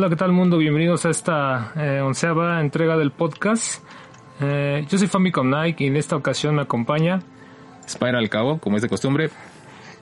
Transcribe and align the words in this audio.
Hola, 0.00 0.08
¿qué 0.08 0.16
tal 0.16 0.32
mundo? 0.32 0.56
Bienvenidos 0.56 1.04
a 1.04 1.10
esta 1.10 1.74
eh, 1.76 2.00
onceava 2.00 2.62
entrega 2.62 2.96
del 2.96 3.10
podcast. 3.10 3.84
Eh, 4.40 4.86
yo 4.88 4.96
soy 4.96 5.08
Famicom 5.08 5.50
Nike 5.50 5.84
y 5.84 5.86
en 5.88 5.96
esta 5.98 6.16
ocasión 6.16 6.54
me 6.54 6.62
acompaña 6.62 7.20
Spiral 7.86 8.30
Cabo, 8.30 8.58
como 8.60 8.76
es 8.76 8.82
de 8.82 8.88
costumbre. 8.88 9.28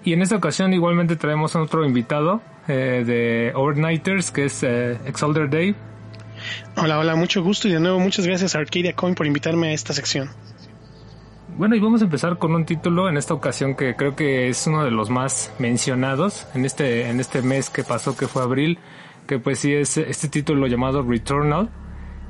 Y 0.05 0.13
en 0.13 0.23
esta 0.23 0.37
ocasión 0.37 0.73
igualmente 0.73 1.17
traemos 1.17 1.57
a 1.57 1.63
otro 1.63 1.85
invitado 1.85 2.41
eh, 2.69 3.03
de 3.05 3.51
Overnighters, 3.57 4.31
que 4.31 4.45
es 4.45 4.63
eh, 4.63 5.01
Exalder 5.05 5.51
Dave. 5.51 5.75
Hola, 6.77 7.01
hola, 7.01 7.17
mucho 7.17 7.43
gusto 7.43 7.67
y 7.67 7.73
de 7.73 7.81
nuevo 7.81 7.99
muchas 7.99 8.25
gracias 8.25 8.55
a 8.55 8.61
Arcadia 8.61 8.93
Coin 8.93 9.17
por 9.17 9.27
invitarme 9.27 9.71
a 9.71 9.73
esta 9.73 9.93
sección. 9.95 10.31
Bueno, 11.57 11.75
y 11.75 11.81
vamos 11.81 12.03
a 12.03 12.05
empezar 12.05 12.39
con 12.39 12.55
un 12.55 12.65
título 12.65 13.09
en 13.09 13.17
esta 13.17 13.35
ocasión 13.35 13.75
que 13.75 13.97
creo 13.97 14.15
que 14.15 14.49
es 14.49 14.65
uno 14.69 14.85
de 14.85 14.93
los 14.93 15.11
más 15.11 15.53
mencionados 15.59 16.47
en 16.55 16.65
este, 16.65 17.11
en 17.11 17.19
este 17.19 17.43
mes 17.43 17.69
que 17.69 17.83
pasó, 17.83 18.17
que 18.17 18.29
fue 18.29 18.45
abril, 18.45 18.79
que 19.29 19.39
pues 19.39 19.59
sí 19.59 19.75
es 19.75 19.99
este 19.99 20.29
título 20.29 20.67
llamado 20.67 21.03
Returnal, 21.03 21.69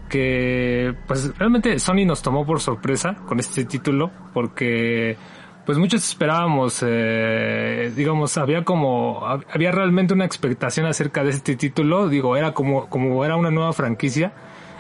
que 0.09 0.95
pues 1.07 1.39
realmente 1.39 1.79
Sony 1.79 2.05
nos 2.05 2.23
tomó 2.23 2.45
por 2.45 2.61
sorpresa 2.61 3.15
con 3.27 3.39
este 3.39 3.65
título, 3.65 4.11
porque 4.35 5.17
pues 5.65 5.79
muchos 5.79 6.07
esperábamos, 6.09 6.83
eh, 6.85 7.93
digamos, 7.95 8.37
había 8.37 8.65
como, 8.65 9.25
había 9.25 9.71
realmente 9.71 10.13
una 10.13 10.25
expectación 10.25 10.87
acerca 10.87 11.23
de 11.23 11.31
este 11.31 11.55
título, 11.55 12.09
digo, 12.09 12.37
era 12.37 12.53
como, 12.53 12.89
como 12.89 13.25
era 13.25 13.37
una 13.37 13.53
nueva 13.53 13.73
franquicia, 13.73 14.33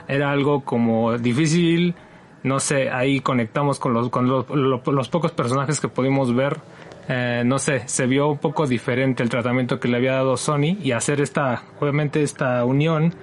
era 0.08 0.33
algo 0.33 0.64
como 0.64 1.16
difícil, 1.19 1.94
no 2.42 2.58
sé, 2.58 2.91
ahí 2.91 3.20
conectamos 3.20 3.78
con 3.78 3.92
los, 3.94 4.08
con 4.08 4.27
los, 4.28 4.46
los 4.48 5.08
pocos 5.08 5.30
personajes 5.30 5.78
que 5.78 5.89
pudimos 5.89 6.34
ver, 6.34 6.58
eh, 7.09 7.42
no 7.45 7.59
sé, 7.59 7.83
se 7.87 8.06
vio 8.06 8.28
un 8.28 8.39
poco 8.39 8.67
diferente 8.67 9.23
el 9.23 9.31
tratamiento 9.31 9.81
que 9.81 9.89
le 9.89 9.97
había 9.97 10.12
dado 10.12 10.37
Sony 10.37 10.77
y 10.83 10.92
hacer 10.92 11.20
esta, 11.20 11.62
obviamente 11.81 12.23
esta 12.23 12.64
unión. 12.64 13.14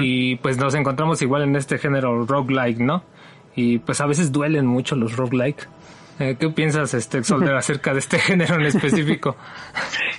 Y 0.00 0.36
pues 0.36 0.56
nos 0.56 0.74
encontramos 0.74 1.20
igual 1.20 1.42
en 1.42 1.56
este 1.56 1.76
género 1.76 2.24
roguelike, 2.24 2.78
¿no? 2.78 3.04
Y 3.54 3.78
pues 3.80 4.00
a 4.00 4.06
veces 4.06 4.32
duelen 4.32 4.64
mucho 4.66 4.96
los 4.96 5.14
roguelike. 5.14 5.68
Eh, 6.18 6.36
¿Qué 6.38 6.48
piensas, 6.48 6.94
este, 6.94 7.22
Solder, 7.24 7.54
acerca 7.56 7.92
de 7.92 7.98
este 7.98 8.18
género 8.18 8.54
en 8.54 8.62
específico? 8.62 9.36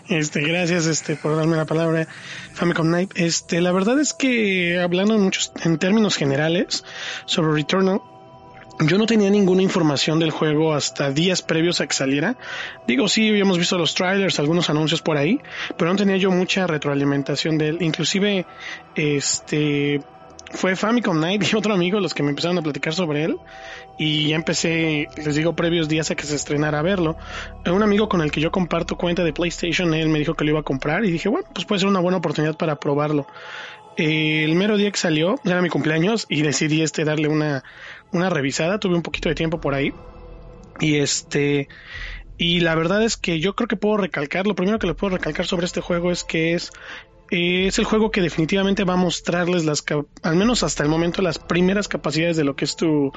Este, 0.07 0.41
gracias, 0.41 0.85
este, 0.85 1.15
por 1.15 1.35
darme 1.35 1.55
la 1.55 1.65
palabra, 1.65 2.07
Famicom 2.53 2.89
Night. 2.91 3.11
Este, 3.15 3.59
la 3.59 3.71
verdad 3.71 3.99
es 3.99 4.13
que 4.13 4.79
hablando 4.79 5.15
en 5.15 5.21
muchos, 5.21 5.51
en 5.63 5.79
términos 5.79 6.15
generales 6.15 6.83
sobre 7.25 7.53
Returnal, 7.53 8.01
yo 8.79 8.97
no 8.97 9.05
tenía 9.05 9.29
ninguna 9.29 9.61
información 9.61 10.19
del 10.19 10.31
juego 10.31 10.73
hasta 10.73 11.11
días 11.11 11.41
previos 11.41 11.79
a 11.81 11.87
que 11.87 11.93
saliera. 11.93 12.37
Digo, 12.87 13.07
sí, 13.07 13.29
habíamos 13.29 13.57
visto 13.57 13.77
los 13.77 13.95
trailers, 13.95 14.39
algunos 14.39 14.69
anuncios 14.69 15.01
por 15.01 15.17
ahí, 15.17 15.39
pero 15.77 15.91
no 15.91 15.97
tenía 15.97 16.17
yo 16.17 16.31
mucha 16.31 16.67
retroalimentación 16.67 17.57
de 17.57 17.69
él. 17.69 17.77
Inclusive, 17.81 18.45
este, 18.95 20.01
fue 20.51 20.75
Famicom 20.75 21.19
Night 21.19 21.43
y 21.51 21.55
otro 21.55 21.73
amigo 21.73 21.99
los 21.99 22.13
que 22.13 22.23
me 22.23 22.29
empezaron 22.29 22.57
a 22.57 22.61
platicar 22.61 22.93
sobre 22.93 23.23
él. 23.23 23.37
Y 23.97 24.29
ya 24.29 24.35
empecé, 24.35 25.07
les 25.15 25.35
digo, 25.35 25.55
previos 25.55 25.87
días 25.87 26.11
a 26.11 26.15
que 26.15 26.25
se 26.25 26.35
estrenara 26.35 26.79
a 26.79 26.81
verlo. 26.81 27.15
Un 27.65 27.81
amigo 27.81 28.09
con 28.09 28.21
el 28.21 28.31
que 28.31 28.41
yo 28.41 28.51
comparto 28.51 28.97
cuenta 28.97 29.23
de 29.23 29.31
PlayStation, 29.31 29.93
él 29.93 30.09
me 30.09 30.19
dijo 30.19 30.33
que 30.33 30.43
lo 30.43 30.51
iba 30.51 30.59
a 30.59 30.63
comprar 30.63 31.05
y 31.05 31.11
dije, 31.11 31.29
bueno, 31.29 31.47
pues 31.53 31.65
puede 31.65 31.79
ser 31.79 31.87
una 31.87 32.01
buena 32.01 32.17
oportunidad 32.17 32.57
para 32.57 32.75
probarlo. 32.75 33.25
el 33.95 34.53
mero 34.55 34.75
día 34.75 34.91
que 34.91 34.97
salió, 34.97 35.35
ya 35.45 35.53
era 35.53 35.61
mi 35.61 35.69
cumpleaños 35.69 36.25
y 36.27 36.41
decidí 36.41 36.81
este 36.81 37.05
darle 37.05 37.29
una, 37.29 37.63
una 38.15 38.29
revisada, 38.29 38.79
tuve 38.79 38.95
un 38.95 39.01
poquito 39.01 39.29
de 39.29 39.35
tiempo 39.35 39.59
por 39.59 39.73
ahí. 39.73 39.93
Y 40.79 40.97
este, 40.97 41.67
y 42.37 42.59
la 42.61 42.75
verdad 42.75 43.03
es 43.03 43.17
que 43.17 43.39
yo 43.39 43.55
creo 43.55 43.67
que 43.67 43.77
puedo 43.77 43.97
recalcar, 43.97 44.47
lo 44.47 44.55
primero 44.55 44.79
que 44.79 44.87
le 44.87 44.93
puedo 44.93 45.15
recalcar 45.15 45.45
sobre 45.45 45.65
este 45.65 45.81
juego 45.81 46.11
es 46.11 46.23
que 46.23 46.53
es 46.53 46.71
es 47.31 47.79
el 47.79 47.85
juego 47.85 48.11
que 48.11 48.21
definitivamente 48.21 48.83
va 48.83 48.93
a 48.93 48.97
mostrarles 48.97 49.65
las, 49.65 49.83
al 50.21 50.35
menos 50.35 50.63
hasta 50.63 50.83
el 50.83 50.89
momento, 50.89 51.21
las 51.21 51.39
primeras 51.39 51.87
capacidades 51.87 52.37
de 52.37 52.43
lo 52.43 52.55
que 52.55 52.65
es 52.65 52.75
tu 52.75 53.11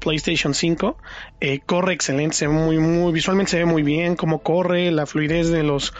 PlayStation 0.00 0.54
5. 0.54 0.98
Eh, 1.40 1.60
corre 1.64 1.94
excelente, 1.94 2.36
se 2.36 2.46
ve 2.46 2.52
muy, 2.52 2.78
muy, 2.78 3.12
visualmente 3.12 3.52
se 3.52 3.58
ve 3.58 3.64
muy 3.64 3.82
bien 3.82 4.16
cómo 4.16 4.42
corre, 4.42 4.90
la 4.90 5.06
fluidez 5.06 5.50
de 5.50 5.62
los, 5.62 5.94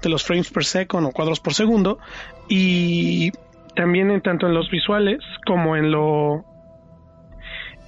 de 0.00 0.08
los 0.08 0.24
frames 0.24 0.50
per 0.50 0.64
second 0.64 1.06
o 1.06 1.10
cuadros 1.10 1.40
por 1.40 1.54
segundo. 1.54 1.98
Y 2.48 3.32
también 3.74 4.10
en 4.10 4.22
tanto 4.22 4.46
en 4.46 4.54
los 4.54 4.70
visuales 4.70 5.18
como 5.44 5.76
en 5.76 5.90
lo 5.90 6.44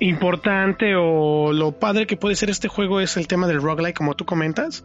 importante 0.00 0.94
o 0.96 1.52
lo 1.52 1.72
padre 1.72 2.06
que 2.06 2.16
puede 2.16 2.34
ser 2.34 2.50
este 2.50 2.68
juego 2.68 3.00
es 3.00 3.16
el 3.16 3.28
tema 3.28 3.46
del 3.46 3.62
roguelike, 3.62 3.96
como 3.96 4.16
tú 4.16 4.24
comentas. 4.24 4.84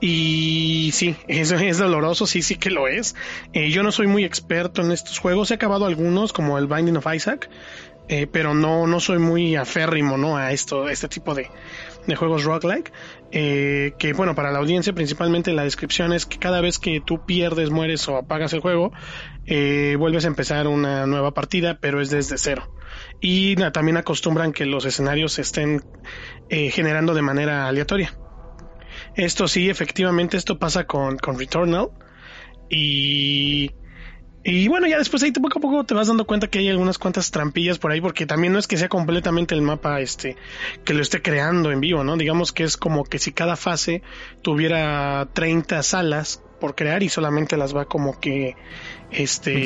Y 0.00 0.90
sí, 0.92 1.16
eso 1.28 1.56
es 1.56 1.78
doloroso, 1.78 2.26
sí, 2.26 2.42
sí 2.42 2.56
que 2.56 2.70
lo 2.70 2.88
es. 2.88 3.14
Eh, 3.52 3.70
yo 3.70 3.82
no 3.82 3.92
soy 3.92 4.06
muy 4.06 4.24
experto 4.24 4.82
en 4.82 4.92
estos 4.92 5.18
juegos, 5.18 5.50
he 5.50 5.54
acabado 5.54 5.86
algunos 5.86 6.32
como 6.32 6.58
el 6.58 6.66
Binding 6.66 6.96
of 6.96 7.06
Isaac, 7.14 7.48
eh, 8.08 8.26
pero 8.26 8.54
no, 8.54 8.86
no 8.86 8.98
soy 8.98 9.18
muy 9.18 9.54
aférrimo 9.54 10.16
¿no? 10.16 10.36
a 10.36 10.50
esto, 10.50 10.88
este 10.88 11.06
tipo 11.06 11.34
de, 11.34 11.48
de 12.06 12.16
juegos 12.16 12.44
roguelike. 12.44 12.92
Eh, 13.32 13.92
que 13.98 14.12
bueno, 14.12 14.34
para 14.34 14.50
la 14.50 14.58
audiencia 14.58 14.92
principalmente 14.92 15.52
la 15.52 15.62
descripción 15.62 16.12
es 16.12 16.26
que 16.26 16.38
cada 16.38 16.60
vez 16.60 16.80
que 16.80 17.00
tú 17.00 17.24
pierdes, 17.24 17.70
mueres 17.70 18.08
o 18.08 18.16
apagas 18.16 18.52
el 18.52 18.60
juego, 18.60 18.92
eh, 19.46 19.96
vuelves 19.98 20.24
a 20.24 20.28
empezar 20.28 20.66
una 20.66 21.06
nueva 21.06 21.32
partida, 21.32 21.78
pero 21.80 22.00
es 22.00 22.10
desde 22.10 22.38
cero. 22.38 22.74
Y 23.20 23.56
también 23.72 23.96
acostumbran 23.96 24.52
que 24.52 24.66
los 24.66 24.84
escenarios 24.84 25.34
se 25.34 25.42
estén 25.42 25.82
eh, 26.48 26.70
generando 26.70 27.14
de 27.14 27.22
manera 27.22 27.66
aleatoria. 27.66 28.14
Esto 29.14 29.48
sí, 29.48 29.68
efectivamente, 29.68 30.36
esto 30.36 30.58
pasa 30.58 30.86
con, 30.86 31.18
con 31.18 31.38
Returnal. 31.38 31.88
Y, 32.68 33.72
y 34.44 34.68
bueno, 34.68 34.86
ya 34.86 34.98
después 34.98 35.22
ahí 35.22 35.32
poco 35.32 35.58
a 35.58 35.60
poco 35.60 35.84
te 35.84 35.94
vas 35.94 36.08
dando 36.08 36.24
cuenta 36.24 36.46
que 36.46 36.60
hay 36.60 36.68
algunas 36.68 36.98
cuantas 36.98 37.30
trampillas 37.30 37.78
por 37.78 37.90
ahí, 37.90 38.00
porque 38.00 38.26
también 38.26 38.52
no 38.52 38.58
es 38.58 38.66
que 38.66 38.76
sea 38.76 38.88
completamente 38.88 39.54
el 39.54 39.62
mapa 39.62 40.00
este 40.00 40.36
que 40.84 40.94
lo 40.94 41.02
esté 41.02 41.20
creando 41.20 41.72
en 41.72 41.80
vivo, 41.80 42.04
¿no? 42.04 42.16
Digamos 42.16 42.52
que 42.52 42.64
es 42.64 42.76
como 42.76 43.04
que 43.04 43.18
si 43.18 43.32
cada 43.32 43.56
fase 43.56 44.02
tuviera 44.42 45.28
30 45.32 45.82
salas 45.82 46.42
por 46.60 46.74
crear 46.74 47.02
y 47.02 47.08
solamente 47.08 47.56
las 47.56 47.74
va 47.74 47.86
como 47.86 48.20
que 48.20 48.54
este 49.10 49.62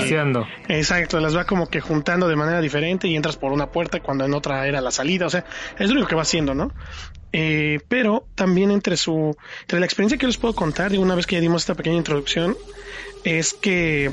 exacto 0.69 1.21
las 1.21 1.37
va 1.37 1.45
como 1.45 1.69
que 1.69 1.81
juntando 1.81 2.29
de 2.29 2.37
manera 2.37 2.61
diferente 2.61 3.09
y 3.09 3.17
entras 3.17 3.37
por 3.37 3.53
una 3.53 3.71
puerta 3.71 4.01
cuando 4.01 4.25
en 4.25 4.35
otra 4.35 4.67
era 4.67 4.81
la 4.81 4.91
salida 4.91 5.27
o 5.27 5.31
sea 5.31 5.45
es 5.79 5.89
lo 5.89 5.95
único 5.95 6.09
que 6.09 6.15
va 6.15 6.23
haciendo 6.23 6.55
no 6.55 6.73
eh, 7.33 7.81
pero 7.89 8.27
también 8.35 8.71
entre 8.71 8.97
su 8.97 9.37
entre 9.63 9.81
la 9.81 9.87
experiencia 9.87 10.19
que 10.19 10.27
les 10.27 10.37
puedo 10.37 10.55
contar 10.55 10.91
de 10.91 10.99
una 10.99 11.15
vez 11.15 11.27
que 11.27 11.37
ya 11.37 11.41
dimos 11.41 11.63
esta 11.63 11.75
pequeña 11.75 11.97
introducción 11.97 12.57
es 13.25 13.55
que 13.55 14.13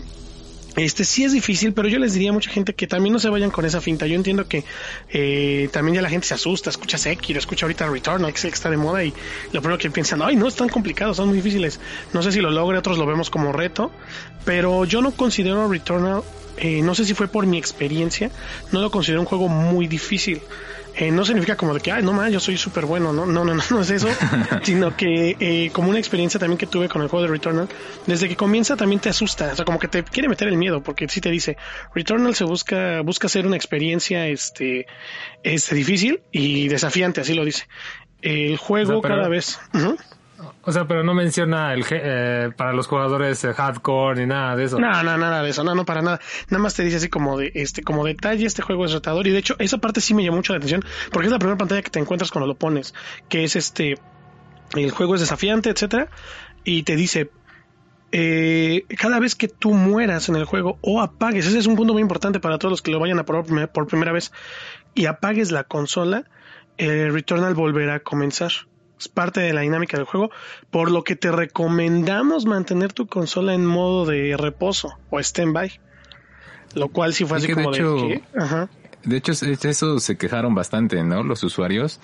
este 0.76 1.04
sí 1.04 1.24
es 1.26 1.34
difícil, 1.34 1.74
pero 1.74 1.90
yo 1.90 2.00
les 2.00 2.14
diría 2.14 2.30
a 2.30 2.34
mucha 2.34 2.50
gente 2.50 2.74
que 2.74 2.88
también 2.88 3.12
no 3.12 3.20
se 3.20 3.30
vayan 3.30 3.52
con 3.52 3.66
esa 3.66 3.82
finta. 3.82 4.08
Yo 4.08 4.16
entiendo 4.16 4.48
que 4.48 4.64
eh, 5.10 5.70
también 5.72 5.96
ya 5.96 6.02
la 6.02 6.10
gente 6.10 6.28
se 6.28 6.34
asusta, 6.34 6.70
escucha 6.70 6.98
Sekiro, 6.98 7.40
escucha 7.40 7.66
ahorita 7.66 7.90
Return, 7.90 8.26
que 8.32 8.48
está 8.48 8.70
de 8.70 8.78
moda 8.78 9.04
y 9.04 9.14
lo 9.52 9.62
primero 9.62 9.78
que 9.78 9.90
piensan, 9.92 10.22
ay, 10.22 10.36
no, 10.36 10.48
es 10.48 10.56
tan 10.56 10.70
complicado, 10.70 11.14
son 11.14 11.28
muy 11.28 11.38
difíciles. 11.38 11.80
No 12.14 12.24
sé 12.24 12.32
si 12.32 12.40
lo 12.40 12.52
logre, 12.52 12.78
otros 12.78 12.98
lo 12.98 13.06
vemos 13.06 13.30
como 13.30 13.52
reto, 13.52 13.92
pero 14.46 14.86
yo 14.86 15.02
no 15.02 15.12
considero 15.12 15.68
Returnal, 15.68 16.24
eh, 16.58 16.82
no 16.82 16.96
sé 16.96 17.06
si 17.06 17.14
fue 17.14 17.28
por 17.28 17.46
mi 17.46 17.58
experiencia, 17.58 18.32
no 18.72 18.82
lo 18.82 18.92
considero 18.92 19.20
un 19.20 19.28
juego 19.28 19.50
muy 19.50 19.88
difícil. 19.88 20.42
Eh, 20.96 21.12
no 21.12 21.24
significa 21.24 21.56
como 21.56 21.74
de 21.74 21.80
que, 21.80 21.92
ay, 21.92 22.04
no 22.04 22.12
más, 22.12 22.32
yo 22.32 22.40
soy 22.40 22.58
súper 22.58 22.86
bueno, 22.86 23.14
¿no? 23.14 23.26
No, 23.26 23.46
no, 23.46 23.54
no, 23.54 23.64
no 23.70 23.82
es 23.82 23.90
eso, 23.90 24.10
sino 24.64 24.96
que 24.96 25.38
eh, 25.40 25.70
como 25.72 25.90
una 25.90 26.00
experiencia 26.00 26.40
también 26.40 26.58
que 26.58 26.68
tuve 26.68 26.90
con 26.90 27.02
el 27.02 27.08
juego 27.08 27.26
de 27.26 27.32
Returnal, 27.32 27.70
desde 28.06 28.28
que 28.28 28.36
comienza 28.36 28.76
también 28.76 29.00
te 29.00 29.10
asusta, 29.10 29.52
o 29.54 29.56
sea, 29.56 29.66
como 29.66 29.80
que 29.80 29.88
te 29.88 30.04
quiere 30.04 30.28
meter 30.28 30.48
el 30.48 30.58
miedo, 30.58 30.84
porque 30.84 31.08
si 31.08 31.22
te 31.22 31.32
dice, 31.32 31.58
Returnal 31.96 32.36
se 32.36 32.44
busca, 32.44 33.02
busca 33.02 33.30
ser 33.30 33.48
una 33.48 33.56
experiencia, 33.56 34.28
este, 34.28 34.86
este 35.44 35.76
difícil 35.76 36.22
y 36.32 36.68
desafiante, 36.68 37.22
así 37.22 37.34
lo 37.34 37.46
dice. 37.46 37.68
El 38.22 38.58
juego 38.58 39.02
cada 39.02 39.28
vez... 39.28 39.60
O 40.64 40.72
sea, 40.72 40.88
pero 40.88 41.04
no 41.04 41.14
menciona 41.14 41.74
el 41.74 41.86
eh, 41.90 42.50
para 42.56 42.74
los 42.74 42.88
jugadores 42.88 43.44
eh, 43.44 43.54
hardcore 43.54 44.22
ni 44.22 44.28
nada 44.28 44.56
de 44.56 44.66
eso. 44.66 44.80
No, 44.80 45.04
no, 45.04 45.18
nada 45.18 45.42
de 45.44 45.50
eso, 45.50 45.64
no, 45.64 45.76
no 45.76 45.86
para 45.86 46.02
nada. 46.02 46.20
Nada 46.50 46.64
más 46.64 46.76
te 46.76 46.84
dice 46.84 46.98
así 46.98 47.10
como 47.10 47.38
de 47.38 47.52
este, 47.56 47.84
como 47.84 48.06
detalle, 48.06 48.46
este 48.46 48.62
juego 48.62 48.86
es 48.86 48.94
retador. 48.94 49.28
Y 49.28 49.32
de 49.32 49.40
hecho, 49.40 49.56
esa 49.60 49.78
parte 49.78 50.02
sí 50.02 50.14
me 50.14 50.24
llamó 50.24 50.38
mucho 50.38 50.54
la 50.54 50.58
atención, 50.58 50.84
porque 51.12 51.28
es 51.28 51.32
la 51.32 51.40
primera 51.40 51.58
pantalla 51.58 51.82
que 51.82 51.90
te 51.90 52.00
encuentras 52.00 52.32
cuando 52.32 52.48
lo 52.48 52.56
pones, 52.56 52.94
que 53.30 53.44
es 53.44 53.56
este, 53.56 53.96
el 54.76 54.92
juego 54.92 55.16
es 55.16 55.22
desafiante, 55.22 55.70
etcétera, 55.70 56.10
y 56.64 56.84
te 56.84 56.96
dice 56.96 57.32
eh, 58.12 58.84
cada 58.98 59.20
vez 59.20 59.36
que 59.36 59.48
tú 59.48 59.74
mueras 59.74 60.28
en 60.30 60.36
el 60.36 60.46
juego 60.46 60.78
o 60.82 61.02
apagues, 61.02 61.48
ese 61.48 61.60
es 61.60 61.68
un 61.68 61.76
punto 61.76 61.94
muy 61.94 62.02
importante 62.02 62.40
para 62.40 62.58
todos 62.58 62.72
los 62.72 62.82
que 62.82 62.92
lo 62.92 63.00
vayan 63.00 63.20
a 63.20 63.26
probar 63.26 63.72
por 63.72 63.88
primera 63.88 64.12
vez, 64.12 64.32
y 64.94 65.06
apagues 65.06 65.52
la 65.52 65.64
consola, 65.64 66.26
el 66.78 67.14
Returnal 67.14 67.54
volverá 67.54 67.96
a 67.96 68.00
comenzar 68.00 68.52
es 69.02 69.08
parte 69.08 69.42
de 69.42 69.52
la 69.52 69.62
dinámica 69.62 69.98
del 69.98 70.06
juego, 70.06 70.30
por 70.70 70.92
lo 70.92 71.04
que 71.04 71.16
te 71.16 71.32
recomendamos 71.32 72.46
mantener 72.46 72.94
tu 72.94 73.08
consola 73.08 73.54
en 73.54 73.66
modo 73.66 74.06
de 74.06 74.36
reposo 74.38 74.98
o 75.10 75.20
stand-by. 75.20 75.80
Lo 76.76 76.88
cual 76.90 77.14
sí 77.14 77.26
fue 77.26 77.38
así 77.38 77.52
como 77.52 77.72
de, 77.72 77.80
hecho, 77.80 77.96
de 77.98 78.22
De 79.04 79.18
hecho, 79.18 79.32
eso 79.70 80.00
se 80.00 80.18
quejaron 80.18 80.56
bastante, 80.56 81.04
¿no? 81.04 81.24
Los 81.24 81.44
usuarios. 81.44 82.00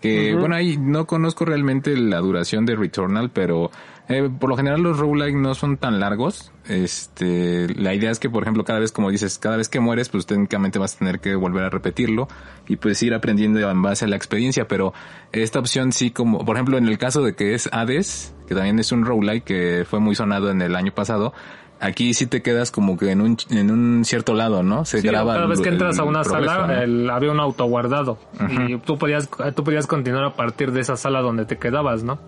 Que, 0.00 0.34
bueno, 0.34 0.54
ahí 0.54 0.76
no 0.76 1.06
conozco 1.06 1.44
realmente 1.44 1.96
la 1.96 2.18
duración 2.18 2.64
de 2.64 2.76
Returnal, 2.76 3.30
pero 3.30 3.70
Eh, 4.08 4.30
por 4.38 4.48
lo 4.50 4.56
general 4.56 4.82
los 4.82 4.98
roguelike 4.98 5.34
no 5.34 5.54
son 5.54 5.76
tan 5.78 5.98
largos. 5.98 6.52
Este, 6.68 7.68
la 7.74 7.92
idea 7.92 8.10
es 8.10 8.20
que, 8.20 8.30
por 8.30 8.42
ejemplo, 8.42 8.64
cada 8.64 8.78
vez, 8.78 8.92
como 8.92 9.10
dices, 9.10 9.38
cada 9.38 9.56
vez 9.56 9.68
que 9.68 9.80
mueres, 9.80 10.08
pues 10.08 10.26
técnicamente 10.26 10.78
vas 10.78 10.94
a 10.94 10.98
tener 10.98 11.18
que 11.18 11.34
volver 11.34 11.64
a 11.64 11.70
repetirlo 11.70 12.28
y 12.68 12.76
pues 12.76 13.02
ir 13.02 13.14
aprendiendo 13.14 13.58
en 13.68 13.82
base 13.82 14.04
a 14.04 14.08
la 14.08 14.16
experiencia. 14.16 14.68
Pero 14.68 14.92
esta 15.32 15.58
opción 15.58 15.92
sí, 15.92 16.12
como, 16.12 16.44
por 16.44 16.56
ejemplo, 16.56 16.78
en 16.78 16.86
el 16.86 16.98
caso 16.98 17.22
de 17.22 17.34
que 17.34 17.54
es 17.54 17.68
Hades, 17.72 18.34
que 18.46 18.54
también 18.54 18.78
es 18.78 18.92
un 18.92 19.04
roguelike 19.04 19.44
que 19.44 19.86
fue 19.88 19.98
muy 19.98 20.14
sonado 20.14 20.50
en 20.50 20.62
el 20.62 20.76
año 20.76 20.92
pasado, 20.92 21.32
aquí 21.80 22.14
sí 22.14 22.26
te 22.26 22.42
quedas 22.42 22.70
como 22.70 22.96
que 22.96 23.10
en 23.10 23.20
un, 23.20 23.36
en 23.50 23.70
un 23.72 24.04
cierto 24.04 24.34
lado, 24.34 24.62
¿no? 24.62 24.84
Se 24.84 25.00
graba. 25.00 25.34
Cada 25.34 25.46
vez 25.46 25.60
que 25.60 25.68
entras 25.68 25.98
a 25.98 26.04
una 26.04 26.22
sala, 26.22 26.82
el, 26.82 27.10
había 27.10 27.32
un 27.32 27.40
auto 27.40 27.64
guardado 27.64 28.18
y 28.48 28.76
tú 28.78 28.98
podías, 28.98 29.28
tú 29.54 29.64
podías 29.64 29.86
continuar 29.88 30.24
a 30.24 30.34
partir 30.34 30.70
de 30.70 30.80
esa 30.80 30.96
sala 30.96 31.20
donde 31.20 31.44
te 31.44 31.58
quedabas, 31.58 32.04
¿no? 32.04 32.18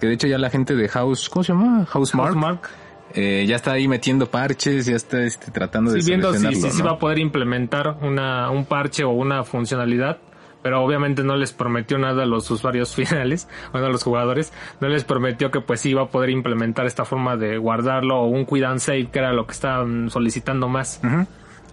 Que 0.00 0.06
de 0.06 0.14
hecho 0.14 0.26
ya 0.26 0.38
la 0.38 0.50
gente 0.50 0.74
de 0.74 0.88
House, 0.88 1.28
¿cómo 1.28 1.44
se 1.44 1.52
llama? 1.52 1.86
Housemark. 1.86 2.70
Eh, 3.14 3.46
ya 3.48 3.56
está 3.56 3.72
ahí 3.72 3.88
metiendo 3.88 4.26
parches, 4.26 4.86
ya 4.86 4.96
está 4.96 5.22
este, 5.22 5.50
tratando 5.50 5.92
de 5.92 6.02
sí, 6.02 6.10
viendo 6.10 6.34
si, 6.34 6.54
si, 6.54 6.70
si, 6.70 6.82
va 6.82 6.92
a 6.92 6.98
poder 6.98 7.18
implementar 7.18 7.96
una, 8.02 8.50
un 8.50 8.66
parche 8.66 9.04
o 9.04 9.10
una 9.10 9.42
funcionalidad 9.44 10.18
pero 10.66 10.82
obviamente 10.82 11.22
no 11.22 11.36
les 11.36 11.52
prometió 11.52 11.96
nada 11.96 12.24
a 12.24 12.26
los 12.26 12.50
usuarios 12.50 12.92
finales, 12.96 13.48
bueno, 13.70 13.86
a 13.86 13.90
los 13.90 14.02
jugadores, 14.02 14.52
no 14.80 14.88
les 14.88 15.04
prometió 15.04 15.52
que 15.52 15.60
pues 15.60 15.86
iba 15.86 16.02
a 16.02 16.06
poder 16.06 16.30
implementar 16.30 16.86
esta 16.86 17.04
forma 17.04 17.36
de 17.36 17.56
guardarlo 17.56 18.22
o 18.22 18.26
un 18.26 18.44
cuidan 18.44 18.80
save, 18.80 19.06
que 19.06 19.20
era 19.20 19.32
lo 19.32 19.46
que 19.46 19.52
estaban 19.52 20.10
solicitando 20.10 20.68
más. 20.68 21.00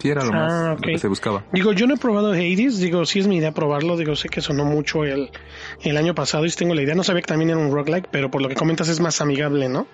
Sí, 0.00 0.08
era 0.08 0.24
lo 0.24 0.32
más 0.32 0.52
ah, 0.52 0.76
que 0.80 0.98
se 0.98 1.08
buscaba. 1.08 1.44
Digo, 1.52 1.72
yo 1.72 1.86
no 1.86 1.94
he 1.94 1.96
probado 1.96 2.32
Hades, 2.32 2.78
digo, 2.78 3.06
sí 3.06 3.20
es 3.20 3.26
mi 3.26 3.36
idea 3.36 3.52
probarlo, 3.52 3.96
digo, 3.96 4.16
sé 4.16 4.28
que 4.28 4.40
sonó 4.40 4.64
mucho 4.64 5.04
el, 5.04 5.30
el 5.82 5.96
año 5.96 6.14
pasado 6.14 6.44
y 6.44 6.50
tengo 6.50 6.74
la 6.74 6.82
idea, 6.82 6.94
no 6.94 7.04
sabía 7.04 7.22
que 7.22 7.28
también 7.28 7.50
era 7.50 7.58
un 7.58 7.72
roguelike, 7.72 8.08
pero 8.10 8.30
por 8.30 8.42
lo 8.42 8.48
que 8.48 8.54
comentas 8.54 8.88
es 8.88 9.00
más 9.00 9.20
amigable, 9.20 9.68
¿no? 9.68 9.86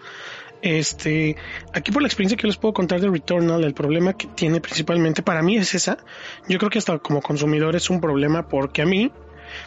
Este, 0.62 1.37
aquí 1.73 1.91
por 1.91 2.02
la 2.02 2.08
experiencia 2.08 2.37
que 2.37 2.47
les 2.47 2.56
puedo 2.56 2.75
contar 2.75 3.00
de 3.00 3.08
Returnal, 3.08 3.64
el 3.64 3.75
problema 3.75 4.12
que 4.12 4.26
tiene 4.26 4.61
principalmente 4.61 5.23
para 5.23 5.43
mí 5.43 5.56
es 5.56 5.75
esa. 5.75 5.99
Yo 6.49 6.58
creo 6.58 6.70
que 6.70 6.79
hasta 6.79 6.99
como 6.99 7.23
consumidor 7.23 7.76
es 7.76 7.88
un 7.88 8.00
problema 8.00 8.47
porque 8.47 8.82
a 8.82 8.87
mí, 8.87 9.11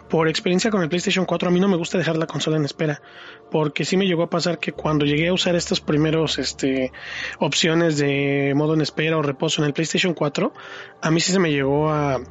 por 0.10 0.28
experiencia 0.28 0.72
con 0.72 0.82
el 0.82 0.90
PlayStation 0.90 1.26
4, 1.26 1.50
a 1.50 1.52
mí 1.52 1.60
no 1.60 1.68
me 1.68 1.78
gusta 1.78 1.98
dejar 1.98 2.18
la 2.18 2.28
consola 2.28 2.58
en 2.58 2.66
espera. 2.66 3.02
Porque 3.52 3.86
sí 3.86 3.98
me 3.98 4.06
llegó 4.06 4.24
a 4.24 4.30
pasar 4.30 4.60
que 4.60 4.72
cuando 4.72 5.06
llegué 5.06 5.28
a 5.28 5.34
usar 5.34 5.56
estas 5.56 5.80
primeros 5.80 6.40
este, 6.40 6.92
opciones 7.40 7.98
de 7.98 8.54
modo 8.56 8.74
en 8.74 8.82
espera 8.82 9.18
o 9.18 9.22
reposo 9.22 9.62
en 9.62 9.68
el 9.68 9.74
PlayStation 9.74 10.14
4, 10.14 10.54
a 11.02 11.12
mí 11.12 11.20
sí 11.20 11.32
se 11.32 11.40
me 11.40 11.52
llegó 11.52 11.90
a 11.90 12.22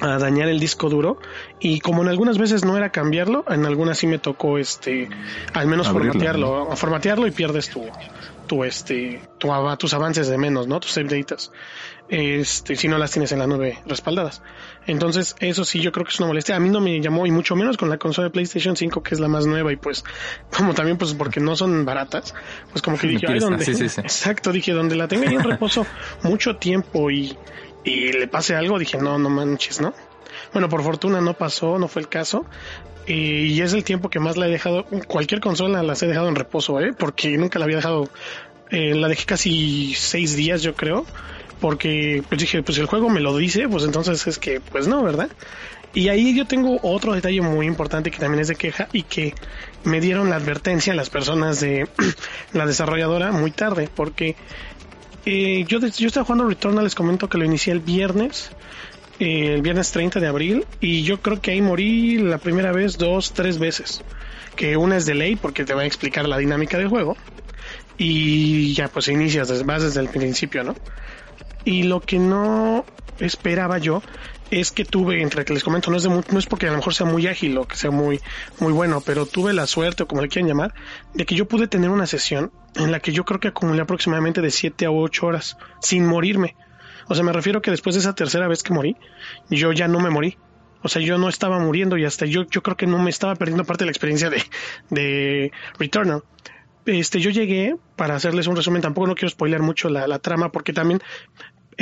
a 0.00 0.18
dañar 0.18 0.48
el 0.48 0.58
disco 0.58 0.88
duro 0.88 1.18
y 1.60 1.80
como 1.80 2.02
en 2.02 2.08
algunas 2.08 2.38
veces 2.38 2.64
no 2.64 2.76
era 2.76 2.90
cambiarlo, 2.90 3.44
en 3.48 3.66
algunas 3.66 3.98
sí 3.98 4.06
me 4.06 4.18
tocó 4.18 4.58
este 4.58 5.08
al 5.52 5.66
menos 5.66 5.88
formatearlo, 5.88 6.74
formatearlo 6.76 7.26
y 7.26 7.30
pierdes 7.30 7.68
tu 7.68 7.82
tu 8.46 8.64
este 8.64 9.20
tu, 9.38 9.48
tus 9.78 9.94
avances 9.94 10.28
de 10.28 10.38
menos, 10.38 10.66
¿no? 10.66 10.80
Tus 10.80 10.92
save 10.92 11.08
datas. 11.08 11.52
Este, 12.08 12.76
si 12.76 12.88
no 12.88 12.98
las 12.98 13.10
tienes 13.10 13.32
en 13.32 13.38
la 13.38 13.46
nube 13.46 13.78
respaldadas. 13.86 14.42
Entonces, 14.86 15.34
eso 15.40 15.64
sí 15.64 15.80
yo 15.80 15.92
creo 15.92 16.04
que 16.04 16.10
es 16.10 16.20
una 16.20 16.26
molestia. 16.26 16.56
A 16.56 16.60
mí 16.60 16.68
no 16.68 16.78
me 16.78 17.00
llamó 17.00 17.26
y 17.26 17.30
mucho 17.30 17.56
menos 17.56 17.78
con 17.78 17.88
la 17.88 17.96
consola 17.96 18.26
de 18.26 18.32
PlayStation 18.32 18.76
5 18.76 19.02
que 19.02 19.14
es 19.14 19.20
la 19.20 19.28
más 19.28 19.46
nueva 19.46 19.72
y 19.72 19.76
pues 19.76 20.04
como 20.56 20.74
también 20.74 20.98
pues 20.98 21.14
porque 21.14 21.40
no 21.40 21.56
son 21.56 21.86
baratas, 21.86 22.34
pues 22.70 22.82
como 22.82 22.98
que 22.98 23.06
dije, 23.06 23.26
ay, 23.28 23.38
donde 23.38 23.64
Exacto, 23.96 24.52
dije, 24.52 24.72
donde 24.72 24.94
la 24.94 25.08
tenga 25.08 25.30
en 25.30 25.42
reposo 25.42 25.86
mucho 26.22 26.56
tiempo 26.56 27.10
y 27.10 27.36
y 27.84 28.12
le 28.12 28.28
pase 28.28 28.54
algo, 28.54 28.78
dije, 28.78 28.98
no, 28.98 29.18
no 29.18 29.28
manches, 29.28 29.80
¿no? 29.80 29.94
Bueno, 30.52 30.68
por 30.68 30.82
fortuna 30.82 31.20
no 31.20 31.34
pasó, 31.34 31.78
no 31.78 31.88
fue 31.88 32.02
el 32.02 32.08
caso. 32.08 32.44
Y 33.06 33.60
es 33.60 33.72
el 33.72 33.82
tiempo 33.82 34.10
que 34.10 34.20
más 34.20 34.36
la 34.36 34.46
he 34.46 34.50
dejado, 34.50 34.86
cualquier 35.08 35.40
consola 35.40 35.82
las 35.82 36.02
he 36.02 36.06
dejado 36.06 36.28
en 36.28 36.36
reposo, 36.36 36.80
¿eh? 36.80 36.92
Porque 36.96 37.36
nunca 37.36 37.58
la 37.58 37.64
había 37.64 37.76
dejado, 37.76 38.08
eh, 38.70 38.94
la 38.94 39.08
dejé 39.08 39.24
casi 39.26 39.94
seis 39.94 40.36
días, 40.36 40.62
yo 40.62 40.74
creo. 40.74 41.04
Porque 41.60 42.22
pues 42.28 42.40
dije, 42.40 42.62
pues 42.62 42.78
el 42.78 42.86
juego 42.86 43.08
me 43.08 43.20
lo 43.20 43.36
dice, 43.36 43.68
pues 43.68 43.84
entonces 43.84 44.26
es 44.26 44.38
que, 44.38 44.60
pues 44.60 44.86
no, 44.88 45.02
¿verdad? 45.02 45.28
Y 45.94 46.08
ahí 46.08 46.34
yo 46.34 46.46
tengo 46.46 46.78
otro 46.82 47.12
detalle 47.12 47.42
muy 47.42 47.66
importante 47.66 48.10
que 48.10 48.18
también 48.18 48.40
es 48.40 48.48
de 48.48 48.56
queja 48.56 48.88
y 48.92 49.02
que 49.02 49.34
me 49.84 50.00
dieron 50.00 50.30
la 50.30 50.36
advertencia 50.36 50.92
a 50.92 50.96
las 50.96 51.10
personas 51.10 51.60
de 51.60 51.86
la 52.52 52.66
desarrolladora 52.66 53.30
muy 53.30 53.50
tarde, 53.50 53.90
porque 53.94 54.34
eh, 55.24 55.64
yo, 55.68 55.78
yo 55.78 56.06
estaba 56.06 56.24
jugando 56.24 56.48
Returnal, 56.48 56.84
les 56.84 56.94
comento 56.94 57.28
que 57.28 57.38
lo 57.38 57.44
inicié 57.44 57.72
el 57.72 57.80
viernes, 57.80 58.50
eh, 59.18 59.54
el 59.54 59.62
viernes 59.62 59.92
30 59.92 60.20
de 60.20 60.26
abril, 60.26 60.66
y 60.80 61.02
yo 61.02 61.20
creo 61.20 61.40
que 61.40 61.52
ahí 61.52 61.60
morí 61.60 62.18
la 62.18 62.38
primera 62.38 62.72
vez 62.72 62.98
dos, 62.98 63.32
tres 63.32 63.58
veces. 63.58 64.02
Que 64.56 64.76
una 64.76 64.96
es 64.96 65.06
de 65.06 65.14
ley 65.14 65.36
porque 65.36 65.64
te 65.64 65.74
va 65.74 65.82
a 65.82 65.86
explicar 65.86 66.28
la 66.28 66.38
dinámica 66.38 66.78
del 66.78 66.88
juego, 66.88 67.16
y 67.96 68.74
ya 68.74 68.88
pues 68.88 69.08
inicias, 69.08 69.64
vas 69.64 69.82
desde 69.82 70.00
el 70.00 70.08
principio, 70.08 70.64
¿no? 70.64 70.76
Y 71.64 71.84
lo 71.84 72.00
que 72.00 72.18
no 72.18 72.84
esperaba 73.18 73.78
yo 73.78 74.02
es 74.52 74.70
que 74.70 74.84
tuve, 74.84 75.22
entre 75.22 75.46
que 75.46 75.54
les 75.54 75.64
comento, 75.64 75.90
no 75.90 75.96
es, 75.96 76.02
de 76.02 76.10
no 76.10 76.38
es 76.38 76.46
porque 76.46 76.66
a 76.66 76.70
lo 76.70 76.76
mejor 76.76 76.94
sea 76.94 77.06
muy 77.06 77.26
ágil 77.26 77.56
o 77.56 77.66
que 77.66 77.74
sea 77.74 77.90
muy, 77.90 78.20
muy 78.60 78.72
bueno, 78.72 79.00
pero 79.00 79.24
tuve 79.24 79.54
la 79.54 79.66
suerte, 79.66 80.02
o 80.02 80.06
como 80.06 80.20
le 80.20 80.28
quieran 80.28 80.48
llamar, 80.48 80.74
de 81.14 81.24
que 81.24 81.34
yo 81.34 81.48
pude 81.48 81.68
tener 81.68 81.88
una 81.88 82.06
sesión 82.06 82.52
en 82.76 82.92
la 82.92 83.00
que 83.00 83.12
yo 83.12 83.24
creo 83.24 83.40
que 83.40 83.48
acumulé 83.48 83.80
aproximadamente 83.80 84.42
de 84.42 84.50
7 84.50 84.84
a 84.84 84.90
8 84.90 85.26
horas 85.26 85.56
sin 85.80 86.04
morirme. 86.04 86.54
O 87.08 87.14
sea, 87.14 87.24
me 87.24 87.32
refiero 87.32 87.62
que 87.62 87.70
después 87.70 87.94
de 87.94 88.00
esa 88.00 88.14
tercera 88.14 88.46
vez 88.46 88.62
que 88.62 88.74
morí, 88.74 88.96
yo 89.48 89.72
ya 89.72 89.88
no 89.88 90.00
me 90.00 90.10
morí. 90.10 90.36
O 90.82 90.88
sea, 90.88 91.00
yo 91.00 91.16
no 91.16 91.30
estaba 91.30 91.58
muriendo 91.58 91.96
y 91.96 92.04
hasta 92.04 92.26
yo, 92.26 92.42
yo 92.50 92.62
creo 92.62 92.76
que 92.76 92.86
no 92.86 92.98
me 92.98 93.08
estaba 93.08 93.34
perdiendo 93.36 93.64
parte 93.64 93.84
de 93.84 93.86
la 93.86 93.92
experiencia 93.92 94.28
de, 94.28 94.42
de 94.90 95.52
Returnal. 95.78 96.24
Este, 96.84 97.20
yo 97.20 97.30
llegué, 97.30 97.76
para 97.96 98.16
hacerles 98.16 98.48
un 98.48 98.56
resumen, 98.56 98.82
tampoco 98.82 99.06
no 99.06 99.14
quiero 99.14 99.30
spoiler 99.30 99.60
mucho 99.60 99.88
la, 99.88 100.06
la 100.08 100.18
trama, 100.18 100.50
porque 100.50 100.72
también 100.72 101.00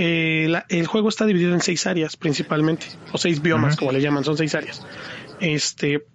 eh, 0.02 0.62
el 0.70 0.86
juego 0.86 1.10
está 1.10 1.26
dividido 1.26 1.52
en 1.52 1.60
seis 1.60 1.86
áreas 1.86 2.16
principalmente, 2.16 2.86
o 3.12 3.18
seis 3.18 3.42
biomas, 3.42 3.76
como 3.76 3.92
le 3.92 4.00
llaman, 4.00 4.24
son 4.24 4.34
seis 4.34 4.54
áreas. 4.54 4.82
Este, 5.40 6.06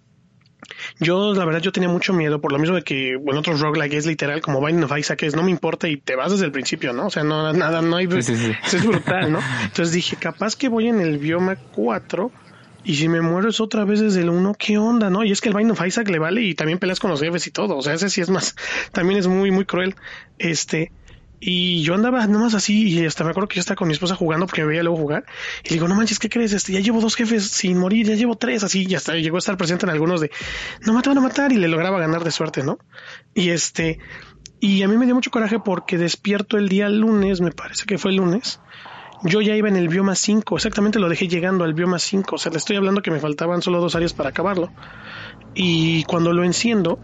yo, 1.00 1.36
la 1.36 1.46
verdad, 1.46 1.62
yo 1.62 1.72
tenía 1.72 1.88
mucho 1.88 2.12
miedo 2.12 2.42
por 2.42 2.52
lo 2.52 2.58
mismo 2.58 2.76
de 2.76 2.82
que, 2.82 3.16
bueno, 3.16 3.42
otros 3.42 3.60
roguelike 3.60 3.94
es 3.94 4.08
literal 4.08 4.42
como 4.42 4.60
Binding 4.60 4.86
of 4.86 4.98
Isaac, 4.98 5.22
es 5.22 5.36
no 5.36 5.44
me 5.44 5.52
importa 5.52 5.88
y 5.88 5.98
te 5.98 6.16
vas 6.16 6.32
desde 6.32 6.46
el 6.46 6.52
principio, 6.52 6.94
¿no? 6.94 7.06
O 7.06 7.10
sea, 7.12 7.24
no, 7.24 7.54
nada, 7.54 7.84
no 7.84 7.96
hay, 7.98 8.08
es 8.12 8.86
brutal, 8.88 9.32
¿no? 9.32 9.40
Entonces 9.62 9.92
dije, 9.92 10.16
capaz 10.16 10.56
que 10.56 10.68
voy 10.68 10.88
en 10.88 11.00
el 11.00 11.20
bioma 11.20 11.56
4 11.56 12.32
y 12.86 12.96
si 12.96 13.08
me 13.08 13.22
muero 13.22 13.50
es 13.50 13.60
otra 13.60 13.86
vez 13.86 14.00
desde 14.00 14.22
el 14.22 14.32
1, 14.32 14.56
¿qué 14.58 14.80
onda, 14.80 15.12
no? 15.12 15.24
Y 15.24 15.32
es 15.32 15.42
que 15.42 15.50
el 15.50 15.56
Binding 15.56 15.74
of 15.74 15.86
Isaac 15.86 16.10
le 16.10 16.18
vale 16.18 16.42
y 16.42 16.56
también 16.56 16.80
peleas 16.80 17.00
con 17.00 17.12
los 17.12 17.22
jefes 17.22 17.46
y 17.46 17.52
todo, 17.52 17.78
o 17.78 17.84
sea, 17.84 17.94
ese 17.94 18.10
sí 18.10 18.22
es 18.22 18.32
más, 18.32 18.56
también 18.92 19.20
es 19.20 19.28
muy, 19.28 19.52
muy 19.52 19.66
cruel. 19.66 19.94
Este, 20.40 20.92
y 21.40 21.84
yo 21.84 21.96
andaba 21.96 22.26
nomás 22.28 22.54
así 22.54 22.88
y 22.88 23.06
hasta 23.06 23.24
me 23.24 23.32
acuerdo 23.32 23.48
que 23.48 23.56
yo 23.56 23.60
estaba 23.60 23.76
con 23.76 23.88
mi 23.88 23.94
esposa 23.94 24.16
jugando 24.16 24.46
porque 24.46 24.62
me 24.62 24.70
veía 24.70 24.84
luego 24.84 24.98
jugar. 24.98 25.26
Y 25.64 25.70
le 25.70 25.76
digo, 25.76 25.88
no 25.88 25.96
manches, 25.96 26.20
¿qué 26.20 26.30
crees? 26.30 26.54
Este, 26.54 26.74
ya 26.74 26.80
llevo 26.80 27.02
dos 27.02 27.16
jefes 27.16 27.48
sin 27.48 27.78
morir, 27.78 28.08
ya 28.08 28.16
llevo 28.16 28.36
tres 28.36 28.64
así. 28.64 28.86
Y 28.88 28.96
hasta 28.96 29.16
llegó 29.16 29.38
a 29.38 29.40
estar 29.40 29.58
presente 29.58 29.86
en 29.86 29.92
algunos 29.92 30.22
de, 30.22 30.32
no 30.82 30.94
me 30.94 31.02
van 31.02 31.18
a 31.18 31.22
matar 31.22 31.52
y 31.52 31.58
le 31.58 31.68
lograba 31.68 32.00
ganar 32.00 32.24
de 32.24 32.32
suerte, 32.32 32.64
¿no? 32.64 32.80
Y 33.34 33.50
este, 33.50 34.00
y 34.60 34.84
a 34.84 34.88
mí 34.88 34.98
me 34.98 35.06
dio 35.06 35.16
mucho 35.16 35.32
coraje 35.32 35.60
porque 35.60 35.98
despierto 35.98 36.58
el 36.58 36.70
día 36.70 36.90
lunes, 36.90 37.42
me 37.42 37.52
parece 37.52 37.86
que 37.86 37.98
fue 37.98 38.12
el 38.12 38.18
lunes. 38.18 38.60
Yo 39.24 39.42
ya 39.42 39.56
iba 39.56 39.70
en 39.70 39.76
el 39.76 39.88
bioma 39.88 40.16
5, 40.16 40.56
exactamente 40.56 41.00
lo 41.00 41.10
dejé 41.10 41.28
llegando 41.28 41.64
al 41.64 41.74
bioma 41.74 42.00
5. 42.00 42.36
O 42.36 42.38
sea, 42.38 42.52
le 42.52 42.58
estoy 42.58 42.76
hablando 42.76 43.02
que 43.02 43.12
me 43.12 43.20
faltaban 43.20 43.62
solo 43.62 43.80
dos 43.80 43.96
áreas 43.96 44.14
para 44.14 44.30
acabarlo. 44.30 44.72
Y 45.54 46.04
cuando 46.04 46.34
lo 46.34 46.44
enciendo, 46.44 47.00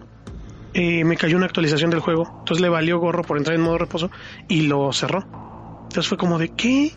eh, 0.73 1.03
me 1.03 1.17
cayó 1.17 1.37
una 1.37 1.45
actualización 1.45 1.89
del 1.89 1.99
juego. 1.99 2.27
Entonces 2.39 2.61
le 2.61 2.69
valió 2.69 2.99
gorro 2.99 3.23
por 3.23 3.37
entrar 3.37 3.55
en 3.55 3.61
modo 3.61 3.77
reposo 3.77 4.09
y 4.47 4.63
lo 4.63 4.91
cerró. 4.93 5.25
Entonces 5.83 6.07
fue 6.07 6.17
como 6.17 6.39
de 6.39 6.49
¿qué? 6.49 6.93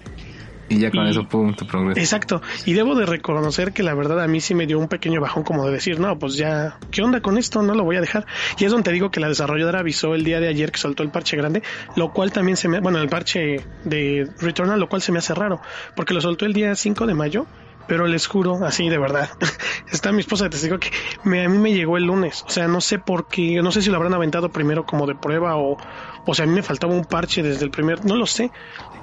Y 0.68 0.78
ya 0.78 0.90
con 0.90 1.06
eso, 1.06 1.28
pum, 1.28 1.54
tu 1.54 1.66
progreso. 1.66 2.00
Exacto. 2.00 2.40
Y 2.64 2.72
debo 2.72 2.94
de 2.94 3.04
reconocer 3.04 3.72
que 3.72 3.82
la 3.82 3.94
verdad 3.94 4.22
a 4.22 4.28
mí 4.28 4.40
sí 4.40 4.54
me 4.54 4.66
dio 4.66 4.78
un 4.78 4.88
pequeño 4.88 5.20
bajón 5.20 5.42
como 5.42 5.66
de 5.66 5.72
decir, 5.72 6.00
no, 6.00 6.18
pues 6.18 6.36
ya, 6.36 6.78
¿qué 6.90 7.02
onda 7.02 7.20
con 7.20 7.36
esto? 7.36 7.62
No 7.62 7.74
lo 7.74 7.84
voy 7.84 7.96
a 7.96 8.00
dejar. 8.00 8.26
Y 8.58 8.64
es 8.64 8.70
donde 8.70 8.84
te 8.84 8.92
digo 8.92 9.10
que 9.10 9.20
la 9.20 9.28
desarrolladora 9.28 9.80
avisó 9.80 10.14
el 10.14 10.24
día 10.24 10.40
de 10.40 10.48
ayer 10.48 10.72
que 10.72 10.78
soltó 10.78 11.02
el 11.02 11.10
parche 11.10 11.36
grande, 11.36 11.62
lo 11.96 12.12
cual 12.12 12.32
también 12.32 12.56
se 12.56 12.68
me, 12.68 12.80
bueno, 12.80 12.98
el 12.98 13.08
parche 13.08 13.60
de 13.84 14.28
Returnal, 14.40 14.80
lo 14.80 14.88
cual 14.88 15.02
se 15.02 15.12
me 15.12 15.18
hace 15.18 15.34
raro, 15.34 15.60
porque 15.96 16.14
lo 16.14 16.20
soltó 16.20 16.46
el 16.46 16.54
día 16.54 16.74
5 16.74 17.06
de 17.06 17.14
mayo 17.14 17.46
pero 17.86 18.06
les 18.06 18.26
juro, 18.26 18.64
así 18.64 18.88
de 18.88 18.98
verdad, 18.98 19.30
está 19.90 20.12
mi 20.12 20.20
esposa 20.20 20.44
de 20.44 20.50
testigo 20.50 20.78
que 20.78 20.90
me, 21.22 21.44
a 21.44 21.48
mí 21.48 21.58
me 21.58 21.72
llegó 21.72 21.96
el 21.96 22.04
lunes. 22.04 22.44
O 22.46 22.50
sea, 22.50 22.68
no 22.68 22.80
sé 22.80 22.98
por 22.98 23.26
qué, 23.26 23.60
no 23.62 23.72
sé 23.72 23.82
si 23.82 23.90
lo 23.90 23.96
habrán 23.96 24.14
aventado 24.14 24.50
primero 24.50 24.84
como 24.84 25.06
de 25.06 25.14
prueba 25.14 25.56
o, 25.56 25.76
o 26.24 26.34
sea, 26.34 26.44
a 26.44 26.48
mí 26.48 26.54
me 26.54 26.62
faltaba 26.62 26.92
un 26.92 27.04
parche 27.04 27.42
desde 27.42 27.64
el 27.64 27.70
primer, 27.70 28.04
no 28.04 28.16
lo 28.16 28.26
sé, 28.26 28.50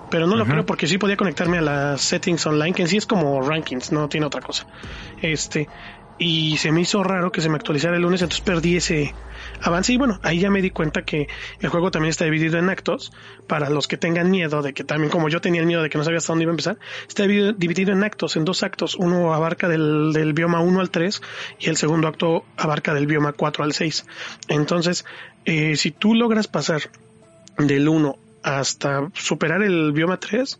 pero 0.09 0.27
no 0.27 0.35
lo 0.35 0.45
creo 0.45 0.65
porque 0.65 0.87
sí 0.87 0.97
podía 0.97 1.15
conectarme 1.15 1.59
a 1.59 1.61
las 1.61 2.01
settings 2.01 2.45
online, 2.45 2.73
que 2.73 2.81
en 2.81 2.87
sí 2.87 2.97
es 2.97 3.05
como 3.05 3.41
rankings, 3.41 3.91
no 3.91 4.09
tiene 4.09 4.25
otra 4.25 4.41
cosa. 4.41 4.65
Este, 5.21 5.69
y 6.17 6.57
se 6.57 6.71
me 6.71 6.81
hizo 6.81 7.03
raro 7.03 7.31
que 7.31 7.41
se 7.41 7.49
me 7.49 7.55
actualizara 7.55 7.95
el 7.95 8.01
lunes, 8.01 8.21
entonces 8.21 8.41
perdí 8.41 8.75
ese, 8.75 9.15
avance. 9.61 9.93
Y 9.93 9.97
bueno, 9.97 10.19
ahí 10.23 10.39
ya 10.39 10.49
me 10.49 10.61
di 10.61 10.69
cuenta 10.69 11.03
que 11.03 11.27
el 11.59 11.69
juego 11.69 11.91
también 11.91 12.09
está 12.09 12.25
dividido 12.25 12.57
en 12.57 12.69
actos. 12.69 13.11
Para 13.47 13.69
los 13.69 13.87
que 13.87 13.97
tengan 13.97 14.29
miedo 14.31 14.61
de 14.61 14.73
que 14.73 14.83
también, 14.83 15.09
como 15.11 15.29
yo 15.29 15.41
tenía 15.41 15.61
el 15.61 15.67
miedo 15.67 15.81
de 15.81 15.89
que 15.89 15.97
no 15.97 16.03
sabía 16.03 16.19
hasta 16.19 16.33
dónde 16.33 16.43
iba 16.43 16.51
a 16.51 16.53
empezar, 16.53 16.77
está 17.07 17.23
dividido 17.27 17.91
en 17.91 18.03
actos, 18.03 18.35
en 18.35 18.45
dos 18.45 18.63
actos. 18.63 18.95
Uno 18.95 19.33
abarca 19.33 19.67
del, 19.67 20.13
del 20.13 20.33
bioma 20.33 20.61
1 20.61 20.79
al 20.79 20.89
3 20.89 21.21
y 21.59 21.69
el 21.69 21.77
segundo 21.77 22.07
acto 22.07 22.45
abarca 22.57 22.93
del 22.93 23.07
bioma 23.07 23.33
4 23.33 23.63
al 23.63 23.73
6. 23.73 24.05
Entonces, 24.47 25.05
eh, 25.45 25.75
si 25.75 25.91
tú 25.91 26.15
logras 26.15 26.47
pasar 26.47 26.81
del 27.57 27.87
1 27.87 28.17
hasta 28.43 29.09
superar 29.13 29.61
el 29.63 29.91
bioma 29.91 30.19
3, 30.19 30.59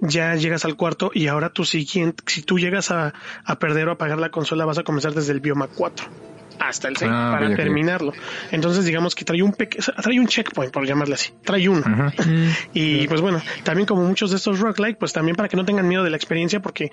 ya 0.00 0.34
llegas 0.34 0.64
al 0.64 0.76
cuarto 0.76 1.10
y 1.12 1.26
ahora 1.28 1.50
tu 1.50 1.64
siguiente, 1.64 2.22
si 2.26 2.42
tú 2.42 2.58
llegas 2.58 2.90
a, 2.90 3.14
a 3.44 3.58
perder 3.58 3.88
o 3.88 3.92
apagar 3.92 4.18
la 4.18 4.30
consola, 4.30 4.64
vas 4.64 4.78
a 4.78 4.84
comenzar 4.84 5.14
desde 5.14 5.32
el 5.32 5.40
bioma 5.40 5.68
4 5.68 6.35
hasta 6.60 6.88
el 6.88 6.96
6 6.96 7.10
ah, 7.12 7.30
para 7.32 7.54
terminarlo. 7.54 8.12
Entonces, 8.50 8.84
digamos 8.84 9.14
que 9.14 9.24
trae 9.24 9.42
un 9.42 9.52
trae 9.52 10.20
un 10.20 10.26
checkpoint, 10.26 10.72
por 10.72 10.86
llamarle 10.86 11.14
así. 11.14 11.32
Trae 11.44 11.68
uno. 11.68 11.84
y 12.74 13.06
pues 13.08 13.20
bueno, 13.20 13.42
también 13.62 13.86
como 13.86 14.04
muchos 14.04 14.30
de 14.30 14.36
estos 14.36 14.60
roguelike, 14.60 14.98
pues 14.98 15.12
también 15.12 15.36
para 15.36 15.48
que 15.48 15.56
no 15.56 15.64
tengan 15.64 15.86
miedo 15.88 16.04
de 16.04 16.10
la 16.10 16.16
experiencia, 16.16 16.60
porque 16.60 16.90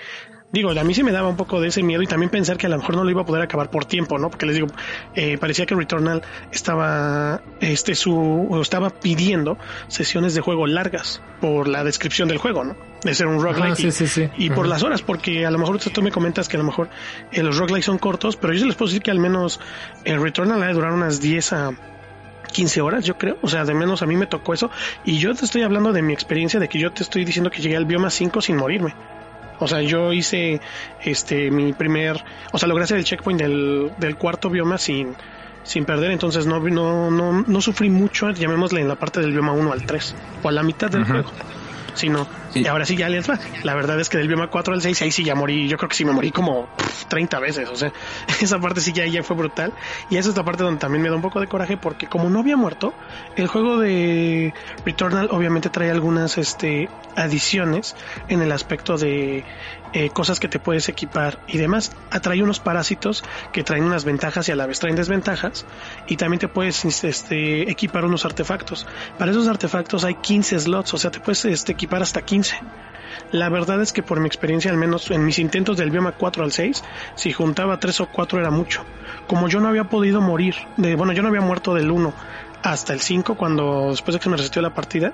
digo, 0.53 0.69
a 0.69 0.83
mí 0.83 0.93
sí 0.93 1.03
me 1.03 1.11
daba 1.11 1.27
un 1.27 1.35
poco 1.35 1.59
de 1.59 1.69
ese 1.69 1.81
miedo 1.81 2.03
y 2.03 2.07
también 2.07 2.29
pensar 2.29 2.57
que 2.57 2.67
a 2.67 2.69
lo 2.69 2.77
mejor 2.77 2.95
no 2.95 3.03
lo 3.03 3.09
iba 3.09 3.23
a 3.23 3.25
poder 3.25 3.41
acabar 3.41 3.71
por 3.71 3.85
tiempo, 3.85 4.19
¿no? 4.19 4.29
Porque 4.29 4.45
les 4.45 4.55
digo, 4.55 4.67
eh, 5.15 5.37
parecía 5.39 5.65
que 5.65 5.73
Returnal 5.73 6.21
estaba, 6.51 7.41
este, 7.59 7.95
su, 7.95 8.47
estaba 8.61 8.91
pidiendo 8.91 9.57
sesiones 9.87 10.35
de 10.35 10.41
juego 10.41 10.67
largas 10.67 11.21
por 11.41 11.67
la 11.67 11.83
descripción 11.83 12.27
del 12.27 12.37
juego, 12.37 12.63
¿no? 12.63 12.77
De 13.03 13.15
ser 13.15 13.25
un 13.27 13.41
roguelike. 13.41 14.31
y, 14.37 14.51
por 14.51 14.67
las 14.67 14.83
horas, 14.83 15.01
porque 15.01 15.45
a 15.45 15.51
lo 15.51 15.57
mejor 15.57 15.79
tú 15.79 16.01
me 16.03 16.11
comentas 16.11 16.47
que 16.47 16.55
a 16.55 16.59
lo 16.59 16.65
mejor 16.65 16.89
eh, 17.31 17.41
los 17.41 17.57
roguelikes 17.57 17.85
son 17.85 17.97
cortos, 17.97 18.37
pero 18.37 18.53
yo 18.53 18.67
les 18.67 18.75
puedo 18.75 18.89
decir 18.89 19.01
que 19.01 19.11
al 19.11 19.19
menos 19.19 19.59
el 20.05 20.21
Returnal 20.21 20.61
ha 20.61 20.67
de 20.67 20.73
durar 20.73 20.93
unas 20.93 21.19
10 21.19 21.53
a 21.53 21.71
15 22.51 22.81
horas, 22.81 23.05
yo 23.05 23.17
creo. 23.17 23.39
O 23.41 23.49
sea, 23.49 23.65
de 23.65 23.73
menos 23.73 24.03
a 24.03 24.05
mí 24.05 24.15
me 24.15 24.27
tocó 24.27 24.53
eso. 24.53 24.69
Y 25.03 25.17
yo 25.17 25.33
te 25.33 25.45
estoy 25.45 25.63
hablando 25.63 25.91
de 25.91 26.03
mi 26.03 26.13
experiencia, 26.13 26.59
de 26.59 26.69
que 26.69 26.77
yo 26.77 26.91
te 26.91 27.01
estoy 27.01 27.25
diciendo 27.25 27.49
que 27.49 27.61
llegué 27.61 27.75
al 27.75 27.85
bioma 27.85 28.11
5 28.11 28.39
sin 28.41 28.55
morirme. 28.55 28.93
O 29.63 29.67
sea, 29.67 29.81
yo 29.81 30.13
hice 30.13 30.61
este 31.01 31.49
mi 31.51 31.73
primer, 31.73 32.23
o 32.51 32.57
sea, 32.57 32.67
logré 32.67 32.83
hacer 32.83 32.97
el 32.97 33.03
checkpoint 33.03 33.39
del, 33.39 33.91
del 33.97 34.17
cuarto 34.17 34.49
bioma 34.49 34.77
sin, 34.77 35.15
sin 35.63 35.85
perder, 35.85 36.11
entonces 36.11 36.45
no, 36.45 36.59
no, 36.59 37.09
no, 37.09 37.43
no 37.45 37.61
sufrí 37.61 37.89
mucho, 37.89 38.29
llamémosle 38.31 38.81
en 38.81 38.87
la 38.87 38.95
parte 38.95 39.21
del 39.21 39.31
bioma 39.31 39.53
1 39.53 39.71
al 39.71 39.85
3, 39.85 40.15
o 40.43 40.49
a 40.49 40.51
la 40.51 40.63
mitad 40.63 40.89
del 40.89 41.05
juego 41.05 41.31
sino 41.93 42.27
y 42.53 42.67
ahora 42.67 42.85
sí 42.85 42.95
ya 42.95 43.09
les 43.09 43.29
va. 43.29 43.39
La 43.63 43.75
verdad 43.75 43.99
es 43.99 44.09
que 44.09 44.17
del 44.17 44.27
bioma 44.27 44.47
4 44.49 44.73
al 44.73 44.81
6 44.81 45.01
ahí 45.01 45.11
sí 45.11 45.23
ya 45.23 45.35
morí, 45.35 45.67
yo 45.67 45.77
creo 45.77 45.89
que 45.89 45.95
sí 45.95 46.05
me 46.05 46.11
morí 46.11 46.31
como 46.31 46.67
30 47.07 47.39
veces, 47.39 47.69
o 47.69 47.75
sea, 47.75 47.91
esa 48.41 48.59
parte 48.59 48.81
sí 48.81 48.93
ya, 48.93 49.05
ya 49.05 49.23
fue 49.23 49.35
brutal. 49.35 49.73
Y 50.09 50.17
esa 50.17 50.29
es 50.29 50.37
la 50.37 50.43
parte 50.43 50.63
donde 50.63 50.79
también 50.79 51.01
me 51.01 51.09
da 51.09 51.15
un 51.15 51.21
poco 51.21 51.39
de 51.39 51.47
coraje 51.47 51.77
porque 51.77 52.07
como 52.07 52.29
no 52.29 52.39
había 52.39 52.57
muerto, 52.57 52.93
el 53.35 53.47
juego 53.47 53.79
de 53.79 54.53
Returnal 54.85 55.29
obviamente 55.31 55.69
trae 55.69 55.91
algunas 55.91 56.37
este 56.37 56.89
adiciones 57.15 57.95
en 58.27 58.41
el 58.41 58.51
aspecto 58.51 58.97
de 58.97 59.43
eh, 59.93 60.09
cosas 60.09 60.39
que 60.39 60.47
te 60.47 60.59
puedes 60.59 60.89
equipar 60.89 61.39
y 61.47 61.57
demás. 61.57 61.91
Atrae 62.11 62.41
unos 62.41 62.59
parásitos 62.59 63.23
que 63.51 63.63
traen 63.63 63.83
unas 63.83 64.05
ventajas 64.05 64.49
y 64.49 64.51
a 64.51 64.55
la 64.55 64.65
vez 64.65 64.79
traen 64.79 64.95
desventajas 64.95 65.65
y 66.07 66.17
también 66.17 66.39
te 66.39 66.47
puedes 66.47 66.83
este, 67.03 67.69
equipar 67.69 68.05
unos 68.05 68.25
artefactos. 68.25 68.87
Para 69.17 69.31
esos 69.31 69.47
artefactos 69.47 70.03
hay 70.03 70.15
15 70.15 70.59
slots, 70.59 70.93
o 70.93 70.97
sea, 70.97 71.11
te 71.11 71.19
puedes 71.19 71.45
este, 71.45 71.73
equipar 71.73 72.01
hasta 72.01 72.21
15. 72.21 72.59
La 73.31 73.49
verdad 73.49 73.81
es 73.81 73.93
que 73.93 74.03
por 74.03 74.19
mi 74.19 74.27
experiencia, 74.27 74.71
al 74.71 74.77
menos 74.77 75.09
en 75.11 75.25
mis 75.25 75.39
intentos 75.39 75.77
del 75.77 75.91
bioma 75.91 76.13
4 76.13 76.43
al 76.43 76.51
6, 76.51 76.83
si 77.15 77.31
juntaba 77.31 77.79
3 77.79 78.01
o 78.01 78.05
4 78.07 78.39
era 78.39 78.49
mucho. 78.49 78.83
Como 79.27 79.47
yo 79.47 79.59
no 79.59 79.67
había 79.67 79.85
podido 79.85 80.21
morir, 80.21 80.55
de, 80.77 80.95
bueno, 80.95 81.13
yo 81.13 81.21
no 81.21 81.29
había 81.29 81.41
muerto 81.41 81.73
del 81.73 81.91
1 81.91 82.13
hasta 82.63 82.93
el 82.93 83.01
5 83.01 83.35
cuando 83.35 83.89
después 83.89 84.13
de 84.13 84.19
que 84.19 84.29
me 84.29 84.37
resistió 84.37 84.61
la 84.61 84.73
partida, 84.73 85.13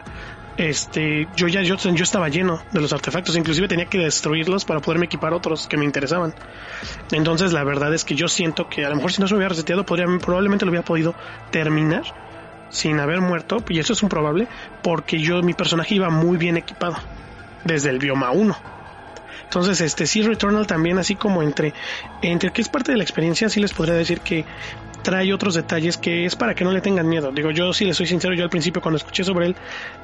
este, 0.59 1.25
yo 1.37 1.47
ya 1.47 1.61
yo, 1.61 1.75
estaba 1.75 2.27
lleno 2.27 2.61
de 2.71 2.81
los 2.81 2.91
artefactos, 2.91 3.37
inclusive 3.37 3.69
tenía 3.69 3.85
que 3.85 3.97
destruirlos 3.97 4.65
para 4.65 4.81
poderme 4.81 5.05
equipar 5.05 5.33
otros 5.33 5.67
que 5.67 5.77
me 5.77 5.85
interesaban. 5.85 6.33
Entonces 7.11 7.53
la 7.53 7.63
verdad 7.63 7.93
es 7.93 8.03
que 8.03 8.15
yo 8.15 8.27
siento 8.27 8.67
que 8.67 8.85
a 8.85 8.89
lo 8.89 8.97
mejor 8.97 9.13
si 9.13 9.21
no 9.21 9.27
se 9.29 9.35
hubiera 9.35 9.49
reseteado 9.49 9.85
podría, 9.85 10.05
probablemente 10.19 10.65
lo 10.65 10.71
hubiera 10.71 10.83
podido 10.83 11.15
terminar 11.49 12.03
sin 12.69 12.99
haber 12.99 13.21
muerto, 13.21 13.63
y 13.69 13.79
eso 13.79 13.93
es 13.93 14.03
un 14.03 14.09
probable, 14.09 14.47
porque 14.83 15.19
yo 15.19 15.41
mi 15.41 15.53
personaje 15.53 15.95
iba 15.95 16.09
muy 16.09 16.37
bien 16.37 16.57
equipado 16.57 16.97
desde 17.63 17.89
el 17.89 17.97
bioma 17.97 18.31
1. 18.31 18.55
Entonces, 19.45 19.81
este 19.81 20.05
sí 20.05 20.21
Returnal 20.21 20.67
también 20.67 20.99
así 20.99 21.15
como 21.15 21.41
entre 21.41 21.73
entre 22.21 22.51
que 22.51 22.61
es 22.61 22.69
parte 22.69 22.91
de 22.91 22.97
la 22.97 23.03
experiencia, 23.03 23.49
sí 23.49 23.59
les 23.59 23.73
podría 23.73 23.95
decir 23.95 24.19
que 24.19 24.45
trae 25.01 25.33
otros 25.33 25.55
detalles 25.55 25.97
que 25.97 26.25
es 26.25 26.35
para 26.35 26.55
que 26.55 26.63
no 26.63 26.71
le 26.71 26.81
tengan 26.81 27.07
miedo. 27.07 27.31
Digo, 27.31 27.51
yo 27.51 27.73
si 27.73 27.85
les 27.85 27.97
soy 27.97 28.05
sincero, 28.05 28.33
yo 28.33 28.43
al 28.43 28.49
principio 28.49 28.81
cuando 28.81 28.97
escuché 28.97 29.23
sobre 29.23 29.47
él 29.47 29.55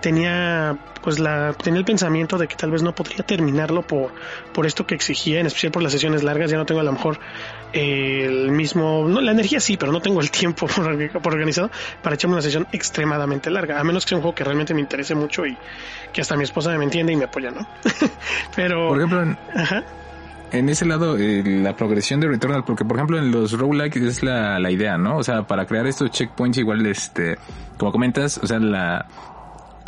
tenía 0.02 0.78
pues 1.02 1.20
la 1.20 1.54
tenía 1.54 1.80
el 1.80 1.86
pensamiento 1.86 2.38
de 2.38 2.48
que 2.48 2.56
tal 2.56 2.72
vez 2.72 2.82
no 2.82 2.96
podría 2.96 3.24
terminarlo 3.24 3.82
por 3.84 4.14
por 4.54 4.66
esto 4.66 4.88
que 4.88 4.96
exigía, 4.96 5.40
en 5.40 5.46
especial 5.46 5.72
por 5.72 5.84
las 5.84 5.92
sesiones 5.92 6.24
largas, 6.24 6.50
ya 6.50 6.58
no 6.58 6.66
tengo 6.66 6.82
a 6.82 6.84
lo 6.84 6.92
mejor 6.92 7.20
el 7.74 8.52
mismo, 8.52 9.06
no, 9.08 9.20
la 9.20 9.32
energía 9.32 9.60
sí, 9.60 9.76
pero 9.78 9.92
no 9.92 10.02
tengo 10.02 10.22
el 10.22 10.32
tiempo 10.32 10.68
por, 10.68 10.88
organizado 11.34 11.70
para 12.02 12.16
echarme 12.16 12.36
una 12.36 12.42
sesión 12.42 12.68
extremadamente 12.72 13.50
larga, 13.50 13.80
a 13.80 13.84
menos 13.84 14.06
que 14.06 14.10
sea 14.10 14.18
un 14.18 14.22
juego 14.22 14.36
que 14.36 14.44
realmente 14.44 14.74
me 14.74 14.82
interese 14.82 15.14
mucho 15.14 15.46
y 15.46 15.58
que 16.14 16.22
hasta 16.22 16.36
mi 16.36 16.44
esposa 16.44 16.76
me 16.78 16.86
entiende 16.86 17.14
y 17.14 17.16
me 17.18 17.26
apoya, 17.26 17.52
¿no? 17.52 17.68
pero 18.56 18.90
por 18.90 18.98
ejemplo, 18.98 19.38
Ajá 19.54 19.84
en 20.52 20.70
ese 20.70 20.86
lado, 20.86 21.18
eh, 21.18 21.44
la 21.46 21.76
progresión 21.76 22.20
de 22.20 22.28
Returnal, 22.28 22.64
porque 22.64 22.86
por 22.86 22.98
ejemplo 22.98 23.18
en 23.18 23.32
los 23.32 23.54
roguelike 23.54 23.98
es 23.98 24.24
la, 24.24 24.60
la 24.60 24.72
idea, 24.72 24.98
¿no? 24.98 25.18
O 25.18 25.24
sea, 25.24 25.48
para 25.48 25.66
crear 25.66 25.88
estos 25.88 26.12
checkpoints 26.12 26.58
igual, 26.58 26.86
este, 26.86 27.38
como 27.78 27.92
comentas, 27.92 28.38
o 28.38 28.48
sea, 28.48 28.60
la, 28.60 29.08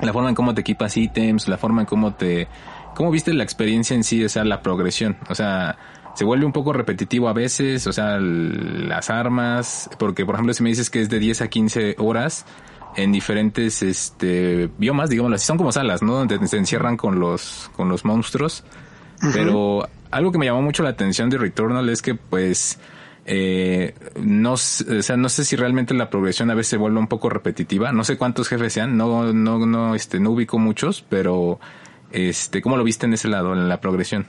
la 0.02 0.14
forma 0.14 0.30
en 0.30 0.36
cómo 0.36 0.54
te 0.54 0.62
equipas 0.62 0.98
ítems, 0.98 1.48
la 1.48 1.58
forma 1.58 1.82
en 1.82 1.88
cómo 1.88 2.14
te, 2.14 2.48
cómo 2.96 3.12
viste 3.12 3.34
la 3.34 3.44
experiencia 3.44 3.96
en 3.96 4.04
sí, 4.04 4.24
o 4.24 4.30
sea, 4.30 4.44
la 4.44 4.62
progresión, 4.62 5.18
o 5.30 5.36
sea, 5.36 5.78
se 6.16 6.26
vuelve 6.26 6.46
un 6.46 6.54
poco 6.54 6.74
repetitivo 6.74 7.30
a 7.30 7.34
veces, 7.34 7.86
o 7.86 7.94
sea, 7.94 8.18
las 8.20 9.10
armas, 9.10 9.90
porque 10.00 10.26
por 10.26 10.36
ejemplo 10.36 10.54
si 10.54 10.64
me 10.64 10.70
dices 10.70 10.90
que 10.90 11.02
es 11.02 11.10
de 11.10 11.20
10 11.20 11.42
a 11.42 11.48
15 11.48 11.96
horas, 12.00 12.46
en 12.96 13.12
diferentes 13.12 13.84
este 13.84 14.70
biomas, 14.80 15.12
digámoslo 15.12 15.36
así, 15.36 15.46
son 15.46 15.58
como 15.58 15.72
salas, 15.72 16.02
¿no? 16.02 16.16
Donde 16.16 16.48
se 16.48 16.58
encierran 16.58 16.98
con 16.98 17.20
los 17.20 17.70
con 17.76 17.90
los 17.90 18.04
monstruos. 18.04 18.64
Pero 19.34 19.88
algo 20.12 20.32
que 20.32 20.38
me 20.38 20.46
llamó 20.46 20.62
mucho 20.62 20.84
la 20.84 20.90
atención 20.90 21.30
de 21.30 21.38
Returnal 21.38 21.90
es 21.90 22.02
que 22.02 22.16
pues 22.16 22.80
eh, 23.30 23.94
no, 24.16 24.54
o 24.54 24.58
sea, 24.58 25.18
no 25.18 25.28
sé 25.28 25.44
si 25.44 25.58
realmente 25.58 25.94
la 25.94 26.10
progresión 26.10 26.50
a 26.50 26.56
veces 26.56 26.70
se 26.72 26.78
vuelve 26.78 26.98
un 26.98 27.08
poco 27.08 27.30
repetitiva. 27.30 27.92
No 27.92 28.06
sé 28.06 28.18
cuántos 28.18 28.48
jefes 28.48 28.74
sean, 28.74 28.96
no, 28.96 29.34
no, 29.34 29.66
no, 29.66 29.96
este, 29.96 30.20
no 30.20 30.32
ubico 30.32 30.58
muchos, 30.60 31.04
pero 31.08 31.60
este, 32.12 32.62
¿cómo 32.62 32.78
lo 32.78 32.86
viste 32.86 33.06
en 33.06 33.14
ese 33.14 33.28
lado, 33.28 33.54
en 33.54 33.68
la 33.68 33.82
progresión? 33.82 34.28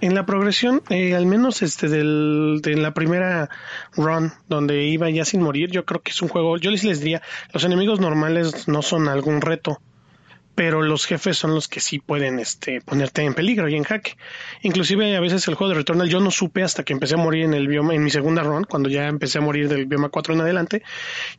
En 0.00 0.14
la 0.14 0.26
progresión, 0.26 0.82
eh, 0.90 1.14
al 1.14 1.26
menos 1.26 1.62
este 1.62 1.88
del, 1.88 2.60
de 2.62 2.76
la 2.76 2.92
primera 2.92 3.48
run 3.96 4.32
donde 4.48 4.84
iba 4.84 5.08
ya 5.10 5.24
sin 5.24 5.40
morir, 5.40 5.70
yo 5.70 5.84
creo 5.84 6.02
que 6.02 6.10
es 6.10 6.20
un 6.20 6.28
juego, 6.28 6.58
yo 6.58 6.70
les, 6.70 6.84
les 6.84 7.00
diría, 7.00 7.22
los 7.52 7.64
enemigos 7.64 8.00
normales 8.00 8.66
no 8.66 8.82
son 8.82 9.08
algún 9.08 9.40
reto 9.40 9.80
pero 10.54 10.82
los 10.82 11.06
jefes 11.06 11.36
son 11.36 11.54
los 11.54 11.68
que 11.68 11.80
sí 11.80 11.98
pueden 11.98 12.38
este, 12.38 12.80
ponerte 12.80 13.22
en 13.22 13.34
peligro 13.34 13.68
y 13.68 13.74
en 13.74 13.84
jaque. 13.84 14.16
Inclusive 14.62 15.16
a 15.16 15.20
veces 15.20 15.46
el 15.48 15.54
juego 15.54 15.70
de 15.70 15.78
Returnal 15.78 16.08
yo 16.08 16.20
no 16.20 16.30
supe 16.30 16.62
hasta 16.62 16.84
que 16.84 16.92
empecé 16.92 17.14
a 17.14 17.18
morir 17.18 17.44
en 17.44 17.54
el 17.54 17.68
bioma, 17.68 17.94
en 17.94 18.04
mi 18.04 18.10
segunda 18.10 18.42
run, 18.42 18.64
cuando 18.64 18.88
ya 18.88 19.06
empecé 19.08 19.38
a 19.38 19.40
morir 19.40 19.68
del 19.68 19.86
bioma 19.86 20.08
4 20.08 20.34
en 20.34 20.40
adelante, 20.40 20.82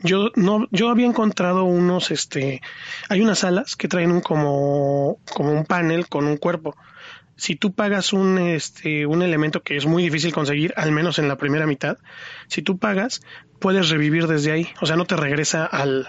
yo 0.01 0.31
no, 0.35 0.67
yo 0.71 0.89
había 0.89 1.05
encontrado 1.05 1.63
unos, 1.63 2.11
este, 2.11 2.61
hay 3.09 3.21
unas 3.21 3.43
alas 3.43 3.75
que 3.75 3.87
traen 3.87 4.11
un 4.11 4.21
como, 4.21 5.19
como 5.33 5.51
un 5.51 5.65
panel 5.65 6.07
con 6.07 6.25
un 6.25 6.37
cuerpo. 6.37 6.75
Si 7.37 7.55
tú 7.55 7.73
pagas 7.73 8.13
un, 8.13 8.37
este, 8.37 9.05
un 9.05 9.21
elemento 9.21 9.61
que 9.61 9.75
es 9.75 9.85
muy 9.85 10.03
difícil 10.03 10.33
conseguir, 10.33 10.73
al 10.77 10.91
menos 10.91 11.19
en 11.19 11.27
la 11.27 11.37
primera 11.37 11.67
mitad, 11.67 11.97
si 12.47 12.61
tú 12.61 12.77
pagas, 12.77 13.21
puedes 13.59 13.89
revivir 13.89 14.27
desde 14.27 14.53
ahí. 14.53 14.69
O 14.79 14.85
sea, 14.85 14.95
no 14.95 15.05
te 15.05 15.17
regresa 15.17 15.65
al, 15.65 16.07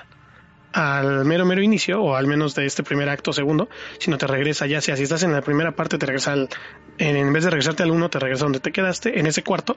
al 0.77 1.25
mero 1.25 1.47
mero 1.47 1.63
inicio 1.63 2.03
o 2.03 2.17
al 2.17 2.27
menos 2.27 2.55
de 2.55 2.67
este 2.67 2.83
primer 2.83 3.09
acto 3.09 3.33
segundo, 3.33 3.71
sino 3.99 4.19
te 4.19 4.27
regresa 4.27 4.67
ya 4.67 4.83
sea 4.83 4.95
si 4.95 5.05
estás 5.05 5.23
en 5.23 5.33
la 5.33 5.41
primera 5.41 5.75
parte 5.75 5.97
te 5.97 6.05
regresa 6.05 6.35
al 6.35 6.51
en, 6.99 7.33
vez 7.33 7.45
de 7.45 7.51
regresarte 7.51 7.83
al 7.83 7.91
1 7.91 8.11
te 8.11 8.19
regresa 8.19 8.45
donde 8.45 8.61
te 8.61 8.73
quedaste 8.73 9.19
en 9.19 9.27
ese 9.27 9.43
cuarto 9.43 9.77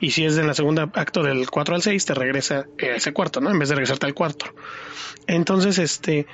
y 0.00 0.12
si 0.12 0.24
es 0.24 0.38
en 0.38 0.46
la 0.46 0.54
segunda 0.54 0.90
acto 0.94 1.22
del 1.22 1.50
4 1.50 1.74
al 1.74 1.82
6 1.82 2.02
te 2.02 2.14
regresa 2.14 2.60
a 2.60 2.86
ese 2.96 3.12
cuarto, 3.12 3.42
¿no? 3.42 3.50
En 3.50 3.58
vez 3.58 3.68
de 3.68 3.74
regresarte 3.74 4.06
al 4.06 4.14
cuarto. 4.14 4.46
Entonces, 5.26 5.76
este 5.76 6.26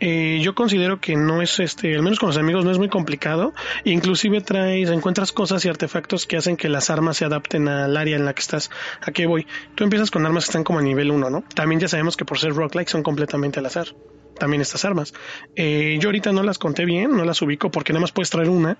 eh, 0.00 0.40
yo 0.42 0.54
considero 0.54 1.00
que 1.00 1.16
no 1.16 1.40
es 1.40 1.60
este, 1.60 1.94
al 1.94 2.02
menos 2.02 2.18
con 2.18 2.28
los 2.28 2.36
amigos 2.36 2.64
no 2.64 2.70
es 2.70 2.78
muy 2.78 2.88
complicado. 2.88 3.54
Inclusive 3.84 4.40
traes, 4.40 4.90
encuentras 4.90 5.32
cosas 5.32 5.64
y 5.64 5.68
artefactos 5.68 6.26
que 6.26 6.36
hacen 6.36 6.56
que 6.56 6.68
las 6.68 6.90
armas 6.90 7.16
se 7.16 7.24
adapten 7.24 7.68
al 7.68 7.96
área 7.96 8.16
en 8.16 8.24
la 8.24 8.34
que 8.34 8.40
estás. 8.40 8.70
¿A 9.00 9.12
qué 9.12 9.26
voy? 9.26 9.46
Tú 9.74 9.84
empiezas 9.84 10.10
con 10.10 10.26
armas 10.26 10.44
que 10.44 10.50
están 10.50 10.64
como 10.64 10.80
a 10.80 10.82
nivel 10.82 11.10
1, 11.10 11.30
¿no? 11.30 11.44
También 11.54 11.80
ya 11.80 11.88
sabemos 11.88 12.16
que 12.16 12.24
por 12.24 12.38
ser 12.38 12.54
roguelike 12.54 12.88
son 12.88 13.02
completamente 13.02 13.60
al 13.60 13.66
azar. 13.66 13.88
también 14.38 14.60
estas 14.60 14.84
armas. 14.84 15.14
Eh, 15.54 15.96
yo 16.00 16.08
ahorita 16.08 16.32
no 16.32 16.42
las 16.42 16.58
conté 16.58 16.84
bien, 16.84 17.16
no 17.16 17.24
las 17.24 17.40
ubico 17.40 17.70
porque 17.70 17.92
nada 17.92 18.00
más 18.00 18.10
puedes 18.10 18.30
traer 18.30 18.48
una, 18.48 18.76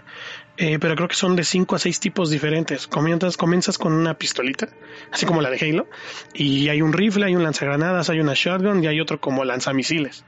eh, 0.56 0.80
pero 0.80 0.96
creo 0.96 1.06
que 1.06 1.14
son 1.14 1.36
de 1.36 1.44
5 1.44 1.76
a 1.76 1.78
6 1.78 2.00
tipos 2.00 2.28
diferentes. 2.28 2.88
Comienzas, 2.88 3.36
comienzas 3.36 3.78
con 3.78 3.92
una 3.92 4.14
pistolita, 4.18 4.68
así 5.12 5.26
como 5.26 5.42
la 5.42 5.50
de 5.50 5.58
Halo, 5.60 5.86
y 6.34 6.70
hay 6.70 6.82
un 6.82 6.92
rifle, 6.92 7.26
hay 7.26 7.36
un 7.36 7.44
lanzagranadas, 7.44 8.10
hay 8.10 8.18
una 8.18 8.34
shotgun 8.34 8.82
y 8.82 8.88
hay 8.88 9.00
otro 9.00 9.20
como 9.20 9.44
lanzamisiles. 9.44 10.24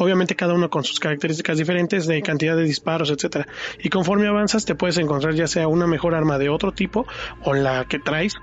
Obviamente 0.00 0.34
cada 0.34 0.54
uno 0.54 0.70
con 0.70 0.82
sus 0.82 0.98
características 0.98 1.58
diferentes 1.58 2.06
de 2.06 2.22
cantidad 2.22 2.56
de 2.56 2.62
disparos, 2.62 3.10
etcétera. 3.10 3.46
Y 3.78 3.90
conforme 3.90 4.26
avanzas 4.26 4.64
te 4.64 4.74
puedes 4.74 4.96
encontrar 4.96 5.34
ya 5.34 5.46
sea 5.46 5.68
una 5.68 5.86
mejor 5.86 6.14
arma 6.14 6.38
de 6.38 6.48
otro 6.48 6.72
tipo 6.72 7.06
o 7.42 7.52
la 7.52 7.84
que 7.84 7.98
traes 7.98 8.36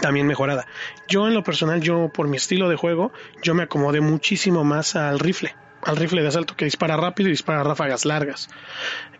también 0.00 0.26
mejorada. 0.26 0.66
Yo 1.06 1.28
en 1.28 1.34
lo 1.34 1.42
personal, 1.42 1.82
yo 1.82 2.10
por 2.12 2.26
mi 2.26 2.38
estilo 2.38 2.68
de 2.68 2.76
juego, 2.76 3.12
yo 3.42 3.54
me 3.54 3.64
acomodé 3.64 4.00
muchísimo 4.00 4.64
más 4.64 4.96
al 4.96 5.18
rifle 5.18 5.54
al 5.82 5.96
rifle 5.96 6.22
de 6.22 6.28
asalto 6.28 6.56
que 6.56 6.64
dispara 6.64 6.96
rápido 6.96 7.28
y 7.28 7.32
dispara 7.32 7.62
ráfagas 7.62 8.04
largas. 8.04 8.48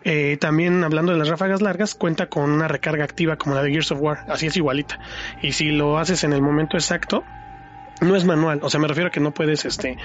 Eh, 0.03 0.37
también 0.41 0.83
hablando 0.83 1.11
de 1.11 1.17
las 1.17 1.29
ráfagas 1.29 1.61
largas, 1.61 1.95
cuenta 1.95 2.27
con 2.27 2.51
una 2.51 2.67
recarga 2.67 3.03
activa 3.03 3.37
como 3.37 3.55
la 3.55 3.63
de 3.63 3.71
Gears 3.71 3.91
of 3.91 4.01
War, 4.01 4.25
así 4.27 4.47
es 4.47 4.57
igualita. 4.57 4.99
Y 5.41 5.53
si 5.53 5.71
lo 5.71 5.97
haces 5.97 6.23
en 6.23 6.33
el 6.33 6.41
momento 6.41 6.77
exacto, 6.77 7.23
no 8.01 8.15
es 8.15 8.25
manual, 8.25 8.59
o 8.63 8.69
sea, 8.69 8.79
me 8.79 8.87
refiero 8.87 9.07
a 9.07 9.11
que 9.11 9.19
no 9.19 9.31
puedes, 9.31 9.65
este, 9.65 9.97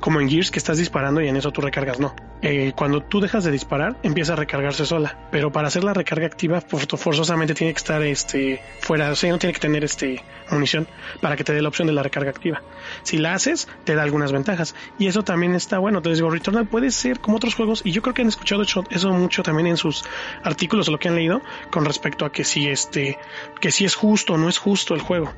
como 0.00 0.20
en 0.20 0.28
Gears 0.28 0.50
que 0.50 0.58
estás 0.58 0.78
disparando 0.78 1.20
y 1.20 1.28
en 1.28 1.36
eso 1.36 1.52
tú 1.52 1.60
recargas, 1.60 2.00
no. 2.00 2.14
Eh, 2.42 2.72
cuando 2.76 3.00
tú 3.02 3.20
dejas 3.20 3.44
de 3.44 3.50
disparar, 3.50 3.96
empieza 4.02 4.34
a 4.34 4.36
recargarse 4.36 4.84
sola, 4.84 5.28
pero 5.30 5.52
para 5.52 5.68
hacer 5.68 5.84
la 5.84 5.94
recarga 5.94 6.26
activa, 6.26 6.60
forzosamente 6.60 7.54
tiene 7.54 7.72
que 7.72 7.78
estar, 7.78 8.02
este, 8.02 8.60
fuera, 8.80 9.10
o 9.10 9.16
sea, 9.16 9.30
no 9.30 9.38
tiene 9.38 9.52
que 9.52 9.60
tener, 9.60 9.84
este, 9.84 10.22
munición 10.50 10.86
para 11.20 11.36
que 11.36 11.44
te 11.44 11.52
dé 11.52 11.62
la 11.62 11.68
opción 11.68 11.86
de 11.86 11.94
la 11.94 12.02
recarga 12.02 12.30
activa. 12.30 12.62
Si 13.02 13.18
la 13.18 13.34
haces, 13.34 13.68
te 13.84 13.94
da 13.94 14.02
algunas 14.02 14.32
ventajas 14.32 14.74
y 14.98 15.06
eso 15.06 15.22
también 15.22 15.54
está 15.54 15.78
bueno. 15.78 15.98
Entonces 15.98 16.18
digo, 16.18 16.30
Returnal 16.30 16.66
puede 16.66 16.90
ser 16.90 17.20
como 17.20 17.36
otros 17.36 17.54
juegos 17.54 17.82
y 17.84 17.92
yo 17.92 18.02
creo 18.02 18.14
que 18.14 18.22
han 18.22 18.28
escuchado 18.28 18.62
eso 18.62 19.10
mucho 19.10 19.42
también 19.42 19.66
en 19.66 19.76
sus 19.76 20.04
artículos 20.42 20.88
o 20.88 20.92
lo 20.92 20.98
que 20.98 21.08
han 21.08 21.16
leído 21.16 21.42
con 21.70 21.84
respecto 21.84 22.24
a 22.24 22.32
que 22.32 22.44
si, 22.44 22.68
este, 22.68 23.18
que 23.60 23.70
si 23.70 23.84
es 23.84 23.94
justo 23.94 24.34
o 24.34 24.38
no 24.38 24.48
es 24.48 24.58
justo 24.58 24.94
el 24.94 25.00
juego. 25.00 25.32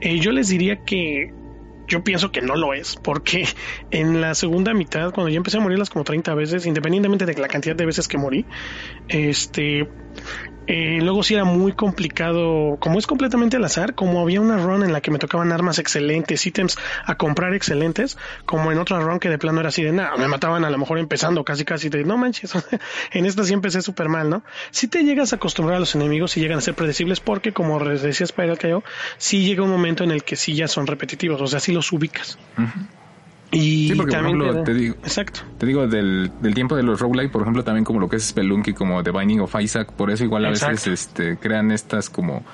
Eh, 0.00 0.18
yo 0.18 0.32
les 0.32 0.48
diría 0.48 0.84
que 0.84 1.32
yo 1.90 2.04
pienso 2.04 2.30
que 2.30 2.40
no 2.40 2.54
lo 2.54 2.72
es, 2.72 2.96
porque 2.96 3.46
en 3.90 4.20
la 4.20 4.34
segunda 4.34 4.72
mitad, 4.72 5.12
cuando 5.12 5.28
ya 5.28 5.36
empecé 5.36 5.58
a 5.58 5.60
morirlas 5.60 5.90
como 5.90 6.04
30 6.04 6.34
veces, 6.34 6.64
independientemente 6.64 7.26
de 7.26 7.34
la 7.34 7.48
cantidad 7.48 7.74
de 7.74 7.84
veces 7.84 8.06
que 8.06 8.16
morí, 8.16 8.46
este, 9.08 9.88
eh, 10.72 11.00
luego 11.02 11.24
sí 11.24 11.34
era 11.34 11.42
muy 11.42 11.72
complicado, 11.72 12.76
como 12.78 13.00
es 13.00 13.08
completamente 13.08 13.56
al 13.56 13.64
azar, 13.64 13.96
como 13.96 14.20
había 14.20 14.40
una 14.40 14.56
run 14.56 14.84
en 14.84 14.92
la 14.92 15.00
que 15.00 15.10
me 15.10 15.18
tocaban 15.18 15.50
armas 15.50 15.80
excelentes, 15.80 16.46
ítems 16.46 16.78
a 17.04 17.16
comprar 17.16 17.54
excelentes, 17.54 18.16
como 18.46 18.70
en 18.70 18.78
otra 18.78 19.00
run 19.00 19.18
que 19.18 19.28
de 19.28 19.36
plano 19.36 19.58
era 19.58 19.70
así 19.70 19.82
de 19.82 19.90
nada, 19.90 20.16
me 20.16 20.28
mataban 20.28 20.64
a 20.64 20.70
lo 20.70 20.78
mejor 20.78 21.00
empezando 21.00 21.42
casi 21.42 21.64
casi 21.64 21.88
de 21.88 22.04
no 22.04 22.16
manches, 22.16 22.52
en 23.10 23.26
esta 23.26 23.42
sí 23.42 23.52
empecé 23.52 23.82
súper 23.82 24.08
mal, 24.08 24.30
¿no? 24.30 24.44
Si 24.70 24.86
te 24.86 25.02
llegas 25.02 25.32
a 25.32 25.36
acostumbrar 25.36 25.78
a 25.78 25.80
los 25.80 25.96
enemigos 25.96 26.36
y 26.36 26.40
llegan 26.40 26.58
a 26.58 26.60
ser 26.60 26.74
predecibles 26.74 27.18
porque 27.18 27.52
como 27.52 27.80
decía 27.84 28.24
Spiral 28.28 28.56
yo, 28.60 28.84
sí 29.18 29.44
llega 29.44 29.64
un 29.64 29.70
momento 29.70 30.04
en 30.04 30.12
el 30.12 30.22
que 30.22 30.36
sí 30.36 30.54
ya 30.54 30.68
son 30.68 30.86
repetitivos, 30.86 31.40
o 31.40 31.48
sea, 31.48 31.58
sí 31.58 31.72
los 31.72 31.90
ubicas. 31.90 32.38
Y 33.52 33.88
sí, 33.88 33.94
porque 33.96 34.16
por 34.16 34.26
ejemplo, 34.26 34.62
te, 34.62 34.74
digo, 34.74 34.94
exacto. 35.02 35.40
te 35.58 35.66
digo 35.66 35.86
del, 35.88 36.30
del 36.40 36.54
tiempo 36.54 36.76
de 36.76 36.84
los 36.84 37.00
roguelike, 37.00 37.32
por 37.32 37.42
ejemplo, 37.42 37.64
también 37.64 37.84
como 37.84 37.98
lo 37.98 38.08
que 38.08 38.16
es 38.16 38.28
Spelunky, 38.28 38.74
como 38.74 39.02
The 39.02 39.10
Binding 39.10 39.40
of 39.40 39.54
Isaac, 39.60 39.92
por 39.92 40.10
eso 40.10 40.24
igual 40.24 40.46
a 40.46 40.50
veces 40.50 40.86
este, 40.86 41.36
crean 41.36 41.72
estas 41.72 42.10
como 42.10 42.44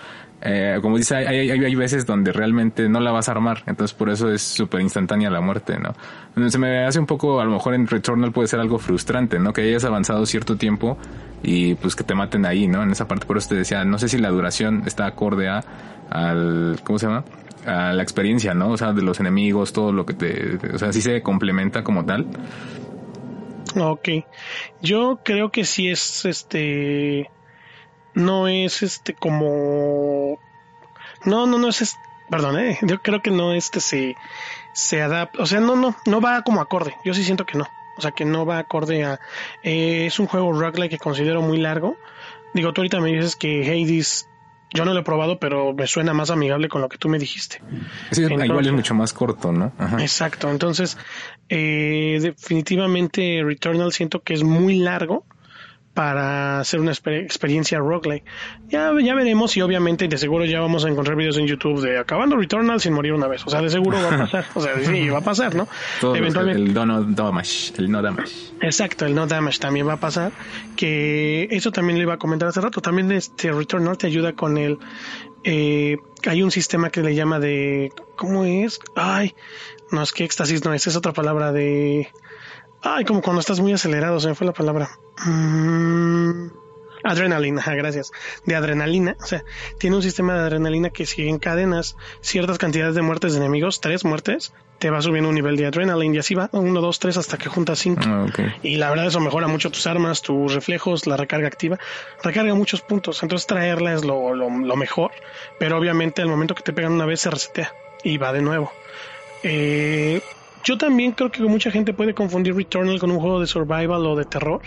eh, 0.42 0.78
como 0.82 0.98
dice, 0.98 1.16
hay, 1.16 1.50
hay, 1.50 1.64
hay, 1.64 1.74
veces 1.74 2.04
donde 2.04 2.30
realmente 2.30 2.88
no 2.90 3.00
la 3.00 3.10
vas 3.10 3.28
a 3.28 3.32
armar, 3.32 3.62
entonces 3.66 3.96
por 3.96 4.10
eso 4.10 4.30
es 4.30 4.42
súper 4.42 4.82
instantánea 4.82 5.30
la 5.30 5.40
muerte, 5.40 5.78
¿no? 5.78 6.50
Se 6.50 6.58
me 6.58 6.84
hace 6.84 6.98
un 6.98 7.06
poco, 7.06 7.40
a 7.40 7.44
lo 7.44 7.52
mejor 7.52 7.72
en 7.72 7.86
Returnal 7.86 8.32
puede 8.32 8.46
ser 8.46 8.60
algo 8.60 8.78
frustrante, 8.78 9.38
¿no? 9.38 9.54
Que 9.54 9.62
hayas 9.62 9.84
avanzado 9.84 10.26
cierto 10.26 10.56
tiempo 10.56 10.98
y 11.42 11.74
pues 11.76 11.96
que 11.96 12.04
te 12.04 12.14
maten 12.14 12.44
ahí, 12.44 12.68
¿no? 12.68 12.82
En 12.82 12.90
esa 12.90 13.08
parte, 13.08 13.24
por 13.24 13.38
eso 13.38 13.48
te 13.48 13.54
decía, 13.54 13.84
no 13.86 13.98
sé 13.98 14.08
si 14.08 14.18
la 14.18 14.28
duración 14.28 14.82
está 14.84 15.06
acorde 15.06 15.48
a, 15.48 15.64
al, 16.10 16.80
¿cómo 16.84 16.98
se 16.98 17.06
llama? 17.06 17.24
A 17.66 17.92
la 17.92 18.02
experiencia, 18.02 18.54
¿no? 18.54 18.70
O 18.70 18.76
sea, 18.76 18.92
de 18.92 19.02
los 19.02 19.20
enemigos, 19.20 19.72
todo 19.72 19.92
lo 19.92 20.06
que 20.06 20.14
te, 20.14 20.56
o 20.72 20.78
sea, 20.78 20.92
sí 20.92 21.02
se 21.02 21.22
complementa 21.22 21.82
como 21.82 22.04
tal. 22.04 22.26
Ok. 23.78 24.08
Yo 24.80 25.20
creo 25.24 25.50
que 25.50 25.64
sí 25.64 25.88
es 25.88 26.24
este 26.24 27.30
no 28.14 28.48
es 28.48 28.82
este 28.82 29.12
como 29.12 30.38
no, 31.24 31.46
no, 31.46 31.58
no 31.58 31.68
es, 31.68 31.96
perdón, 32.30 32.58
eh, 32.58 32.78
yo 32.82 33.02
creo 33.02 33.20
que 33.20 33.30
no 33.30 33.52
este 33.52 33.80
se 33.80 34.16
se 34.72 35.02
adapta, 35.02 35.42
o 35.42 35.46
sea, 35.46 35.60
no 35.60 35.76
no 35.76 35.96
no 36.06 36.20
va 36.20 36.42
como 36.42 36.60
acorde. 36.60 36.94
Yo 37.04 37.14
sí 37.14 37.24
siento 37.24 37.46
que 37.46 37.58
no. 37.58 37.66
O 37.98 38.02
sea, 38.02 38.10
que 38.10 38.26
no 38.26 38.44
va 38.44 38.58
acorde 38.58 39.04
a 39.04 39.20
eh, 39.62 40.06
es 40.06 40.18
un 40.18 40.26
juego 40.26 40.52
roguelike 40.52 40.92
que 40.92 40.98
considero 40.98 41.42
muy 41.42 41.58
largo. 41.58 41.96
Digo, 42.52 42.72
tú 42.72 42.80
ahorita 42.80 43.00
me 43.00 43.12
dices 43.12 43.36
que 43.36 43.62
Hades 43.62 44.28
yo 44.74 44.84
no 44.84 44.92
lo 44.92 45.00
he 45.00 45.04
probado, 45.04 45.38
pero 45.38 45.72
me 45.72 45.86
suena 45.86 46.12
más 46.12 46.30
amigable 46.30 46.68
con 46.68 46.80
lo 46.80 46.88
que 46.88 46.98
tú 46.98 47.08
me 47.08 47.18
dijiste. 47.18 47.62
Sí, 48.10 48.22
igual 48.22 48.66
es 48.66 48.72
mucho 48.72 48.94
más 48.94 49.12
corto, 49.12 49.52
¿no? 49.52 49.72
Exacto. 49.98 50.50
Entonces, 50.50 50.98
eh, 51.48 52.18
definitivamente 52.20 53.42
Returnal 53.44 53.92
siento 53.92 54.22
que 54.22 54.34
es 54.34 54.42
muy 54.42 54.78
largo 54.78 55.24
para 55.96 56.60
hacer 56.60 56.78
una 56.78 56.92
experiencia 56.92 57.78
roguelike. 57.78 58.22
Ya, 58.68 58.92
ya 59.02 59.14
veremos 59.14 59.56
y 59.56 59.62
obviamente 59.62 60.06
de 60.06 60.18
seguro 60.18 60.44
ya 60.44 60.60
vamos 60.60 60.84
a 60.84 60.90
encontrar 60.90 61.16
videos 61.16 61.38
en 61.38 61.46
YouTube 61.46 61.80
de 61.80 61.98
acabando 61.98 62.36
Returnal 62.36 62.82
sin 62.82 62.92
morir 62.92 63.14
una 63.14 63.26
vez. 63.28 63.46
O 63.46 63.50
sea, 63.50 63.62
de 63.62 63.70
seguro 63.70 63.96
va 64.02 64.14
a 64.14 64.18
pasar. 64.18 64.44
O 64.54 64.60
sea, 64.60 64.78
sí, 64.78 65.08
va 65.08 65.18
a 65.18 65.22
pasar, 65.22 65.54
¿no? 65.54 65.66
Eventualmente. 66.14 66.60
El 66.60 66.74
no 66.74 67.02
damage, 67.02 67.72
el 67.78 67.90
no 67.90 68.02
damage. 68.02 68.30
Exacto, 68.60 69.06
el 69.06 69.14
no 69.14 69.26
damage 69.26 69.58
también 69.58 69.88
va 69.88 69.94
a 69.94 70.00
pasar. 70.00 70.32
Que 70.76 71.48
eso 71.50 71.72
también 71.72 71.96
le 71.96 72.02
iba 72.02 72.12
a 72.12 72.18
comentar 72.18 72.50
hace 72.50 72.60
rato. 72.60 72.82
También 72.82 73.10
este 73.12 73.50
Returnal 73.50 73.96
te 73.96 74.06
ayuda 74.06 74.34
con 74.34 74.58
el... 74.58 74.76
Eh, 75.44 75.96
hay 76.26 76.42
un 76.42 76.50
sistema 76.50 76.90
que 76.90 77.00
le 77.00 77.14
llama 77.14 77.38
de... 77.38 77.90
¿Cómo 78.16 78.44
es? 78.44 78.80
Ay, 78.96 79.34
no 79.90 80.02
es 80.02 80.12
que 80.12 80.24
éxtasis 80.24 80.62
no 80.62 80.74
es, 80.74 80.86
es 80.86 80.94
otra 80.94 81.14
palabra 81.14 81.52
de... 81.52 82.10
Ay, 82.82 83.04
como 83.04 83.22
cuando 83.22 83.40
estás 83.40 83.60
muy 83.60 83.72
acelerado, 83.72 84.20
se 84.20 84.28
me 84.28 84.34
fue 84.34 84.46
la 84.46 84.52
palabra. 84.52 84.88
Mm, 85.24 86.48
adrenalina, 87.02 87.62
gracias. 87.74 88.12
De 88.44 88.54
adrenalina. 88.54 89.16
O 89.22 89.26
sea, 89.26 89.44
tiene 89.78 89.96
un 89.96 90.02
sistema 90.02 90.34
de 90.34 90.40
adrenalina 90.40 90.90
que 90.90 91.06
si 91.06 91.28
encadenas 91.28 91.96
ciertas 92.20 92.58
cantidades 92.58 92.94
de 92.94 93.02
muertes 93.02 93.32
de 93.32 93.38
enemigos, 93.38 93.80
tres 93.80 94.04
muertes, 94.04 94.52
te 94.78 94.90
va 94.90 95.00
subiendo 95.00 95.30
un 95.30 95.34
nivel 95.34 95.56
de 95.56 95.66
adrenalina 95.66 96.16
y 96.16 96.18
así 96.18 96.34
va, 96.34 96.50
uno, 96.52 96.80
dos, 96.80 96.98
tres, 96.98 97.16
hasta 97.16 97.38
que 97.38 97.48
juntas 97.48 97.78
cinco. 97.78 98.02
Ah, 98.04 98.26
y 98.62 98.76
la 98.76 98.90
verdad 98.90 99.06
eso 99.06 99.20
mejora 99.20 99.48
mucho 99.48 99.70
tus 99.70 99.86
armas, 99.86 100.22
tus 100.22 100.54
reflejos, 100.54 101.06
la 101.06 101.16
recarga 101.16 101.48
activa, 101.48 101.78
recarga 102.22 102.54
muchos 102.54 102.82
puntos, 102.82 103.22
entonces 103.22 103.46
traerla 103.46 103.94
es 103.94 104.04
lo, 104.04 104.34
lo, 104.34 104.50
lo 104.50 104.76
mejor, 104.76 105.12
pero 105.58 105.78
obviamente 105.78 106.20
al 106.20 106.28
momento 106.28 106.54
que 106.54 106.62
te 106.62 106.72
pegan 106.72 106.92
una 106.92 107.06
vez 107.06 107.20
se 107.20 107.30
resetea 107.30 107.72
y 108.04 108.18
va 108.18 108.32
de 108.32 108.42
nuevo. 108.42 108.70
Eh, 109.42 110.20
yo 110.66 110.76
también 110.76 111.12
creo 111.12 111.30
que 111.30 111.40
mucha 111.44 111.70
gente 111.70 111.94
puede 111.94 112.12
confundir 112.12 112.56
Returnal 112.56 112.98
con 112.98 113.12
un 113.12 113.20
juego 113.20 113.38
de 113.40 113.46
survival 113.46 114.04
o 114.04 114.16
de 114.16 114.24
terror. 114.24 114.62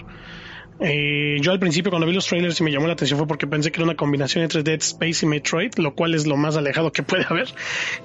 Eh, 0.81 1.39
yo 1.41 1.51
al 1.51 1.59
principio 1.59 1.91
cuando 1.91 2.07
vi 2.07 2.13
los 2.13 2.25
trailers 2.25 2.57
y 2.61 2.63
me 2.63 2.71
llamó 2.71 2.87
la 2.87 2.93
atención 2.93 3.17
fue 3.17 3.27
porque 3.27 3.47
pensé 3.47 3.69
que 3.69 3.81
era 3.81 3.83
una 3.83 3.97
combinación 3.97 4.45
entre 4.45 4.63
Dead 4.63 4.79
Space 4.79 5.25
y 5.25 5.27
Metroid, 5.27 5.73
lo 5.75 5.93
cual 5.93 6.15
es 6.15 6.25
lo 6.25 6.37
más 6.37 6.55
alejado 6.55 6.93
que 6.93 7.03
puede 7.03 7.25
haber. 7.29 7.49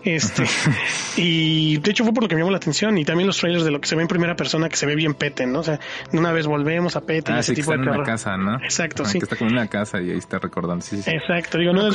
Este, 0.03 0.43
y 1.17 1.77
de 1.79 1.91
hecho 1.93 2.03
fue 2.03 2.13
por 2.13 2.25
lo 2.25 2.29
que 2.29 2.35
me 2.35 2.41
llamó 2.41 2.51
la 2.51 2.57
atención 2.57 2.99
y 2.99 3.05
también 3.05 3.29
los 3.29 3.39
trailers 3.39 3.65
de 3.65 3.71
lo 3.71 3.81
que 3.81 3.87
se 3.87 3.95
ve 3.95 4.03
en 4.03 4.09
primera 4.09 4.35
persona 4.35 4.69
que 4.69 4.75
se 4.75 4.87
ve 4.87 4.97
bien 4.97 5.15
Pete, 5.15 5.47
¿no? 5.47 5.61
O 5.61 5.63
sea, 5.63 5.79
una 6.13 6.33
vez 6.33 6.49
volvemos 6.49 6.97
a 6.97 7.03
Pete 7.03 7.31
ah, 7.31 7.39
ese 7.39 7.55
tipo 7.55 7.71
de 7.71 7.77
en 7.77 7.89
una 7.89 8.03
casa, 8.03 8.37
¿no? 8.37 8.57
Exacto, 8.57 9.05
ah, 9.07 9.09
sí. 9.09 9.21
Que 9.21 9.27
está 9.27 9.37
como 9.37 9.51
en 9.51 9.57
una 9.59 9.69
casa 9.69 10.03
y 10.03 10.11
ahí 10.11 10.19
está 10.19 10.41
recordando. 10.41 10.85
Sí, 10.85 11.01
sí. 11.01 11.09
Exacto, 11.13 11.59
digo, 11.59 11.73
no 11.73 11.91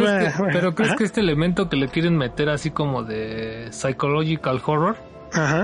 Pero 0.54 0.76
crees 0.76 0.96
que 0.96 1.04
este 1.04 1.20
elemento 1.20 1.68
que 1.68 1.76
le 1.76 1.90
quieren 1.90 2.16
meter 2.16 2.48
así 2.48 2.72
como 2.72 3.04
de 3.04 3.68
psychological 3.72 4.62
horror 4.66 5.09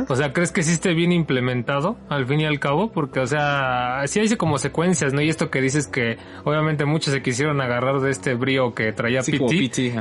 o 0.07 0.15
sea, 0.15 0.33
¿crees 0.33 0.51
que 0.51 0.63
sí 0.63 0.71
esté 0.71 0.93
bien 0.93 1.11
implementado 1.11 1.97
al 2.09 2.25
fin 2.25 2.41
y 2.41 2.45
al 2.45 2.59
cabo? 2.59 2.91
Porque, 2.91 3.19
o 3.19 3.27
sea, 3.27 4.01
sí 4.05 4.19
hay 4.19 4.35
como 4.35 4.57
secuencias, 4.57 5.13
¿no? 5.13 5.21
Y 5.21 5.29
esto 5.29 5.49
que 5.49 5.61
dices 5.61 5.87
que 5.87 6.17
obviamente 6.43 6.85
muchos 6.85 7.13
se 7.13 7.21
quisieron 7.21 7.61
agarrar 7.61 7.99
de 7.99 8.11
este 8.11 8.33
brío 8.33 8.73
que 8.73 8.91
traía 8.91 9.21
sí, 9.21 9.37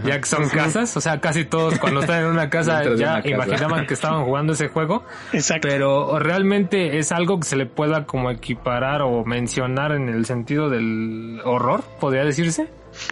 ya 0.05 0.21
que 0.21 0.27
son 0.27 0.49
casas, 0.49 0.97
o 0.97 1.01
sea, 1.01 1.21
casi 1.21 1.45
todos 1.45 1.79
cuando 1.79 2.01
están 2.01 2.23
en 2.23 2.27
una 2.27 2.51
casa 2.51 2.83
ya 2.97 3.23
imaginaban 3.25 3.87
que 3.87 3.95
estaban 3.95 4.25
jugando 4.25 4.53
ese 4.53 4.69
juego. 4.69 5.05
Exacto. 5.33 5.69
Pero 5.69 6.19
realmente 6.19 6.99
es 6.99 7.13
algo 7.13 7.39
que 7.39 7.47
se 7.47 7.57
le 7.57 7.67
pueda 7.67 8.05
como 8.07 8.31
equiparar 8.31 9.03
o 9.03 9.25
mencionar 9.25 9.93
en 9.93 10.09
el 10.09 10.27
sentido 10.27 10.69
del 10.71 11.41
horror, 11.45 11.85
podría 12.01 12.25
decirse. 12.25 12.69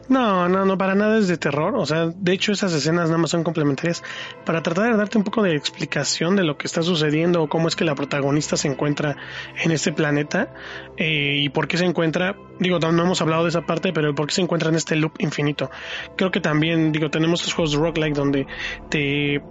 No, 0.09 0.49
no, 0.49 0.64
no, 0.64 0.79
para 0.79 0.95
nada 0.95 1.18
es 1.18 1.29
de 1.29 1.37
terror. 1.37 1.75
O 1.77 1.87
sea, 1.87 2.07
de 2.14 2.33
hecho 2.33 2.53
esas 2.53 2.73
escenas 2.73 3.09
nada 3.09 3.18
más 3.18 3.31
son 3.31 3.45
complementarias 3.45 4.03
para 4.45 4.62
tratar 4.62 4.90
de 4.90 4.97
darte 4.97 5.18
un 5.18 5.25
poco 5.25 5.42
de 5.42 5.55
explicación 5.55 6.37
de 6.37 6.45
lo 6.45 6.57
que 6.57 6.66
está 6.66 6.83
sucediendo 6.83 7.42
o 7.42 7.49
cómo 7.49 7.68
es 7.68 7.77
que 7.77 7.85
la 7.85 7.95
protagonista 7.95 8.57
se 8.57 8.68
encuentra 8.68 9.16
en 9.62 9.71
este 9.71 9.92
planeta 9.92 10.53
eh, 10.97 11.37
y 11.38 11.49
por 11.49 11.68
qué 11.68 11.79
se 11.79 11.85
encuentra, 11.85 12.37
digo, 12.59 12.79
no 12.79 13.03
hemos 13.03 13.21
hablado 13.21 13.45
de 13.45 13.51
esa 13.51 13.62
parte, 13.62 13.92
pero 13.92 14.14
por 14.14 14.27
qué 14.27 14.35
se 14.35 14.42
encuentra 14.42 14.71
en 14.71 14.77
este 14.77 14.97
loop 14.97 15.14
infinito. 15.18 15.71
Creo 16.16 16.31
que 16.31 16.40
también, 16.40 16.92
digo, 16.92 17.11
tenemos 17.11 17.42
los 17.42 17.55
juegos 17.55 17.73
de 17.73 17.79
roguelike 17.79 18.14
donde 18.14 18.47
te 18.88 19.42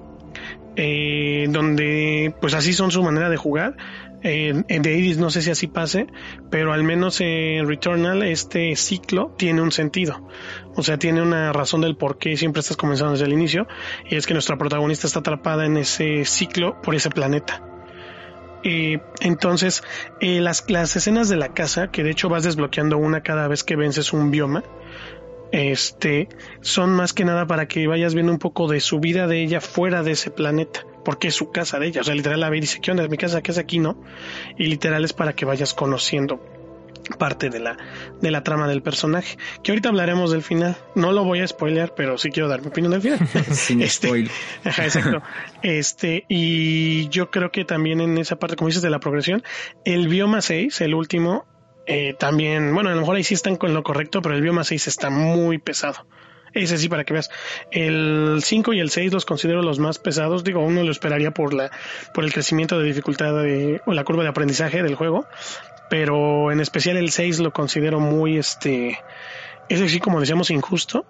eh, 0.76 1.48
donde 1.50 2.34
pues 2.39 2.54
así 2.54 2.74
son 2.74 2.91
su 2.91 3.04
manera 3.04 3.30
de 3.30 3.38
jugar. 3.38 3.76
En 4.24 4.82
The 4.82 4.94
Hades 4.94 5.18
no 5.18 5.30
sé 5.30 5.42
si 5.42 5.52
así 5.52 5.68
pase, 5.68 6.08
pero 6.50 6.74
al 6.74 6.84
menos 6.84 7.22
en 7.22 7.68
Returnal 7.68 8.24
este 8.24 8.76
ciclo 8.76 9.34
tiene 9.38 9.62
un 9.62 9.72
sentido. 9.72 10.28
O 10.76 10.84
sea, 10.84 10.98
tiene 10.98 11.22
una 11.22 11.52
razón 11.52 11.82
del 11.82 11.96
por 11.96 12.18
qué 12.18 12.38
siempre 12.38 12.62
estás 12.62 12.78
comenzando 12.78 13.14
desde 13.14 13.26
el 13.26 13.34
inicio. 13.34 13.68
Y 14.10 14.16
es 14.16 14.28
que 14.28 14.34
nuestra 14.34 14.58
protagonista 14.58 15.08
está 15.08 15.20
atrapada 15.20 15.66
en 15.66 15.78
ese 15.78 16.26
ciclo 16.26 16.82
por 16.82 16.96
ese 16.96 17.10
planeta. 17.10 17.64
Eh, 18.64 19.00
entonces, 19.22 19.84
eh, 20.20 20.40
las, 20.40 20.66
las 20.70 20.96
escenas 20.96 21.30
de 21.30 21.36
la 21.36 21.54
casa, 21.54 21.90
que 21.90 22.04
de 22.04 22.12
hecho 22.12 22.30
vas 22.30 22.44
desbloqueando 22.44 22.98
una 22.98 23.22
cada 23.22 23.48
vez 23.48 23.64
que 23.64 23.76
vences 23.76 24.14
un 24.14 24.30
bioma, 24.30 24.64
este, 25.52 26.30
son 26.62 26.92
más 26.92 27.14
que 27.14 27.26
nada 27.26 27.46
para 27.48 27.68
que 27.68 27.88
vayas 27.88 28.14
viendo 28.14 28.32
un 28.32 28.40
poco 28.40 28.68
de 28.68 28.80
su 28.80 29.00
vida 29.00 29.28
de 29.28 29.42
ella 29.42 29.62
fuera 29.62 30.04
de 30.04 30.12
ese 30.12 30.32
planeta, 30.32 30.86
porque 31.04 31.30
es 31.30 31.36
su 31.36 31.52
casa 31.52 31.80
de 31.80 31.88
ella. 31.88 32.02
O 32.02 32.04
sea, 32.04 32.16
literal, 32.16 32.40
la 32.40 32.50
ve 32.50 32.58
y 32.58 32.62
dice, 32.62 32.80
¿qué 32.82 32.92
onda? 32.92 33.08
Mi 33.08 33.18
casa, 33.18 33.42
¿qué 33.42 33.52
es 33.52 33.58
aquí? 33.58 33.80
No. 33.80 34.02
Y 34.58 34.68
literal 34.68 35.04
es 35.04 35.14
para 35.14 35.34
que 35.34 35.46
vayas 35.46 35.74
conociendo 35.74 36.40
parte 37.18 37.50
de 37.50 37.60
la, 37.60 37.78
de 38.22 38.32
la 38.32 38.44
trama 38.44 38.68
del 38.68 38.82
personaje. 38.82 39.38
Que 39.64 39.72
ahorita 39.72 39.90
hablaremos 39.90 40.32
del 40.32 40.44
final. 40.44 40.78
No 40.96 41.12
lo 41.12 41.24
voy 41.24 41.40
a 41.40 41.48
spoilear, 41.48 41.94
pero 41.96 42.18
sí 42.18 42.30
quiero 42.30 42.48
dar 42.48 42.62
mi 42.62 42.68
opinión 42.68 42.92
del 42.92 43.02
final. 43.02 43.20
Sin 43.52 43.82
Este, 43.82 44.08
spoil. 44.08 44.32
Ajá, 44.64 44.86
exacto. 44.86 45.22
Este, 45.64 46.26
y 46.30 47.10
yo 47.10 47.30
creo 47.32 47.52
que 47.52 47.66
también 47.66 48.02
en 48.02 48.18
esa 48.18 48.38
parte, 48.38 48.56
como 48.56 48.68
dices, 48.68 48.84
de 48.84 48.90
la 48.90 49.00
progresión, 49.00 49.44
el 49.84 50.08
bioma 50.08 50.42
6, 50.42 50.80
el 50.82 50.94
último, 50.94 51.46
eh, 51.86 52.13
también, 52.17 52.74
bueno, 52.74 52.89
a 52.89 52.94
lo 52.94 53.00
mejor 53.02 53.15
ahí 53.15 53.24
sí 53.24 53.34
están 53.34 53.56
con 53.56 53.74
lo 53.74 53.84
correcto, 53.84 54.22
pero 54.22 54.36
el 54.36 54.41
bioma 54.41 54.63
6 54.63 54.88
está 54.88 55.10
muy 55.10 55.58
pesado. 55.58 56.06
Ese 56.54 56.78
sí, 56.78 56.89
para 56.89 57.06
que 57.06 57.13
veas. 57.13 57.30
El 57.72 58.39
5 58.44 58.74
y 58.74 58.80
el 58.82 58.89
6 58.89 59.13
los 59.13 59.24
considero 59.26 59.62
los 59.62 59.80
más 59.80 60.00
pesados. 60.00 60.44
Digo, 60.44 60.60
uno 60.62 60.84
lo 60.84 60.91
esperaría 60.91 61.32
por 61.32 61.54
la, 61.54 61.72
por 62.13 62.26
el 62.26 62.34
crecimiento 62.34 62.78
de 62.78 62.86
dificultad 62.86 63.34
de- 63.41 63.80
o 63.86 63.94
la 63.94 64.04
curva 64.04 64.24
de 64.24 64.30
aprendizaje 64.30 64.84
del 64.84 64.96
juego. 64.96 65.26
Pero 65.89 66.52
en 66.52 66.60
especial 66.60 66.98
el 66.98 67.12
6 67.12 67.39
lo 67.39 67.52
considero 67.52 68.00
muy, 68.02 68.38
este, 68.38 68.98
ese 69.70 69.88
sí, 69.88 70.00
como 70.00 70.20
decíamos, 70.20 70.52
injusto. 70.52 71.06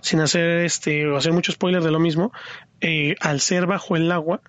Sin 0.00 0.20
hacer, 0.20 0.58
este, 0.60 1.06
o 1.08 1.16
hacer 1.16 1.32
mucho 1.32 1.50
spoiler 1.50 1.82
de 1.82 1.90
lo 1.90 1.98
mismo. 1.98 2.32
eh, 2.80 3.16
al 3.20 3.40
ser 3.40 3.66
bajo 3.66 3.96
el 3.96 4.12
agua, 4.12 4.42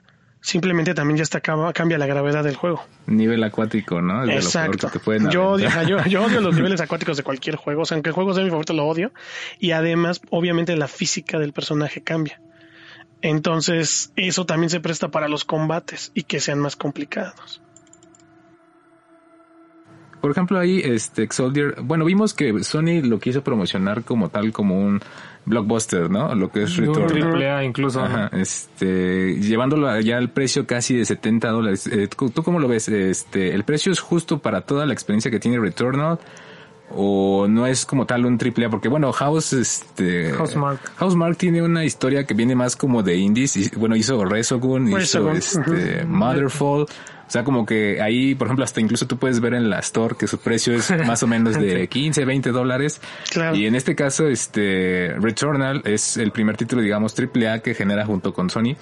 simplemente 0.45 0.93
también 0.93 1.17
ya 1.17 1.23
está, 1.23 1.41
cambia 1.41 1.97
la 1.97 2.05
gravedad 2.05 2.43
del 2.43 2.55
juego. 2.55 2.85
Nivel 3.07 3.43
acuático, 3.43 3.99
¿no? 3.99 4.23
Es 4.23 4.27
de 4.27 4.35
lo 4.35 4.35
peor 4.35 4.75
Exacto. 4.75 4.91
que 4.91 4.99
te 4.99 5.31
yo, 5.31 5.57
yo 5.57 6.23
odio 6.23 6.39
los 6.39 6.55
niveles 6.55 6.79
acuáticos 6.81 7.17
de 7.17 7.23
cualquier 7.23 7.55
juego. 7.55 7.81
O 7.81 7.85
sea, 7.85 7.95
aunque 7.95 8.09
el 8.09 8.13
juego 8.13 8.33
sea 8.35 8.43
mi 8.43 8.51
favorito, 8.51 8.73
lo 8.73 8.85
odio. 8.85 9.11
Y 9.59 9.71
además, 9.71 10.21
obviamente, 10.29 10.75
la 10.75 10.87
física 10.87 11.39
del 11.39 11.51
personaje 11.51 12.03
cambia. 12.03 12.39
Entonces, 13.23 14.11
eso 14.15 14.45
también 14.45 14.69
se 14.69 14.79
presta 14.79 15.09
para 15.09 15.27
los 15.27 15.45
combates 15.45 16.11
y 16.13 16.23
que 16.23 16.39
sean 16.39 16.59
más 16.59 16.75
complicados. 16.75 17.63
Por 20.25 20.31
ejemplo, 20.31 20.57
ahí, 20.57 20.81
este, 20.83 21.27
Soldier, 21.29 21.75
bueno, 21.83 22.03
vimos 22.03 22.33
que 22.33 22.63
Sony 22.63 23.03
lo 23.03 23.19
quiso 23.19 23.43
promocionar 23.43 24.03
como 24.03 24.29
tal, 24.29 24.51
como 24.51 24.79
un 24.79 24.99
blockbuster, 25.45 26.09
¿no? 26.09 26.33
Lo 26.33 26.49
que 26.49 26.63
es 26.63 26.75
Un 26.79 26.87
Return. 26.87 27.07
triple 27.09 27.51
A 27.51 27.63
incluso. 27.63 27.99
¿no? 27.99 28.05
Ajá, 28.05 28.31
este, 28.35 29.35
llevándolo 29.39 29.99
ya 30.01 30.17
al 30.17 30.31
precio 30.31 30.65
casi 30.65 30.95
de 30.95 31.05
70 31.05 31.49
dólares. 31.49 31.85
Eh, 31.85 32.07
¿tú, 32.07 32.41
cómo 32.41 32.59
lo 32.59 32.67
ves? 32.67 32.89
Este, 32.89 33.53
¿el 33.53 33.65
precio 33.65 33.91
es 33.91 33.99
justo 33.99 34.39
para 34.39 34.61
toda 34.61 34.87
la 34.87 34.93
experiencia 34.93 35.29
que 35.29 35.39
tiene 35.39 35.59
Returnal? 35.59 36.17
¿O 36.89 37.45
no 37.47 37.67
es 37.67 37.85
como 37.85 38.07
tal 38.07 38.25
un 38.25 38.39
triple 38.39 38.65
A? 38.65 38.69
Porque 38.71 38.89
bueno, 38.89 39.11
House, 39.11 39.53
este... 39.53 40.31
Housemarque. 40.31 40.87
Housemarque 40.95 41.37
tiene 41.37 41.61
una 41.61 41.85
historia 41.85 42.25
que 42.25 42.33
viene 42.33 42.55
más 42.55 42.75
como 42.75 43.03
de 43.03 43.15
indies. 43.15 43.57
Y, 43.57 43.69
bueno, 43.75 43.95
hizo 43.95 44.25
Resogun, 44.25 44.91
hizo 44.99 45.29
este, 45.29 46.03
Motherfall. 46.03 46.87
O 47.27 47.31
sea, 47.31 47.43
como 47.43 47.65
que 47.65 48.01
ahí, 48.01 48.35
por 48.35 48.47
ejemplo, 48.47 48.63
hasta 48.63 48.81
incluso 48.81 49.07
tú 49.07 49.17
puedes 49.17 49.39
ver 49.39 49.55
en 49.55 49.69
la 49.69 49.79
store 49.79 50.15
que 50.17 50.27
su 50.27 50.37
precio 50.39 50.73
es 50.73 50.91
más 51.07 51.23
o 51.23 51.27
menos 51.27 51.59
de 51.59 51.87
15, 51.87 52.23
20 52.23 52.51
dólares. 52.51 53.01
Claro. 53.31 53.55
Y 53.55 53.65
en 53.65 53.75
este 53.75 53.95
caso, 53.95 54.27
este, 54.27 55.15
Returnal 55.19 55.81
es 55.85 56.17
el 56.17 56.31
primer 56.31 56.57
título, 56.57 56.81
digamos, 56.81 57.13
triple 57.15 57.49
A 57.49 57.59
que 57.59 57.73
genera 57.73 58.05
junto 58.05 58.33
con 58.33 58.49
Sony. 58.49 58.75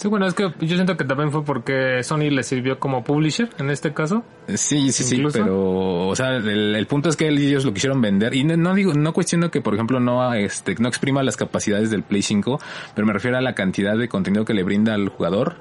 Sí, 0.00 0.08
bueno, 0.08 0.26
es 0.26 0.32
que 0.32 0.44
yo 0.60 0.76
siento 0.76 0.96
que 0.96 1.04
también 1.04 1.30
fue 1.30 1.44
porque 1.44 2.02
Sony 2.02 2.30
le 2.30 2.42
sirvió 2.42 2.78
como 2.78 3.04
publisher 3.04 3.50
en 3.58 3.68
este 3.68 3.92
caso. 3.92 4.24
Sí, 4.48 4.92
sí, 4.92 5.04
sí, 5.04 5.22
pero, 5.30 6.08
o 6.08 6.16
sea, 6.16 6.36
el, 6.36 6.74
el 6.74 6.86
punto 6.86 7.10
es 7.10 7.16
que 7.16 7.28
ellos 7.28 7.66
lo 7.66 7.74
quisieron 7.74 8.00
vender 8.00 8.34
y 8.34 8.42
no, 8.42 8.56
no 8.56 8.74
digo, 8.74 8.94
no 8.94 9.12
cuestiono 9.12 9.50
que, 9.50 9.60
por 9.60 9.74
ejemplo, 9.74 10.00
no, 10.00 10.32
este, 10.32 10.74
no 10.78 10.88
exprima 10.88 11.22
las 11.22 11.36
capacidades 11.36 11.90
del 11.90 12.02
Play 12.02 12.22
5, 12.22 12.58
pero 12.94 13.06
me 13.06 13.12
refiero 13.12 13.36
a 13.36 13.42
la 13.42 13.54
cantidad 13.54 13.94
de 13.94 14.08
contenido 14.08 14.46
que 14.46 14.54
le 14.54 14.62
brinda 14.62 14.94
al 14.94 15.10
jugador. 15.10 15.56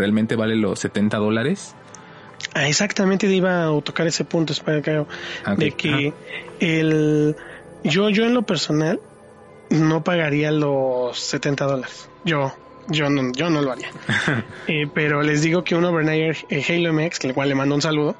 ¿Realmente 0.00 0.34
vale 0.34 0.56
los 0.56 0.78
70 0.80 1.18
dólares? 1.18 1.74
Ah, 2.54 2.66
exactamente 2.66 3.26
iba 3.26 3.64
a 3.66 3.80
tocar 3.82 4.06
ese 4.06 4.24
punto, 4.24 4.52
espero 4.54 4.80
creo, 4.82 5.06
Ah, 5.44 5.52
ok. 5.52 5.58
de 5.58 5.70
que 5.72 6.12
el 6.60 7.36
yo 7.84 8.08
yo 8.08 8.24
en 8.24 8.32
lo 8.34 8.42
personal 8.42 8.98
no 9.68 10.02
pagaría 10.02 10.50
los 10.50 11.18
70 11.18 11.66
dólares. 11.66 12.08
Yo 12.24 12.52
yo 12.88 13.10
no 13.10 13.30
yo 13.32 13.50
no 13.50 13.60
lo 13.60 13.72
haría. 13.72 13.88
Eh, 14.68 14.86
pero 14.94 15.22
les 15.22 15.42
digo 15.42 15.64
que 15.64 15.74
un 15.74 15.84
overnight 15.84 16.38
eh, 16.48 16.64
Halo 16.68 16.92
MX, 16.94 17.18
que 17.18 17.26
el 17.28 17.34
cual 17.34 17.48
le 17.50 17.54
mando 17.54 17.74
un 17.74 17.82
saludo, 17.82 18.16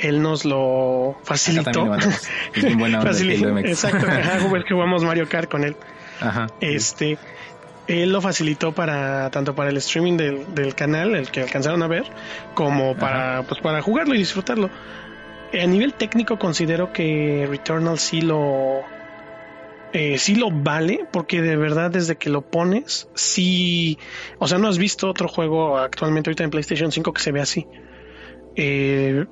él 0.00 0.20
nos 0.22 0.44
lo 0.44 1.16
facilitó. 1.22 1.84
lo. 1.84 2.08
Es 2.54 2.76
buena 2.76 2.98
onda 3.00 3.10
el 3.10 3.16
Facilitó- 3.16 3.44
Halo 3.46 3.54
MX. 3.54 3.68
Exacto, 3.68 4.06
ajá, 4.08 4.38
que 4.64 4.74
jugamos 4.74 5.04
Mario 5.04 5.28
Kart 5.28 5.48
con 5.50 5.62
él. 5.64 5.76
Ajá. 6.20 6.48
Este, 6.60 7.18
él 7.90 8.12
lo 8.12 8.20
facilitó 8.20 8.72
para 8.72 9.30
tanto 9.30 9.54
para 9.54 9.70
el 9.70 9.76
streaming 9.78 10.16
del, 10.16 10.54
del 10.54 10.74
canal, 10.74 11.16
el 11.16 11.30
que 11.30 11.42
alcanzaron 11.42 11.82
a 11.82 11.88
ver, 11.88 12.04
como 12.54 12.96
para 12.96 13.42
pues 13.42 13.60
para 13.60 13.82
jugarlo 13.82 14.14
y 14.14 14.18
disfrutarlo. 14.18 14.70
A 15.52 15.66
nivel 15.66 15.94
técnico 15.94 16.38
considero 16.38 16.92
que 16.92 17.46
Returnal 17.50 17.98
sí 17.98 18.20
lo 18.20 18.84
eh, 19.92 20.18
sí 20.18 20.36
lo 20.36 20.50
vale, 20.52 21.04
porque 21.10 21.42
de 21.42 21.56
verdad 21.56 21.90
desde 21.90 22.16
que 22.16 22.30
lo 22.30 22.42
pones, 22.42 23.08
sí, 23.14 23.98
o 24.38 24.46
sea, 24.46 24.58
no 24.58 24.68
has 24.68 24.78
visto 24.78 25.08
otro 25.08 25.26
juego 25.26 25.78
actualmente 25.78 26.30
ahorita 26.30 26.44
en 26.44 26.50
PlayStation 26.50 26.92
5 26.92 27.12
que 27.12 27.20
se 27.20 27.32
ve 27.32 27.40
así. 27.40 27.66
Eh, 28.54 29.26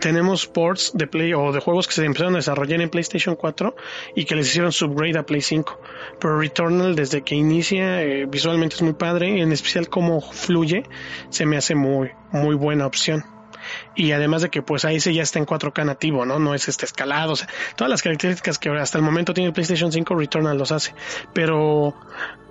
tenemos 0.00 0.46
ports 0.46 0.92
de 0.94 1.06
Play 1.06 1.34
o 1.34 1.52
de 1.52 1.60
juegos 1.60 1.86
que 1.86 1.94
se 1.94 2.04
empezaron 2.04 2.34
a 2.34 2.38
desarrollar 2.38 2.80
en 2.80 2.90
PlayStation 2.90 3.36
4 3.36 3.74
y 4.14 4.24
que 4.24 4.34
les 4.34 4.48
hicieron 4.48 4.72
subgrade 4.72 5.18
a 5.18 5.26
Play 5.26 5.40
5. 5.40 5.80
Pero 6.20 6.38
Returnal 6.38 6.94
desde 6.94 7.22
que 7.22 7.34
inicia 7.34 8.02
eh, 8.02 8.26
visualmente 8.26 8.76
es 8.76 8.82
muy 8.82 8.94
padre, 8.94 9.40
en 9.40 9.52
especial 9.52 9.88
cómo 9.88 10.20
fluye, 10.20 10.84
se 11.30 11.46
me 11.46 11.56
hace 11.56 11.74
muy 11.74 12.10
muy 12.32 12.54
buena 12.54 12.86
opción. 12.86 13.24
Y 13.94 14.12
además 14.12 14.42
de 14.42 14.50
que 14.50 14.62
pues 14.62 14.84
ahí 14.84 15.00
se 15.00 15.14
ya 15.14 15.22
está 15.22 15.38
en 15.38 15.46
4K 15.46 15.84
nativo, 15.84 16.26
¿no? 16.26 16.38
No 16.38 16.54
es 16.54 16.68
este 16.68 16.84
escalado, 16.84 17.32
o 17.32 17.36
sea, 17.36 17.48
todas 17.76 17.90
las 17.90 18.02
características 18.02 18.58
que 18.58 18.70
hasta 18.70 18.98
el 18.98 19.04
momento 19.04 19.32
tiene 19.32 19.52
PlayStation 19.52 19.90
5 19.90 20.14
Returnal 20.14 20.58
los 20.58 20.72
hace. 20.72 20.94
Pero 21.32 21.94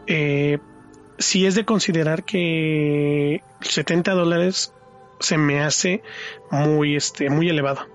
eh, 0.08 0.60
si 1.18 1.46
es 1.46 1.56
de 1.56 1.66
considerar 1.66 2.24
que 2.24 3.42
70 3.62 4.14
dólares 4.14 4.74
se 5.20 5.38
me 5.38 5.62
hace 5.62 6.04
muy 6.52 6.96
este 6.96 7.30
muy 7.30 7.50
elevado 7.50 7.88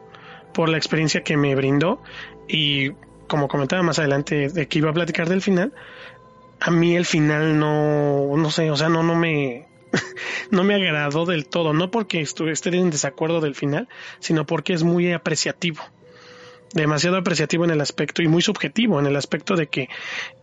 por 0.54 0.68
la 0.68 0.76
experiencia 0.76 1.22
que 1.22 1.36
me 1.36 1.54
brindó. 1.54 2.00
Y 2.48 2.92
como 3.26 3.48
comentaba 3.48 3.82
más 3.82 3.98
adelante 3.98 4.48
de 4.48 4.68
que 4.68 4.78
iba 4.78 4.90
a 4.90 4.94
platicar 4.94 5.28
del 5.28 5.42
final 5.42 5.72
a 6.60 6.70
mí 6.70 6.96
el 6.96 7.04
final 7.04 7.58
no 7.58 8.36
no 8.36 8.50
sé 8.50 8.70
o 8.70 8.76
sea 8.76 8.88
no 8.88 9.02
no 9.02 9.14
me 9.14 9.66
no 10.50 10.64
me 10.64 10.74
agradó 10.74 11.24
del 11.24 11.46
todo. 11.48 11.72
No 11.72 11.90
porque 11.90 12.20
estuve 12.20 12.52
esté 12.52 12.68
en 12.76 12.90
desacuerdo 12.90 13.40
del 13.40 13.54
final 13.54 13.88
sino 14.18 14.46
porque 14.46 14.72
es 14.72 14.82
muy 14.82 15.12
apreciativo 15.12 15.82
demasiado 16.74 17.16
apreciativo 17.16 17.64
en 17.64 17.70
el 17.70 17.80
aspecto 17.80 18.22
y 18.22 18.28
muy 18.28 18.42
subjetivo 18.42 18.98
en 19.00 19.06
el 19.06 19.16
aspecto 19.16 19.56
de 19.56 19.68
que 19.68 19.88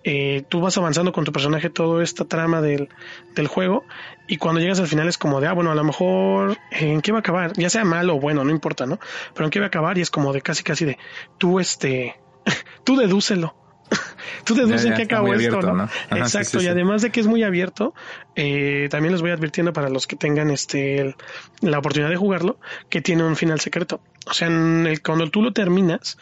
eh, 0.03 0.43
tú 0.49 0.61
vas 0.61 0.77
avanzando 0.77 1.11
con 1.11 1.23
tu 1.23 1.31
personaje 1.31 1.69
toda 1.69 2.03
esta 2.03 2.25
trama 2.25 2.61
del, 2.61 2.89
del 3.35 3.47
juego 3.47 3.83
y 4.27 4.37
cuando 4.37 4.61
llegas 4.61 4.79
al 4.79 4.87
final 4.87 5.07
es 5.07 5.17
como 5.17 5.39
de, 5.41 5.47
ah, 5.47 5.53
bueno, 5.53 5.71
a 5.71 5.75
lo 5.75 5.83
mejor 5.83 6.57
en 6.71 7.01
qué 7.01 7.11
va 7.11 7.19
a 7.19 7.21
acabar, 7.21 7.53
ya 7.53 7.69
sea 7.69 7.85
malo 7.85 8.15
o 8.15 8.19
bueno, 8.19 8.43
no 8.43 8.51
importa, 8.51 8.85
¿no? 8.85 8.99
Pero 9.33 9.45
en 9.45 9.51
qué 9.51 9.59
va 9.59 9.65
a 9.65 9.67
acabar 9.67 9.97
y 9.97 10.01
es 10.01 10.09
como 10.09 10.33
de 10.33 10.41
casi 10.41 10.63
casi 10.63 10.85
de, 10.85 10.97
tú 11.37 11.59
este, 11.59 12.15
tú 12.83 12.95
dedúcelo. 12.95 13.55
Tú 14.43 14.55
deduces 14.55 14.85
en 14.85 14.93
qué 14.95 15.03
acabó 15.03 15.33
esto, 15.33 15.57
abierto, 15.57 15.67
¿no? 15.67 15.73
¿no? 15.77 15.83
Ajá, 15.83 16.17
Exacto, 16.17 16.59
sí, 16.59 16.59
sí, 16.59 16.65
y 16.65 16.67
además 16.69 17.01
de 17.01 17.11
que 17.11 17.19
es 17.19 17.27
muy 17.27 17.43
abierto, 17.43 17.93
eh, 18.35 18.87
también 18.89 19.11
les 19.13 19.21
voy 19.21 19.31
advirtiendo 19.31 19.73
para 19.73 19.89
los 19.89 20.07
que 20.07 20.15
tengan 20.15 20.49
este 20.51 20.99
el- 20.99 21.15
la 21.61 21.79
oportunidad 21.79 22.09
de 22.09 22.15
jugarlo, 22.17 22.59
que 22.89 23.01
tiene 23.01 23.23
un 23.23 23.35
final 23.35 23.59
secreto. 23.59 24.01
O 24.27 24.33
sea, 24.33 24.47
en 24.47 24.85
el- 24.87 25.01
cuando 25.01 25.29
tú 25.29 25.41
lo 25.41 25.51
terminas, 25.53 26.17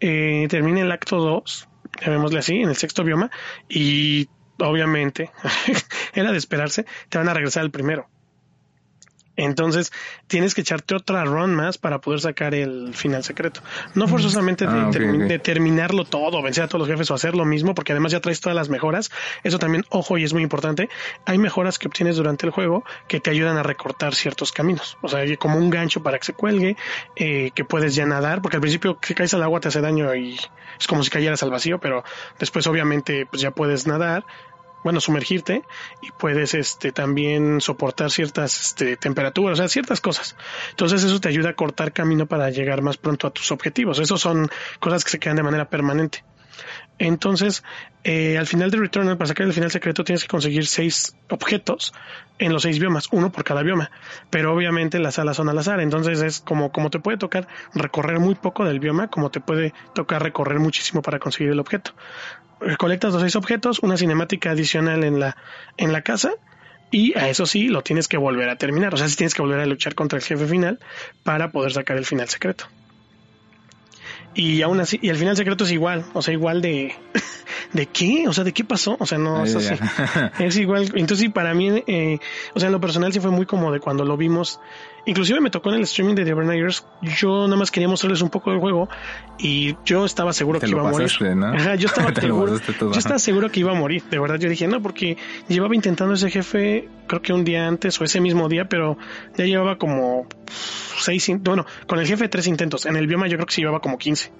eh, 0.00 0.46
termina 0.48 0.80
el 0.80 0.92
acto 0.92 1.16
2, 1.18 1.66
llamémosle 2.04 2.38
así, 2.38 2.56
en 2.56 2.68
el 2.68 2.76
sexto 2.76 3.02
bioma, 3.04 3.30
y 3.68 4.28
obviamente, 4.58 5.30
era 6.14 6.32
de 6.32 6.38
esperarse, 6.38 6.86
te 7.08 7.18
van 7.18 7.28
a 7.28 7.34
regresar 7.34 7.62
al 7.62 7.70
primero. 7.70 8.08
Entonces 9.36 9.92
tienes 10.26 10.54
que 10.54 10.62
echarte 10.62 10.94
otra 10.94 11.24
run 11.24 11.54
más 11.54 11.78
para 11.78 12.00
poder 12.00 12.20
sacar 12.20 12.54
el 12.54 12.94
final 12.94 13.22
secreto. 13.24 13.60
No 13.94 14.08
forzosamente 14.08 14.66
de, 14.66 14.72
Ah, 14.80 14.88
ok, 14.88 14.94
termi- 14.94 15.22
ok. 15.24 15.28
de 15.28 15.38
terminarlo 15.38 16.04
todo, 16.04 16.42
vencer 16.42 16.64
a 16.64 16.68
todos 16.68 16.80
los 16.80 16.88
jefes 16.88 17.10
o 17.10 17.14
hacer 17.14 17.34
lo 17.34 17.44
mismo, 17.44 17.74
porque 17.74 17.92
además 17.92 18.12
ya 18.12 18.20
traes 18.20 18.40
todas 18.40 18.56
las 18.56 18.68
mejoras. 18.68 19.10
Eso 19.44 19.58
también, 19.58 19.84
ojo, 19.90 20.18
y 20.18 20.24
es 20.24 20.32
muy 20.32 20.42
importante. 20.42 20.88
Hay 21.24 21.38
mejoras 21.38 21.78
que 21.78 21.88
obtienes 21.88 22.16
durante 22.16 22.46
el 22.46 22.52
juego 22.52 22.84
que 23.08 23.20
te 23.20 23.30
ayudan 23.30 23.56
a 23.56 23.62
recortar 23.62 24.14
ciertos 24.14 24.52
caminos. 24.52 24.96
O 25.02 25.08
sea, 25.08 25.20
hay 25.20 25.36
como 25.36 25.58
un 25.58 25.70
gancho 25.70 26.02
para 26.02 26.18
que 26.18 26.24
se 26.24 26.32
cuelgue, 26.32 26.76
eh, 27.16 27.50
que 27.54 27.64
puedes 27.64 27.94
ya 27.94 28.06
nadar, 28.06 28.42
porque 28.42 28.56
al 28.56 28.60
principio 28.62 28.98
que 28.98 29.14
caes 29.14 29.34
al 29.34 29.42
agua 29.42 29.60
te 29.60 29.68
hace 29.68 29.80
daño 29.80 30.14
y 30.14 30.36
es 30.78 30.86
como 30.86 31.02
si 31.04 31.10
cayeras 31.10 31.42
al 31.42 31.50
vacío, 31.50 31.78
pero 31.78 32.04
después 32.38 32.66
obviamente 32.66 33.26
pues 33.26 33.42
ya 33.42 33.50
puedes 33.50 33.86
nadar 33.86 34.24
bueno, 34.84 35.00
sumergirte 35.00 35.62
y 36.02 36.10
puedes 36.12 36.54
este 36.54 36.92
también 36.92 37.60
soportar 37.60 38.10
ciertas 38.10 38.60
este, 38.60 38.96
temperaturas, 38.96 39.58
o 39.58 39.62
sea, 39.62 39.68
ciertas 39.68 40.00
cosas. 40.00 40.36
Entonces 40.70 41.02
eso 41.04 41.20
te 41.20 41.28
ayuda 41.28 41.50
a 41.50 41.54
cortar 41.54 41.92
camino 41.92 42.26
para 42.26 42.50
llegar 42.50 42.82
más 42.82 42.96
pronto 42.96 43.26
a 43.26 43.30
tus 43.30 43.50
objetivos. 43.50 43.98
Esos 43.98 44.20
son 44.20 44.48
cosas 44.78 45.04
que 45.04 45.10
se 45.10 45.18
quedan 45.18 45.36
de 45.36 45.42
manera 45.42 45.68
permanente. 45.68 46.24
Entonces, 46.98 47.62
eh, 48.04 48.38
al 48.38 48.46
final 48.46 48.70
de 48.70 48.78
Returnal, 48.78 49.18
para 49.18 49.28
sacar 49.28 49.46
el 49.46 49.52
final 49.52 49.70
secreto, 49.70 50.04
tienes 50.04 50.22
que 50.22 50.28
conseguir 50.28 50.66
seis 50.66 51.14
objetos 51.28 51.92
en 52.38 52.52
los 52.52 52.62
seis 52.62 52.78
biomas, 52.78 53.08
uno 53.12 53.30
por 53.30 53.44
cada 53.44 53.62
bioma. 53.62 53.90
Pero 54.30 54.54
obviamente 54.54 54.98
las 54.98 55.16
salas 55.16 55.36
son 55.36 55.48
al 55.48 55.58
azar, 55.58 55.80
entonces 55.80 56.22
es 56.22 56.40
como, 56.40 56.72
como 56.72 56.88
te 56.88 56.98
puede 56.98 57.18
tocar 57.18 57.48
recorrer 57.74 58.18
muy 58.18 58.34
poco 58.34 58.64
del 58.64 58.80
bioma, 58.80 59.08
como 59.08 59.30
te 59.30 59.40
puede 59.40 59.74
tocar 59.94 60.22
recorrer 60.22 60.58
muchísimo 60.58 61.02
para 61.02 61.18
conseguir 61.18 61.52
el 61.52 61.60
objeto. 61.60 61.92
Recolectas 62.60 63.12
los 63.12 63.22
seis 63.22 63.36
objetos, 63.36 63.80
una 63.80 63.96
cinemática 63.96 64.50
adicional 64.50 65.04
en 65.04 65.20
la, 65.20 65.36
en 65.76 65.92
la 65.92 66.02
casa, 66.02 66.32
y 66.90 67.16
a 67.18 67.28
eso 67.28 67.46
sí 67.46 67.68
lo 67.68 67.82
tienes 67.82 68.08
que 68.08 68.16
volver 68.16 68.48
a 68.48 68.56
terminar. 68.56 68.94
O 68.94 68.96
sea, 68.96 69.08
sí 69.08 69.16
tienes 69.16 69.34
que 69.34 69.42
volver 69.42 69.60
a 69.60 69.66
luchar 69.66 69.94
contra 69.94 70.18
el 70.18 70.24
jefe 70.24 70.46
final 70.46 70.78
para 71.22 71.50
poder 71.50 71.72
sacar 71.72 71.96
el 71.96 72.06
final 72.06 72.28
secreto. 72.28 72.66
Y 74.34 74.60
aún 74.60 74.80
así, 74.80 74.98
y 75.00 75.08
el 75.08 75.16
final 75.16 75.34
secreto 75.34 75.64
es 75.64 75.72
igual, 75.72 76.04
o 76.12 76.20
sea, 76.20 76.34
igual 76.34 76.60
de, 76.60 76.94
¿de 77.72 77.86
qué? 77.86 78.28
O 78.28 78.34
sea, 78.34 78.44
¿de 78.44 78.52
qué 78.52 78.64
pasó? 78.64 78.96
O 79.00 79.06
sea, 79.06 79.16
no, 79.16 79.44
es 79.44 79.54
así. 79.54 79.74
ya. 79.74 80.32
Es 80.38 80.56
igual, 80.58 80.84
entonces 80.94 81.20
sí, 81.20 81.28
para 81.30 81.54
mí, 81.54 81.82
eh, 81.86 82.18
o 82.54 82.60
sea, 82.60 82.66
en 82.66 82.72
lo 82.72 82.80
personal 82.80 83.12
sí 83.14 83.20
fue 83.20 83.30
muy 83.30 83.46
como 83.46 83.72
de 83.72 83.80
cuando 83.80 84.04
lo 84.04 84.16
vimos. 84.16 84.60
Inclusive 85.06 85.40
me 85.40 85.50
tocó 85.50 85.70
en 85.70 85.76
el 85.76 85.82
streaming 85.82 86.16
de 86.16 86.24
The 86.24 86.32
Overnights, 86.32 86.84
yo 87.02 87.44
nada 87.44 87.56
más 87.56 87.70
quería 87.70 87.88
mostrarles 87.88 88.22
un 88.22 88.28
poco 88.28 88.50
del 88.50 88.58
juego 88.58 88.88
y 89.38 89.76
yo 89.84 90.04
estaba 90.04 90.32
seguro 90.32 90.58
Te 90.58 90.66
que 90.66 90.72
lo 90.72 90.78
iba 90.78 90.88
a 90.88 90.92
morir. 90.92 91.06
pasaste, 91.06 91.34
¿no? 91.36 91.46
Ajá, 91.46 91.76
yo 91.76 91.86
estaba 91.86 92.12
seguro, 92.20 92.58
yo 92.58 92.98
estaba 92.98 93.18
seguro 93.20 93.50
que 93.50 93.60
iba 93.60 93.70
a 93.70 93.74
morir, 93.74 94.02
de 94.10 94.18
verdad, 94.18 94.36
yo 94.38 94.48
dije, 94.48 94.66
no, 94.66 94.82
porque 94.82 95.16
llevaba 95.48 95.76
intentando 95.76 96.14
ese 96.14 96.28
jefe, 96.28 96.88
creo 97.06 97.22
que 97.22 97.32
un 97.32 97.44
día 97.44 97.68
antes 97.68 98.00
o 98.00 98.04
ese 98.04 98.20
mismo 98.20 98.48
día, 98.48 98.68
pero 98.68 98.98
ya 99.36 99.44
llevaba 99.44 99.78
como 99.78 100.26
seis, 100.46 101.30
bueno, 101.40 101.66
con 101.86 102.00
el 102.00 102.06
jefe 102.06 102.28
tres 102.28 102.48
intentos, 102.48 102.84
en 102.84 102.96
el 102.96 103.06
bioma 103.06 103.28
yo 103.28 103.36
creo 103.36 103.46
que 103.46 103.54
sí 103.54 103.60
llevaba 103.60 103.80
como 103.80 103.98
15 103.98 104.32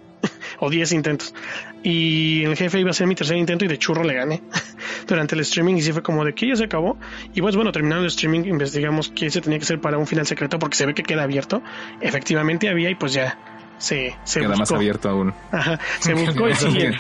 o 0.59 0.71
10 0.71 0.93
intentos. 0.93 1.35
Y 1.83 2.45
el 2.45 2.57
jefe 2.57 2.81
iba 2.81 2.91
a 2.91 2.95
ser 2.95 3.07
mi 3.07 3.15
tercer 3.15 3.37
intento 3.37 3.65
y 3.65 3.69
de 3.69 3.79
churro 3.79 4.03
le 4.03 4.15
gané 4.15 4.43
durante 5.07 5.35
el 5.35 5.43
streaming 5.43 5.77
y 5.77 5.83
sí 5.83 5.93
fue 5.93 6.03
como 6.03 6.25
de 6.25 6.35
que 6.35 6.49
ya 6.49 6.57
se 6.57 6.65
acabó. 6.65 6.99
Y 7.35 7.41
pues 7.41 7.55
bueno, 7.57 7.73
terminando 7.73 8.03
el 8.03 8.09
streaming 8.09 8.45
investigamos 8.45 9.11
qué 9.15 9.31
se 9.31 9.41
tenía 9.41 9.59
que 9.59 9.65
hacer 9.65 9.81
para 9.81 9.99
un 9.99 10.07
final 10.07 10.27
secreto 10.27 10.59
porque 10.59 10.77
se 10.77 10.87
ve 10.87 10.95
que 10.95 11.03
queda 11.03 11.23
abierto. 11.23 11.63
Efectivamente 12.01 12.69
había 12.69 12.91
y 12.91 12.95
pues 12.95 13.13
ya 13.13 13.39
se, 13.79 14.17
se 14.25 14.41
Queda 14.41 14.57
más 14.57 14.73
abierto 14.73 15.09
aún. 15.09 15.35
Ajá, 15.53 15.79
se 16.01 16.15
buscó 16.15 16.49
y 16.49 16.55
sí, 16.55 16.67
el, 16.79 16.97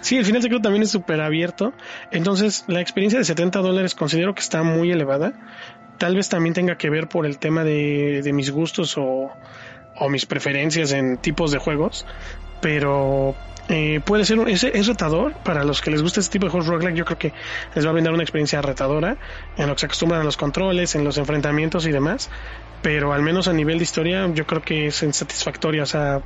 sí, 0.00 0.16
el 0.16 0.24
final 0.24 0.42
secreto 0.42 0.62
también 0.62 0.82
es 0.82 0.90
súper 0.90 1.20
abierto. 1.20 1.72
Entonces, 2.10 2.64
la 2.66 2.80
experiencia 2.80 3.18
de 3.18 3.24
70 3.24 3.60
dólares 3.60 3.94
considero 3.94 4.34
que 4.34 4.40
está 4.40 4.62
muy 4.62 4.90
elevada. 4.90 5.34
Tal 5.98 6.16
vez 6.16 6.28
también 6.28 6.54
tenga 6.54 6.76
que 6.76 6.90
ver 6.90 7.08
por 7.08 7.26
el 7.26 7.38
tema 7.38 7.62
de, 7.62 8.20
de 8.22 8.32
mis 8.32 8.50
gustos 8.50 8.96
o, 8.98 9.30
o 9.96 10.08
mis 10.08 10.26
preferencias 10.26 10.92
en 10.92 11.18
tipos 11.18 11.52
de 11.52 11.58
juegos. 11.58 12.06
Pero 12.64 13.34
eh, 13.68 14.00
puede 14.02 14.24
ser, 14.24 14.38
un- 14.38 14.48
es, 14.48 14.64
es 14.64 14.86
retador 14.86 15.34
para 15.44 15.64
los 15.64 15.82
que 15.82 15.90
les 15.90 16.00
gusta 16.00 16.20
este 16.20 16.32
tipo 16.32 16.46
de 16.46 16.50
juegos 16.50 16.66
roguelike. 16.66 16.96
Yo 16.96 17.04
creo 17.04 17.18
que 17.18 17.34
les 17.74 17.84
va 17.84 17.90
a 17.90 17.92
brindar 17.92 18.14
una 18.14 18.22
experiencia 18.22 18.62
retadora 18.62 19.18
en 19.58 19.66
lo 19.68 19.74
que 19.74 19.80
se 19.80 19.86
acostumbran 19.86 20.22
a 20.22 20.24
los 20.24 20.38
controles, 20.38 20.94
en 20.94 21.04
los 21.04 21.18
enfrentamientos 21.18 21.86
y 21.86 21.92
demás. 21.92 22.30
Pero 22.80 23.12
al 23.12 23.20
menos 23.20 23.48
a 23.48 23.52
nivel 23.52 23.76
de 23.76 23.84
historia, 23.84 24.26
yo 24.32 24.46
creo 24.46 24.62
que 24.62 24.86
es 24.86 25.02
insatisfactoria. 25.02 25.82
O 25.82 25.86
sea, 25.86 26.22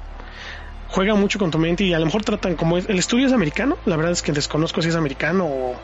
juega 0.87 1.17
mucho 1.17 1.41
con 1.41 1.51
tu 1.51 1.59
mente 1.59 1.83
y 1.83 1.93
a 1.93 1.99
lo 1.99 2.07
mejor 2.07 2.23
tratan 2.23 2.55
como 2.55 2.79
es- 2.79 2.89
el 2.89 3.01
estudio 3.01 3.27
es 3.27 3.33
americano, 3.33 3.77
la 3.85 3.97
verdad 3.97 4.13
es 4.13 4.23
que 4.23 4.31
desconozco 4.31 4.81
si 4.81 4.91
es 4.91 4.95
americano 4.95 5.45
o, 5.45 5.77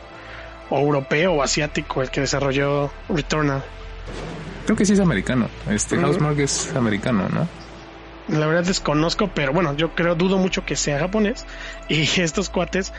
o 0.69 0.79
europeo 0.79 1.33
o 1.33 1.43
asiático 1.43 2.01
el 2.01 2.09
que 2.11 2.21
desarrolló 2.21 2.89
Returnal. 3.09 3.61
Creo 4.65 4.77
que 4.77 4.85
sí 4.85 4.93
es 4.93 5.01
americano. 5.01 5.49
Este 5.69 5.95
Ujú. 5.97 6.05
Housemarque 6.05 6.43
es 6.43 6.73
americano, 6.75 7.27
¿no? 7.29 7.45
La 8.27 8.47
verdad 8.47 8.63
desconozco, 8.63 9.29
pero 9.33 9.53
bueno, 9.53 9.75
yo 9.75 9.93
creo, 9.93 10.15
dudo 10.15 10.37
mucho 10.37 10.65
que 10.65 10.75
sea 10.75 10.99
japonés 10.99 11.45
y 11.89 12.01
estos 12.21 12.49
cuates, 12.49 12.93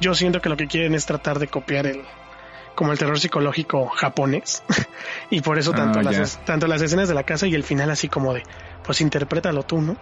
yo 0.00 0.14
siento 0.14 0.40
que 0.40 0.48
lo 0.48 0.56
que 0.56 0.66
quieren 0.66 0.94
es 0.94 1.06
tratar 1.06 1.38
de 1.38 1.48
copiar 1.48 1.86
el 1.86 2.02
como 2.74 2.92
el 2.92 2.98
terror 2.98 3.18
psicológico 3.18 3.88
japonés 3.88 4.62
y 5.30 5.42
por 5.42 5.58
eso 5.58 5.72
Ah, 5.74 5.76
tanto 5.76 6.00
las 6.02 6.42
tanto 6.44 6.66
las 6.66 6.80
escenas 6.80 7.08
de 7.08 7.14
la 7.14 7.24
casa 7.24 7.46
y 7.46 7.54
el 7.54 7.64
final 7.64 7.90
así 7.90 8.08
como 8.08 8.32
de 8.32 8.42
pues 8.84 9.00
interprétalo 9.00 9.64
tú, 9.64 9.82
¿no? 9.82 9.96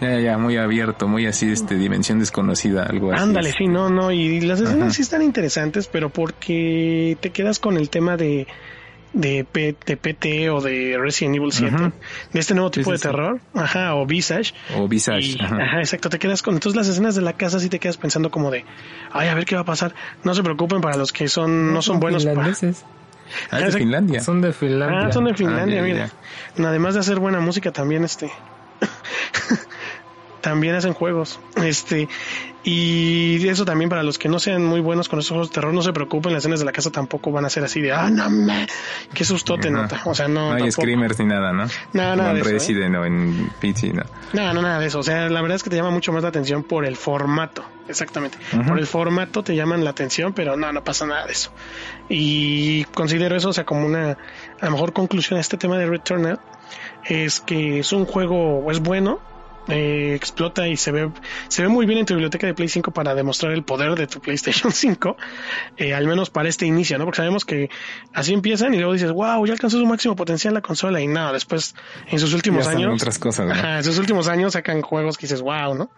Ya, 0.00 0.12
ya, 0.12 0.20
ya, 0.20 0.38
muy 0.38 0.56
abierto, 0.56 1.06
muy 1.06 1.26
así, 1.26 1.52
este, 1.52 1.74
dimensión 1.74 2.18
desconocida, 2.18 2.84
algo 2.84 3.12
así. 3.12 3.22
Ándale, 3.22 3.52
sí, 3.52 3.66
no, 3.66 3.90
no, 3.90 4.10
y 4.10 4.40
las 4.40 4.58
escenas 4.58 4.82
Ajá. 4.82 4.90
sí 4.94 5.02
están 5.02 5.20
interesantes, 5.20 5.88
pero 5.88 6.08
porque 6.08 7.18
te 7.20 7.30
quedas 7.30 7.58
con 7.58 7.76
el 7.76 7.90
tema 7.90 8.16
de 8.16 8.46
de, 9.12 9.44
P- 9.44 9.76
de 9.86 9.96
PT 9.96 10.50
o 10.50 10.60
de 10.60 10.96
Resident 10.98 11.36
Evil 11.36 11.52
7, 11.52 11.74
Ujú. 11.74 11.92
de 12.32 12.40
este 12.40 12.54
nuevo 12.54 12.70
tipo 12.70 12.86
sí, 12.86 12.92
de 12.92 12.98
sí. 12.98 13.02
terror, 13.02 13.40
ajá, 13.54 13.94
o 13.96 14.06
Visage. 14.06 14.54
O 14.76 14.86
Visage. 14.88 15.20
Y- 15.38 15.38
ajá. 15.40 15.56
ajá, 15.62 15.78
exacto, 15.80 16.08
te 16.10 16.18
quedas 16.18 16.42
con 16.42 16.54
entonces 16.54 16.76
las 16.76 16.88
escenas 16.88 17.14
de 17.14 17.22
la 17.22 17.32
casa 17.32 17.58
sí 17.60 17.68
te 17.68 17.78
quedas 17.78 17.96
pensando 17.96 18.30
como 18.30 18.50
de, 18.50 18.64
ay, 19.12 19.28
a 19.28 19.34
ver 19.34 19.44
qué 19.46 19.54
va 19.56 19.62
a 19.62 19.64
pasar. 19.64 19.94
No 20.24 20.34
se 20.34 20.42
preocupen 20.42 20.80
para 20.80 20.96
los 20.96 21.12
que 21.12 21.28
son 21.28 21.72
no 21.72 21.82
son 21.82 21.98
buenos 22.00 22.24
para. 22.24 22.52
Ah, 23.50 23.60
es 23.60 23.74
de. 23.74 23.78
Finlandia. 23.80 24.20
Son 24.20 24.40
de 24.40 24.52
Finlandia. 24.52 25.06
Ah, 25.06 25.12
son 25.12 25.24
de 25.24 25.34
Finlandia, 25.34 25.82
Ah, 25.82 25.86
ya, 25.86 25.92
mira. 26.56 26.68
Además 26.68 26.94
de 26.94 27.00
hacer 27.00 27.18
buena 27.20 27.38
música, 27.40 27.70
también 27.72 28.02
este. 28.04 28.28
también 30.40 30.74
hacen 30.74 30.94
juegos. 30.94 31.38
Este. 31.62 32.08
Y 32.62 33.48
eso 33.48 33.64
también 33.64 33.88
para 33.88 34.02
los 34.02 34.18
que 34.18 34.28
no 34.28 34.38
sean 34.38 34.64
muy 34.64 34.80
buenos 34.80 35.08
con 35.08 35.18
estos 35.18 35.30
juegos 35.30 35.48
de 35.48 35.54
terror, 35.54 35.72
no 35.72 35.82
se 35.82 35.92
preocupen, 35.92 36.32
las 36.32 36.42
escenas 36.42 36.58
de 36.58 36.66
la 36.66 36.72
casa 36.72 36.90
tampoco 36.90 37.32
van 37.32 37.46
a 37.46 37.50
ser 37.50 37.64
así 37.64 37.80
de, 37.80 37.92
ah, 37.92 38.10
no, 38.10 38.28
me, 38.28 38.66
qué 39.14 39.24
susto 39.24 39.56
te 39.56 39.70
nota. 39.70 40.02
O 40.04 40.14
sea, 40.14 40.28
no. 40.28 40.50
No 40.50 40.52
hay 40.52 40.62
tampoco. 40.62 40.82
screamers 40.82 41.18
ni 41.20 41.26
nada, 41.26 41.52
¿no? 41.52 41.64
nada 41.92 42.16
Como 42.16 42.30
en 42.30 42.36
¿eh? 42.36 42.42
Resident 42.42 42.96
o 42.96 43.04
en 43.04 43.50
PT, 43.60 43.94
¿no? 43.94 44.02
No, 44.34 44.52
no, 44.52 44.62
nada 44.62 44.78
de 44.78 44.86
eso. 44.86 44.98
O 44.98 45.02
sea, 45.02 45.28
la 45.30 45.40
verdad 45.40 45.56
es 45.56 45.62
que 45.62 45.70
te 45.70 45.76
llama 45.76 45.90
mucho 45.90 46.12
más 46.12 46.22
la 46.22 46.28
atención 46.28 46.62
por 46.62 46.84
el 46.84 46.96
formato. 46.96 47.64
Exactamente. 47.88 48.38
Por 48.68 48.78
el 48.78 48.86
formato 48.86 49.42
te 49.42 49.56
llaman 49.56 49.82
la 49.82 49.90
atención, 49.90 50.32
pero 50.32 50.56
no, 50.56 50.72
no 50.72 50.84
pasa 50.84 51.06
nada 51.06 51.26
de 51.26 51.32
eso. 51.32 51.50
Y 52.08 52.84
considero 52.84 53.34
eso, 53.36 53.48
o 53.48 53.52
sea, 53.52 53.64
como 53.64 53.84
una, 53.84 54.16
a 54.60 54.64
lo 54.66 54.70
mejor 54.70 54.92
conclusión 54.92 55.38
a 55.38 55.40
este 55.40 55.56
tema 55.56 55.76
de 55.76 55.86
Returnal, 55.86 56.38
es 57.04 57.40
que 57.40 57.80
es 57.80 57.92
un 57.92 58.04
juego, 58.04 58.70
es 58.70 58.80
bueno, 58.80 59.20
eh, 59.68 60.14
explota 60.16 60.66
y 60.68 60.76
se 60.76 60.90
ve, 60.90 61.12
se 61.48 61.62
ve 61.62 61.68
muy 61.68 61.86
bien 61.86 61.98
en 62.00 62.06
tu 62.06 62.14
biblioteca 62.14 62.46
de 62.46 62.54
Play 62.54 62.68
5 62.68 62.90
para 62.92 63.14
demostrar 63.14 63.52
el 63.52 63.62
poder 63.62 63.94
de 63.94 64.06
tu 64.06 64.20
PlayStation 64.20 64.72
5, 64.72 65.16
eh, 65.76 65.94
al 65.94 66.06
menos 66.06 66.30
para 66.30 66.48
este 66.48 66.66
inicio, 66.66 66.98
¿no? 66.98 67.04
Porque 67.04 67.18
sabemos 67.18 67.44
que 67.44 67.68
así 68.12 68.32
empiezan 68.32 68.74
y 68.74 68.78
luego 68.78 68.92
dices, 68.92 69.12
wow, 69.12 69.44
ya 69.46 69.52
alcanzó 69.52 69.78
su 69.78 69.86
máximo 69.86 70.16
potencial 70.16 70.54
la 70.54 70.60
consola 70.62 71.00
y 71.00 71.06
nada, 71.06 71.32
después 71.32 71.74
en 72.10 72.18
sus 72.18 72.34
últimos 72.34 72.64
Ya 72.66 72.72
años. 72.72 72.94
otras 72.94 73.18
cosas, 73.18 73.46
¿no? 73.46 73.52
Ajá, 73.52 73.76
en 73.78 73.84
sus 73.84 73.98
últimos 73.98 74.28
años 74.28 74.54
sacan 74.54 74.82
juegos 74.82 75.16
que 75.18 75.26
dices, 75.26 75.40
wow, 75.42 75.74
¿no? 75.74 75.90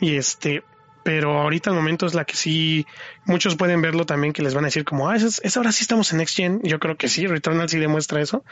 Y 0.00 0.16
este, 0.16 0.62
pero 1.02 1.38
ahorita 1.40 1.70
el 1.70 1.76
momento 1.76 2.06
es 2.06 2.14
la 2.14 2.24
que 2.24 2.36
sí, 2.36 2.86
muchos 3.24 3.56
pueden 3.56 3.80
verlo 3.80 4.04
también 4.06 4.32
que 4.32 4.42
les 4.42 4.54
van 4.54 4.64
a 4.64 4.68
decir 4.68 4.84
como, 4.84 5.08
ah, 5.08 5.16
es- 5.16 5.56
ahora 5.56 5.72
sí 5.72 5.82
estamos 5.82 6.10
en 6.12 6.18
Next 6.18 6.36
Gen. 6.36 6.60
Yo 6.62 6.78
creo 6.78 6.96
que 6.96 7.08
sí, 7.08 7.26
Returnal 7.26 7.68
sí 7.68 7.78
demuestra 7.78 8.20
eso, 8.20 8.44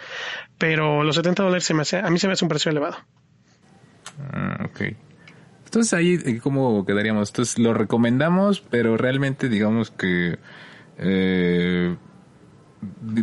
pero 0.59 1.03
los 1.05 1.17
70 1.17 1.43
dólares 1.43 1.65
se 1.65 1.75
me 1.75 1.83
hace, 1.83 1.99
a 1.99 2.09
mí 2.11 2.19
se 2.19 2.27
me 2.27 2.33
hace 2.35 2.45
un 2.45 2.49
precio 2.49 2.71
elevado. 2.71 2.97
Ah, 4.33 4.65
ok. 4.65 4.81
Entonces 5.65 5.93
ahí, 5.95 6.19
eh, 6.25 6.39
¿cómo 6.43 6.85
quedaríamos? 6.87 7.31
Entonces 7.31 7.59
lo 7.59 7.75
recomendamos, 7.75 8.61
pero 8.61 8.97
realmente 8.97 9.49
digamos 9.49 9.91
que 9.91 10.39
eh, 10.99 11.97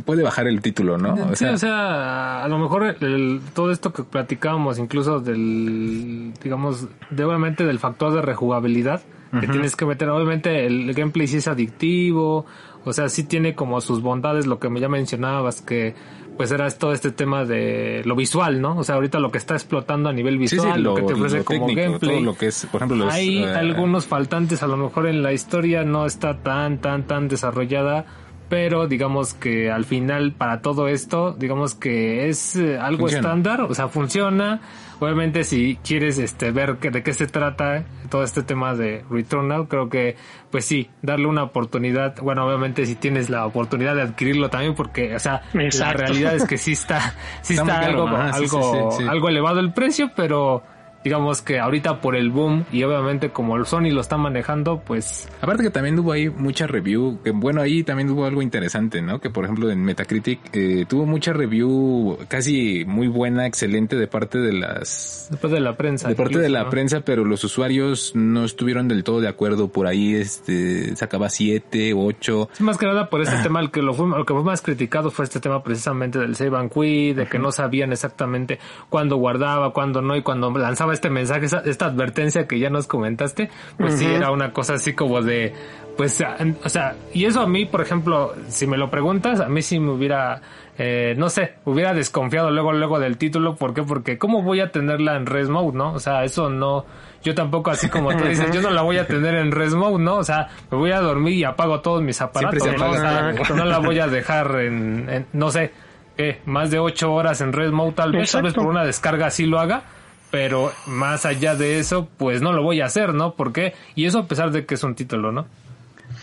puede 0.06 0.24
bajar 0.24 0.48
el 0.48 0.62
título, 0.62 0.98
¿no? 0.98 1.36
sí, 1.36 1.46
o 1.46 1.58
sea, 1.58 2.44
a 2.44 2.48
lo 2.48 2.58
mejor 2.60 2.84
el- 3.00 3.14
el- 3.14 3.42
todo 3.54 3.72
esto 3.72 3.94
que 3.94 4.04
platicábamos, 4.04 4.78
incluso 4.78 5.20
del, 5.20 6.34
digamos, 6.44 6.88
de, 7.10 7.24
obviamente 7.24 7.64
del 7.66 7.80
factor 7.80 8.14
de 8.14 8.22
rejugabilidad 8.22 9.02
que 9.40 9.48
tienes 9.48 9.76
que 9.76 9.86
meter. 9.88 10.10
Obviamente 10.10 10.68
el 10.68 10.94
gameplay 10.94 11.26
sí 11.26 11.38
es 11.38 11.48
adictivo, 11.48 12.46
o 12.86 12.94
sea, 12.94 13.10
sí 13.10 13.24
tiene 13.24 13.56
como 13.56 13.82
sus 13.82 14.00
bondades, 14.04 14.46
lo 14.46 14.60
que 14.60 14.70
ya 14.80 14.90
mencionabas, 14.90 15.64
que 15.64 15.96
pues 16.38 16.52
era 16.52 16.70
todo 16.72 16.94
este 16.94 17.12
tema 17.12 17.46
de 17.46 18.02
lo 18.06 18.16
visual, 18.16 18.62
¿no? 18.62 18.78
O 18.78 18.84
sea, 18.84 18.96
ahorita 18.96 19.20
lo 19.20 19.32
que 19.32 19.38
está 19.38 19.54
explotando 19.54 20.10
a 20.10 20.14
nivel 20.14 20.40
Sí, 20.40 20.48
sí, 20.48 20.56
visual, 20.56 20.82
lo, 20.82 20.90
lo, 20.92 20.96
que 20.96 21.02
te 21.04 21.14
ofrece 21.14 21.44
como 21.44 21.68
técnico, 21.68 21.82
gameplay. 21.82 22.16
todo 22.18 22.26
lo 22.26 22.38
que 22.38 22.48
es, 22.48 22.68
por 22.72 22.80
ejemplo, 22.80 23.06
los... 23.06 23.14
Hay 23.14 23.44
eh, 23.44 23.54
algunos 23.54 24.06
faltantes, 24.06 24.64
a 24.64 24.68
lo 24.68 24.78
mejor 24.78 25.08
en 25.08 25.22
la 25.22 25.34
historia 25.34 25.84
no 25.84 26.06
está 26.06 26.40
tan, 26.40 26.80
tan, 26.80 27.04
tan 27.04 27.28
desarrollada, 27.28 28.06
pero 28.50 28.88
digamos 28.88 29.34
que 29.34 29.72
al 29.72 29.86
final 29.86 30.34
para 30.34 30.62
todo 30.62 30.88
esto, 30.88 31.34
digamos 31.38 31.76
que 31.76 32.30
es 32.30 32.56
eh, 32.56 32.78
algo 32.78 33.08
estándar, 33.08 33.62
o 33.62 33.74
sea, 33.74 33.88
funciona. 33.88 34.62
Obviamente 35.04 35.44
si 35.44 35.78
quieres 35.84 36.18
este 36.18 36.52
ver 36.52 36.78
que, 36.78 36.90
de 36.90 37.04
qué 37.04 37.14
se 37.14 37.28
trata 37.28 37.84
todo 38.10 38.24
este 38.24 38.44
tema 38.44 38.74
de 38.74 39.04
Returnal, 39.10 39.68
creo 39.68 39.90
que 39.90 40.16
pues 40.50 40.66
sí, 40.66 40.90
darle 41.02 41.28
una 41.28 41.44
oportunidad, 41.44 42.16
bueno, 42.22 42.46
obviamente 42.46 42.86
si 42.86 42.96
tienes 42.96 43.30
la 43.30 43.46
oportunidad 43.46 43.96
de 43.96 44.04
adquirirlo 44.04 44.50
también 44.50 44.76
porque 44.76 45.16
o 45.16 45.20
sea, 45.20 45.42
la 45.54 45.94
realidad 45.94 46.36
es 46.36 46.46
que 46.46 46.58
sí 46.58 46.74
está 46.74 47.16
sí 47.42 47.56
está, 47.56 47.80
algo 47.80 48.08
algo 48.08 48.98
algo 49.10 49.30
elevado 49.30 49.60
el 49.60 49.74
precio, 49.74 50.12
pero 50.16 50.64
digamos 51.04 51.42
que 51.42 51.60
ahorita 51.60 52.02
por 52.02 52.16
el 52.16 52.30
boom 52.30 52.66
y 52.72 52.84
obviamente 52.84 53.30
como 53.30 53.58
el 53.58 53.66
Sony 53.66 53.92
lo 53.92 54.02
está 54.02 54.18
manejando, 54.18 54.82
pues... 54.86 55.30
Aparte 55.42 55.64
que 55.64 55.70
también 55.70 55.98
hubo 56.00 56.12
ahí 56.12 56.30
mucha 56.30 56.68
review, 56.68 57.20
que 57.24 57.32
bueno, 57.32 57.62
ahí 57.62 57.84
también 57.84 58.10
hubo 58.10 58.26
algo 58.26 58.42
interesante, 58.42 59.02
¿no? 59.02 59.20
Que 59.20 59.30
por 59.30 59.44
ejemplo 59.44 59.70
en 59.70 59.84
Metacritic 59.84 60.40
eh, 60.54 60.86
tuvo 60.88 61.06
mucha 61.06 61.34
review 61.34 62.18
casi 62.28 62.86
muy 62.86 63.08
buena, 63.08 63.46
excelente 63.46 63.96
de 63.96 64.08
parte 64.08 64.38
de 64.38 64.54
las... 64.54 65.28
De 65.30 65.38
parte 65.38 65.56
de 65.56 65.62
la 65.62 65.76
prensa. 65.76 66.08
De 66.08 66.16
parte 66.16 66.40
de 66.40 66.50
la 66.50 66.70
prensa, 66.70 67.02
pero 67.02 67.26
los 67.26 67.44
usuarios 67.44 68.12
no 68.16 68.46
estuvieron 68.46 68.88
del 68.88 69.04
todo 69.04 69.22
de 69.22 69.28
acuerdo 69.28 69.68
por 69.70 69.88
ahí, 69.88 70.16
este, 70.16 70.96
sacaba 70.96 71.30
7, 71.30 71.94
8. 71.96 72.50
Sí, 72.54 72.64
más 72.64 72.78
que 72.78 72.86
nada 72.86 73.10
por 73.10 73.22
ese 73.22 73.38
tema, 73.44 73.60
el 73.60 73.72
que 73.72 73.82
lo 73.82 73.94
fue, 73.94 74.08
lo 74.08 74.26
que 74.26 74.34
fue 74.34 74.44
más 74.44 74.62
criticado 74.62 75.12
fue 75.12 75.26
este 75.26 75.40
tema 75.40 75.64
precisamente 75.64 76.20
del 76.20 76.36
save 76.36 76.58
and 76.58 76.72
quit, 76.72 77.18
de 77.18 77.28
que 77.28 77.40
no 77.40 77.52
sabían 77.52 77.92
exactamente 77.92 78.60
cuándo 78.90 79.18
guardaba, 79.18 79.74
cuándo 79.74 80.02
no 80.02 80.16
y 80.16 80.22
cuándo 80.22 80.52
lanzaba 80.52 80.93
este 80.94 81.10
mensaje, 81.10 81.48
esta 81.66 81.86
advertencia 81.86 82.48
que 82.48 82.60
ya 82.60 82.70
nos 82.70 82.88
comentaste, 82.88 83.50
pues 83.78 83.96
sí 84.00 84.06
era 84.06 84.32
una 84.32 84.52
cosa 84.52 84.76
así 84.76 84.94
como 84.94 85.22
de, 85.22 85.54
pues, 85.98 86.24
o 86.64 86.70
sea, 86.70 86.96
y 87.14 87.26
eso 87.26 87.42
a 87.42 87.48
mí, 87.48 87.66
por 87.66 87.82
ejemplo, 87.82 88.34
si 88.48 88.66
me 88.66 88.78
lo 88.78 88.90
preguntas, 88.90 89.40
a 89.40 89.48
mí 89.48 89.62
sí 89.62 89.80
me 89.80 89.92
hubiera, 89.92 90.42
eh, 90.78 91.14
no 91.18 91.30
sé, 91.30 91.56
hubiera 91.66 91.94
desconfiado 91.94 92.50
luego, 92.50 92.74
luego 92.74 93.00
del 93.00 93.18
título, 93.18 93.56
¿por 93.56 93.74
qué? 93.74 93.84
Porque 93.84 94.18
¿cómo 94.18 94.42
voy 94.42 94.60
a 94.60 94.72
tenerla 94.72 95.16
en 95.16 95.26
res 95.26 95.50
mode, 95.50 95.78
no? 95.78 95.94
O 95.94 96.00
sea, 96.00 96.24
eso 96.24 96.50
no, 96.50 96.86
yo 97.24 97.36
tampoco 97.36 97.70
así 97.70 97.90
como 97.90 98.16
tú 98.16 98.26
dices, 98.26 98.52
yo 98.52 98.62
no 98.62 98.72
la 98.72 98.82
voy 98.82 98.98
a 98.98 99.06
tener 99.06 99.36
en 99.36 99.52
res 99.52 99.76
mode, 99.76 100.04
¿no? 100.04 100.16
O 100.16 100.24
sea, 100.24 100.50
me 100.72 100.78
voy 100.78 100.92
a 100.92 101.00
dormir 101.00 101.36
y 101.36 101.44
apago 101.44 101.82
todos 101.82 102.02
mis 102.02 102.20
aparatos, 102.22 102.68
¿no? 102.78 103.56
no 103.56 103.66
la 103.66 103.78
voy 103.78 104.00
a 104.00 104.08
dejar 104.08 104.62
en, 104.62 105.10
en 105.10 105.26
no 105.34 105.52
sé, 105.52 105.72
eh, 106.18 106.42
más 106.46 106.72
de 106.72 106.80
ocho 106.80 107.14
horas 107.14 107.42
en 107.42 107.54
res 107.54 107.72
mode 107.72 107.94
tal 107.94 108.12
vez, 108.12 108.32
tal 108.32 108.44
vez 108.44 108.54
por 108.54 108.66
una 108.66 108.84
descarga 108.84 109.28
así 109.28 109.46
lo 109.46 109.60
haga, 109.60 109.84
pero 110.34 110.74
más 110.88 111.28
allá 111.28 111.54
de 111.54 111.78
eso, 111.78 112.10
pues 112.18 112.42
no 112.42 112.54
lo 112.54 112.64
voy 112.64 112.82
a 112.82 112.86
hacer, 112.86 113.14
¿no? 113.14 113.36
¿Por 113.36 113.54
qué? 113.54 113.76
Y 113.94 114.06
eso 114.06 114.18
a 114.18 114.28
pesar 114.28 114.50
de 114.50 114.66
que 114.66 114.74
es 114.74 114.84
un 114.84 114.96
título, 114.96 115.32
¿no? 115.32 115.46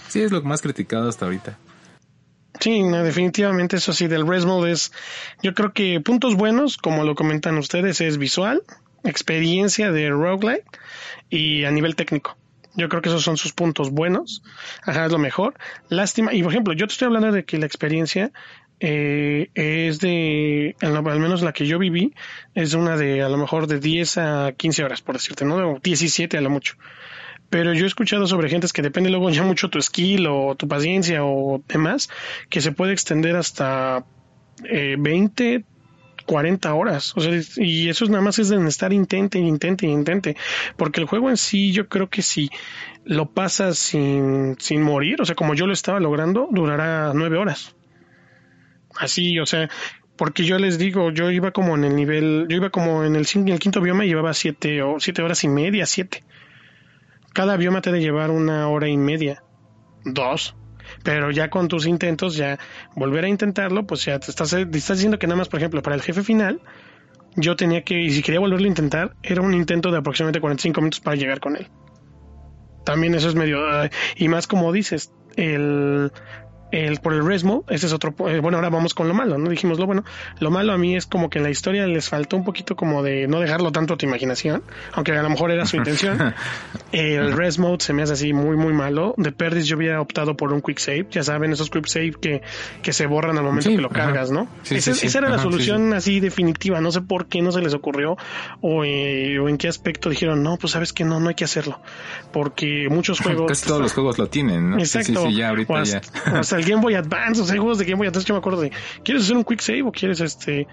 Sí, 0.09 0.21
es 0.21 0.33
lo 0.33 0.43
más 0.43 0.61
criticado 0.61 1.09
hasta 1.09 1.27
ahorita. 1.27 1.57
Sí, 2.59 2.83
definitivamente 2.83 3.77
eso 3.77 3.93
sí, 3.93 4.09
del 4.09 4.27
Resmode 4.27 4.73
es, 4.73 4.91
yo 5.45 5.55
creo 5.55 5.73
que 5.73 6.01
puntos 6.01 6.35
buenos, 6.35 6.77
como 6.77 7.05
lo 7.05 7.15
comentan 7.15 7.57
ustedes, 7.57 8.01
es 8.01 8.19
visual, 8.19 8.65
experiencia 9.05 9.93
de 9.93 10.11
roguelike 10.11 10.67
y 11.29 11.63
a 11.63 11.71
nivel 11.71 11.95
técnico. 11.95 12.37
Yo 12.75 12.89
creo 12.89 13.03
que 13.03 13.11
esos 13.11 13.23
son 13.23 13.37
sus 13.37 13.53
puntos 13.53 13.91
buenos. 13.91 14.43
Ajá, 14.83 15.07
es 15.07 15.13
lo 15.13 15.19
mejor. 15.19 15.55
Lástima. 15.89 16.35
Y 16.35 16.43
por 16.43 16.51
ejemplo, 16.51 16.73
yo 16.73 16.89
te 16.89 16.93
estoy 16.95 17.07
hablando 17.07 17.31
de 17.31 17.45
que 17.45 17.59
la 17.59 17.67
experiencia 17.67 18.33
eh, 18.81 19.51
es 19.55 20.01
de, 20.01 20.75
al 20.81 21.21
menos 21.21 21.43
la 21.43 21.53
que 21.53 21.67
yo 21.67 21.79
viví, 21.79 22.15
es 22.55 22.73
una 22.75 22.97
de 22.97 23.23
a 23.23 23.29
lo 23.29 23.37
mejor 23.37 23.67
de 23.67 23.79
10 23.79 24.19
a 24.19 24.53
15 24.57 24.85
horas, 24.85 25.03
por 25.03 25.17
decirte, 25.17 25.45
¿no? 25.45 25.79
17 25.83 26.39
a 26.39 26.41
lo 26.41 26.51
mucho. 26.51 26.77
Pero 27.51 27.75
yo 27.75 27.85
he 27.85 27.89
escuchado 27.89 28.27
sobre 28.27 28.49
gentes 28.49 28.73
que 28.73 28.81
depende 28.81 29.11
luego 29.11 29.29
ya 29.31 29.43
mucho 29.43 29.69
tu 29.69 29.83
skill 29.83 30.27
o 30.29 30.55
tu 30.55 30.67
paciencia 30.67 31.25
o 31.25 31.63
demás, 31.69 32.09
que 32.49 32.61
se 32.61 32.73
puede 32.73 32.93
extender 32.93 33.37
hasta 33.37 34.07
eh, 34.65 34.97
20, 34.99 35.65
40 36.25 36.73
horas. 36.75 37.13
O 37.17 37.21
sea, 37.21 37.33
y 37.57 37.89
eso 37.89 38.05
es 38.05 38.11
nada 38.11 38.23
más 38.23 38.39
es 38.39 38.49
de 38.49 38.69
estar 38.69 38.93
intente, 38.93 39.39
intente, 39.39 39.87
intente. 39.87 40.37
Porque 40.77 41.01
el 41.01 41.07
juego 41.07 41.29
en 41.29 41.37
sí, 41.37 41.73
yo 41.73 41.89
creo 41.89 42.09
que 42.09 42.23
si 42.23 42.51
lo 43.05 43.31
pasas 43.31 43.79
sin, 43.79 44.57
sin 44.61 44.81
morir, 44.81 45.21
o 45.21 45.25
sea, 45.25 45.35
como 45.35 45.55
yo 45.55 45.67
lo 45.67 45.73
estaba 45.73 45.99
logrando, 45.99 46.49
durará 46.53 47.13
9 47.15 47.37
horas. 47.37 47.75
Así, 48.97 49.39
o 49.39 49.47
sea, 49.47 49.69
porque 50.17 50.45
yo 50.45 50.59
les 50.59 50.79
digo, 50.79 51.11
yo 51.11 51.31
iba 51.31 51.51
como 51.51 51.75
en 51.75 51.85
el 51.85 51.97
nivel, 51.97 52.47
yo 52.49 52.57
iba 52.57 52.71
como 52.71 53.05
en 53.05 53.17
el, 53.17 53.27
el 53.47 53.59
quinto 53.59 53.81
bioma 53.81 54.05
y 54.05 54.09
llevaba 54.09 54.35
siete 54.35 54.83
o 54.83 55.01
siete 55.01 55.23
horas 55.23 55.45
y 55.45 55.49
media, 55.49 55.87
siete. 55.87 56.25
Cada 57.33 57.57
bioma 57.57 57.81
te 57.81 57.91
debe 57.91 58.03
llevar 58.03 58.31
una 58.31 58.69
hora 58.69 58.89
y 58.89 58.97
media, 58.97 59.43
dos. 60.05 60.57
Pero 61.05 61.31
ya 61.31 61.49
con 61.49 61.69
tus 61.69 61.87
intentos, 61.87 62.37
ya 62.37 62.59
volver 62.97 63.25
a 63.25 63.29
intentarlo, 63.29 63.87
pues 63.87 64.05
ya 64.05 64.19
te 64.19 64.31
estás 64.31 64.55
diciendo 64.71 65.19
que 65.19 65.27
nada 65.27 65.39
más, 65.39 65.49
por 65.49 65.61
ejemplo, 65.61 65.83
para 65.83 65.97
el 65.97 66.03
jefe 66.03 66.23
final, 66.23 66.61
yo 67.37 67.57
tenía 67.57 67.83
que, 67.83 67.99
y 68.01 68.11
si 68.11 68.23
quería 68.23 68.41
volverlo 68.41 68.67
a 68.67 68.69
intentar, 68.69 69.17
era 69.23 69.41
un 69.41 69.55
intento 69.55 69.91
de 69.91 69.99
aproximadamente 69.99 70.41
45 70.41 70.81
minutos 70.81 71.01
para 71.01 71.17
llegar 71.17 71.41
con 71.41 71.57
él. 71.57 71.69
También 72.85 73.15
eso 73.15 73.29
es 73.29 73.35
medio, 73.35 73.61
y 74.17 74.29
más 74.29 74.47
como 74.47 74.73
dices, 74.73 75.13
el, 75.37 76.13
el, 76.71 77.01
por 77.01 77.13
el 77.13 77.25
Resmo, 77.25 77.65
ese 77.69 77.87
es 77.87 77.93
otro, 77.93 78.15
eh, 78.29 78.41
bueno, 78.41 78.59
ahora 78.59 78.71
vamos 78.71 78.95
con 78.95 79.09
lo 79.09 79.15
malo, 79.15 79.39
¿no? 79.39 79.51
Dijimos 79.51 79.79
lo 79.79 79.87
bueno, 79.87 80.05
lo 80.39 80.51
malo 80.51 80.73
a 80.73 80.79
mí 80.79 80.97
es 80.97 81.07
como 81.07 81.31
que 81.31 81.39
en 81.39 81.45
la 81.45 81.51
historia 81.51 81.87
les 81.87 82.09
faltó 82.09 82.37
un 82.37 82.45
poquito 82.45 82.77
como 82.77 83.03
de 83.03 83.27
no 83.27 83.41
dejarlo 83.41 83.73
tanto 83.73 83.95
a 83.95 83.97
tu 83.97 84.07
imaginación, 84.07 84.63
aunque 84.93 85.13
a 85.13 85.23
lo 85.23 85.31
mejor 85.31 85.51
era 85.51 85.67
su 85.67 85.77
intención. 85.77 86.35
el 86.93 87.33
Res 87.33 87.59
Mode 87.59 87.83
se 87.85 87.93
me 87.93 88.03
hace 88.03 88.15
así 88.15 88.33
muy, 88.33 88.57
muy 88.57 88.73
malo. 88.73 89.15
De 89.17 89.33
Perdis 89.33 89.67
yo 89.67 89.77
hubiera 89.77 90.01
optado 90.01 90.37
por 90.37 90.53
un 90.53 90.61
Quick 90.61 90.79
Save, 90.79 91.07
ya 91.11 91.23
saben, 91.23 91.53
esos 91.53 91.71
Quick 91.71 91.87
Save 91.87 92.13
que, 92.21 92.43
que 92.83 92.93
se 92.93 93.07
borran 93.07 93.37
al 93.39 93.45
momento 93.45 93.71
que 93.71 93.79
lo 93.79 93.91
cargas, 93.91 94.31
¿no? 94.31 94.49
esa 94.71 95.19
era 95.19 95.29
la 95.29 95.39
solución 95.39 95.93
así 95.95 96.21
definitiva, 96.21 96.81
no 96.81 96.93
sé 96.93 97.01
por 97.01 97.27
qué 97.27 97.43
no 97.43 97.53
se 97.53 97.61
les 97.61 97.75
ocurrió 97.75 98.17
o, 98.61 98.85
eh, 98.85 99.39
o 99.39 99.49
en 99.49 99.59
qué 99.59 99.69
aspecto 99.69 100.09
dijeron, 100.09 100.43
no, 100.43 100.57
pues 100.57 100.73
sabes 100.73 100.93
que 100.93 101.05
no, 101.05 101.21
no 101.21 101.29
hay 101.29 101.35
que 101.35 101.45
hacerlo, 101.45 101.81
porque 102.33 102.89
muchos 102.91 103.21
juegos... 103.23 103.49
Casi 103.49 103.67
todos 103.67 103.81
los 103.81 103.93
juegos 103.93 104.19
lo 104.19 104.29
tienen, 104.29 104.71
¿no? 104.71 104.79
Exacto. 104.79 105.29
ya 105.31 105.49
ahorita 105.51 105.83
ya 105.85 106.01
el 106.61 106.69
Game 106.69 106.83
Boy 106.83 106.95
Advance, 106.95 107.41
o 107.41 107.45
sea, 107.45 107.57
juegos 107.57 107.79
de 107.79 107.85
Game 107.85 107.97
Boy 107.97 108.07
Advance 108.07 108.27
que 108.27 108.33
me 108.33 108.39
acuerdo 108.39 108.61
de, 108.61 108.73
¿quieres 109.03 109.25
hacer 109.25 109.37
un 109.37 109.45
quick 109.45 109.61
save 109.61 109.83
o 109.83 109.93
quieres 109.93 110.21
este 110.21 110.67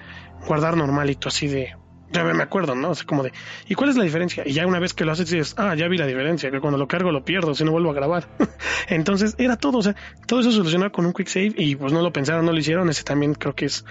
guardar 0.45 0.78
normalito 0.78 1.30
así 1.30 1.47
de 1.47 1.73
ya 2.12 2.23
me 2.23 2.41
acuerdo, 2.41 2.73
¿no? 2.73 2.91
O 2.91 2.95
sea, 2.95 3.06
como 3.06 3.23
de, 3.23 3.34
¿y 3.67 3.76
cuál 3.76 3.89
es 3.89 3.97
la 3.97 4.04
diferencia? 4.04 4.43
Y 4.45 4.54
ya 4.54 4.65
una 4.65 4.80
vez 4.80 4.93
que 4.93 5.04
lo 5.04 5.12
haces 5.12 5.30
dices, 5.30 5.56
ah, 5.58 5.76
ya 5.76 5.88
vi 5.88 5.97
la 5.97 6.06
diferencia, 6.06 6.50
que 6.52 6.62
cuando 6.62 6.78
lo 6.78 6.88
cargo 6.88 7.12
lo 7.12 7.26
pierdo, 7.26 7.54
si 7.54 7.65
no 7.65 7.71
vuelvo 7.71 7.91
a 7.91 7.93
grabar. 7.93 8.30
Entonces, 8.88 9.36
era 9.38 9.58
todo, 9.58 9.80
o 9.80 9.82
sea, 9.82 9.95
todo 10.26 10.39
eso 10.39 10.52
solucionado 10.52 10.91
con 10.91 11.06
un 11.06 11.13
quick 11.13 11.28
save 11.28 11.54
y 11.58 11.76
pues 11.76 11.91
no 11.91 12.02
lo 12.02 12.13
pensaron, 12.13 12.45
no 12.45 12.54
lo 12.54 12.60
hicieron, 12.60 12.89
ese 12.89 13.04
también 13.04 13.34
creo 13.34 13.56
que 13.56 13.65
es, 13.65 13.84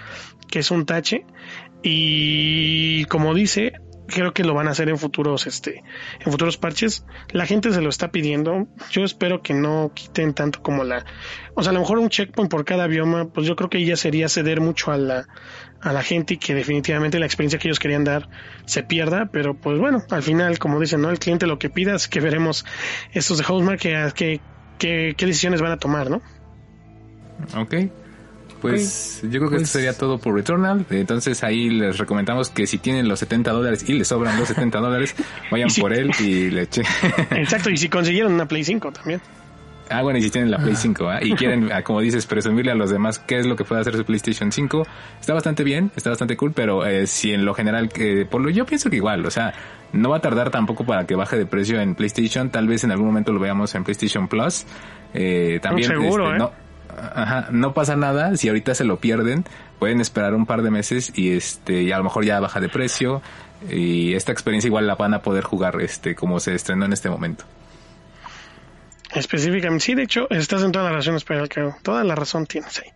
que 0.48 0.60
es 0.60 0.70
un 0.70 0.86
tache. 0.86 1.26
Y 1.82 3.04
como 3.04 3.34
dice, 3.34 3.74
creo 4.06 4.32
que 4.32 4.44
lo 4.44 4.54
van 4.54 4.68
a 4.68 4.70
hacer 4.70 4.88
en 4.88 4.98
futuros, 4.98 5.46
este, 5.46 5.82
en 6.20 6.32
futuros 6.32 6.56
parches. 6.56 7.04
La 7.30 7.46
gente 7.46 7.72
se 7.72 7.80
lo 7.80 7.88
está 7.88 8.10
pidiendo. 8.10 8.66
Yo 8.90 9.04
espero 9.04 9.42
que 9.42 9.54
no 9.54 9.92
quiten 9.94 10.34
tanto 10.34 10.62
como 10.62 10.84
la, 10.84 11.04
o 11.54 11.62
sea, 11.62 11.70
a 11.70 11.72
lo 11.74 11.80
mejor 11.80 11.98
un 11.98 12.08
checkpoint 12.08 12.50
por 12.50 12.64
cada 12.64 12.86
bioma, 12.86 13.28
pues 13.28 13.46
yo 13.46 13.56
creo 13.56 13.70
que 13.70 13.84
ya 13.84 13.96
sería 13.96 14.28
ceder 14.28 14.60
mucho 14.60 14.92
a 14.92 14.96
la, 14.96 15.28
a 15.80 15.92
la 15.92 16.02
gente 16.02 16.34
y 16.34 16.36
que 16.38 16.54
definitivamente 16.54 17.18
la 17.18 17.26
experiencia 17.26 17.58
que 17.58 17.68
ellos 17.68 17.78
querían 17.78 18.04
dar 18.04 18.28
se 18.64 18.82
pierda. 18.82 19.30
Pero 19.32 19.54
pues 19.54 19.78
bueno, 19.78 20.02
al 20.10 20.22
final, 20.22 20.58
como 20.58 20.80
dicen, 20.80 21.00
¿no? 21.00 21.10
El 21.10 21.18
cliente 21.18 21.46
lo 21.46 21.58
que 21.58 21.70
pida, 21.70 21.94
así 21.94 22.08
que 22.08 22.20
veremos 22.20 22.64
estos 23.12 23.38
de 23.38 23.44
Housemark 23.44 23.80
que, 23.80 24.40
que, 24.78 25.14
qué 25.16 25.26
decisiones 25.26 25.60
van 25.60 25.72
a 25.72 25.78
tomar, 25.78 26.10
¿no? 26.10 26.22
Ok. 27.56 27.74
Pues 28.70 29.22
yo 29.22 29.38
creo 29.38 29.50
que 29.50 29.56
esto 29.56 29.68
sería 29.68 29.90
pues 29.90 29.98
todo 29.98 30.18
por 30.18 30.34
Returnal. 30.34 30.86
Entonces 30.90 31.42
ahí 31.44 31.70
les 31.70 31.98
recomendamos 31.98 32.50
que 32.50 32.66
si 32.66 32.78
tienen 32.78 33.08
los 33.08 33.20
70 33.20 33.50
dólares 33.52 33.88
y 33.88 33.94
les 33.94 34.08
sobran 34.08 34.38
los 34.38 34.48
70 34.48 34.78
dólares, 34.78 35.14
vayan 35.50 35.68
por 35.80 35.92
él 35.92 36.10
y 36.20 36.50
le 36.50 36.62
echen. 36.62 36.84
Exacto, 37.30 37.70
y 37.70 37.76
si 37.76 37.88
consiguieron 37.88 38.34
una 38.34 38.46
Play 38.46 38.64
5 38.64 38.92
también. 38.92 39.20
Ah, 39.88 40.02
bueno, 40.02 40.18
y 40.18 40.22
si 40.22 40.30
tienen 40.30 40.50
la 40.50 40.58
Play 40.58 40.74
5 40.74 41.08
¿ah? 41.08 41.18
y 41.22 41.34
quieren, 41.34 41.70
ah, 41.72 41.82
como 41.82 42.00
dices, 42.00 42.26
presumirle 42.26 42.72
a 42.72 42.74
los 42.74 42.90
demás 42.90 43.18
qué 43.20 43.38
es 43.38 43.46
lo 43.46 43.56
que 43.56 43.64
puede 43.64 43.80
hacer 43.80 43.96
su 43.96 44.04
PlayStation 44.04 44.50
5, 44.50 44.82
está 45.20 45.34
bastante 45.34 45.62
bien, 45.62 45.92
está 45.94 46.10
bastante 46.10 46.36
cool, 46.36 46.52
pero 46.52 46.84
eh, 46.84 47.06
si 47.06 47.32
en 47.32 47.44
lo 47.44 47.54
general, 47.54 47.88
eh, 47.96 48.26
por 48.28 48.40
lo 48.40 48.50
yo 48.50 48.66
pienso 48.66 48.90
que 48.90 48.96
igual, 48.96 49.24
o 49.24 49.30
sea, 49.30 49.54
no 49.92 50.10
va 50.10 50.16
a 50.16 50.20
tardar 50.20 50.50
tampoco 50.50 50.84
para 50.84 51.06
que 51.06 51.14
baje 51.14 51.36
de 51.36 51.46
precio 51.46 51.80
en 51.80 51.94
PlayStation, 51.94 52.50
tal 52.50 52.66
vez 52.66 52.84
en 52.84 52.90
algún 52.90 53.06
momento 53.06 53.32
lo 53.32 53.38
veamos 53.38 53.74
en 53.74 53.84
PlayStation 53.84 54.28
Plus. 54.28 54.66
Eh, 55.14 55.60
también, 55.62 55.88
seguro, 55.88 56.24
este, 56.24 56.36
¿eh? 56.36 56.38
no, 56.38 56.52
Ajá, 56.96 57.48
no 57.50 57.74
pasa 57.74 57.94
nada 57.94 58.36
si 58.36 58.48
ahorita 58.48 58.74
se 58.74 58.84
lo 58.84 58.98
pierden, 58.98 59.44
pueden 59.78 60.00
esperar 60.00 60.34
un 60.34 60.46
par 60.46 60.62
de 60.62 60.70
meses 60.70 61.12
y 61.14 61.32
este 61.36 61.82
y 61.82 61.92
a 61.92 61.98
lo 61.98 62.04
mejor 62.04 62.24
ya 62.24 62.40
baja 62.40 62.58
de 62.60 62.68
precio 62.68 63.20
y 63.70 64.14
esta 64.14 64.32
experiencia 64.32 64.68
igual 64.68 64.86
la 64.86 64.94
van 64.94 65.12
a 65.12 65.20
poder 65.20 65.44
jugar 65.44 65.80
este 65.80 66.14
como 66.14 66.40
se 66.40 66.54
estrenó 66.54 66.86
en 66.86 66.92
este 66.92 67.10
momento. 67.10 67.44
Específicamente, 69.14 69.84
sí, 69.84 69.94
de 69.94 70.02
hecho, 70.02 70.28
estás 70.30 70.62
en 70.62 70.72
toda 70.72 70.86
la 70.86 70.96
razón, 70.96 71.14
espera, 71.16 71.46
toda 71.82 72.02
la 72.04 72.14
razón 72.14 72.46
tienes 72.46 72.78
ahí. 72.80 72.90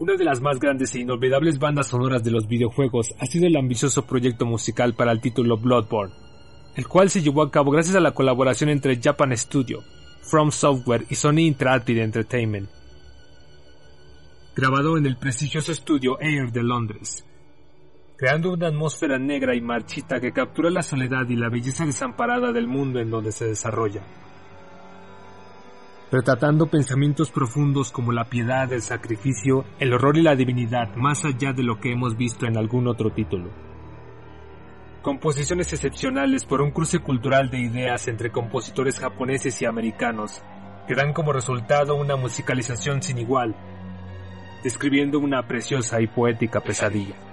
Una 0.00 0.14
de 0.14 0.24
las 0.24 0.40
más 0.40 0.60
grandes 0.60 0.94
e 0.94 1.00
inolvidables 1.00 1.58
bandas 1.58 1.88
sonoras 1.88 2.22
de 2.22 2.30
los 2.30 2.46
videojuegos 2.46 3.12
ha 3.18 3.26
sido 3.26 3.48
el 3.48 3.56
ambicioso 3.56 4.06
proyecto 4.06 4.46
musical 4.46 4.94
para 4.94 5.10
el 5.10 5.20
título 5.20 5.56
Bloodborne, 5.56 6.14
el 6.76 6.86
cual 6.86 7.10
se 7.10 7.20
llevó 7.20 7.42
a 7.42 7.50
cabo 7.50 7.72
gracias 7.72 7.96
a 7.96 8.00
la 8.00 8.12
colaboración 8.12 8.70
entre 8.70 9.00
Japan 9.02 9.36
Studio, 9.36 9.82
From 10.22 10.52
Software 10.52 11.04
y 11.10 11.16
Sony 11.16 11.40
Interactive 11.40 12.00
Entertainment. 12.00 12.68
Grabado 14.54 14.96
en 14.96 15.06
el 15.06 15.16
prestigioso 15.16 15.72
estudio 15.72 16.20
Air 16.20 16.52
de 16.52 16.62
Londres, 16.62 17.24
creando 18.16 18.52
una 18.52 18.68
atmósfera 18.68 19.18
negra 19.18 19.56
y 19.56 19.60
marchita 19.60 20.20
que 20.20 20.32
captura 20.32 20.70
la 20.70 20.84
soledad 20.84 21.28
y 21.28 21.34
la 21.34 21.48
belleza 21.48 21.84
desamparada 21.84 22.52
del 22.52 22.68
mundo 22.68 23.00
en 23.00 23.10
donde 23.10 23.32
se 23.32 23.46
desarrolla 23.46 24.02
retratando 26.10 26.68
pensamientos 26.68 27.30
profundos 27.30 27.92
como 27.92 28.12
la 28.12 28.24
piedad, 28.24 28.72
el 28.72 28.82
sacrificio, 28.82 29.64
el 29.78 29.92
horror 29.92 30.16
y 30.16 30.22
la 30.22 30.36
divinidad, 30.36 30.94
más 30.96 31.24
allá 31.24 31.52
de 31.52 31.62
lo 31.62 31.80
que 31.80 31.92
hemos 31.92 32.16
visto 32.16 32.46
en 32.46 32.56
algún 32.56 32.88
otro 32.88 33.10
título. 33.10 33.50
Composiciones 35.02 35.72
excepcionales 35.72 36.44
por 36.44 36.60
un 36.60 36.70
cruce 36.70 36.98
cultural 36.98 37.50
de 37.50 37.60
ideas 37.60 38.08
entre 38.08 38.30
compositores 38.30 38.98
japoneses 38.98 39.60
y 39.62 39.66
americanos, 39.66 40.42
que 40.86 40.94
dan 40.94 41.12
como 41.12 41.32
resultado 41.32 41.94
una 41.94 42.16
musicalización 42.16 43.02
sin 43.02 43.18
igual, 43.18 43.54
describiendo 44.62 45.18
una 45.18 45.46
preciosa 45.46 46.00
y 46.00 46.06
poética 46.06 46.60
pesadilla. 46.60 47.27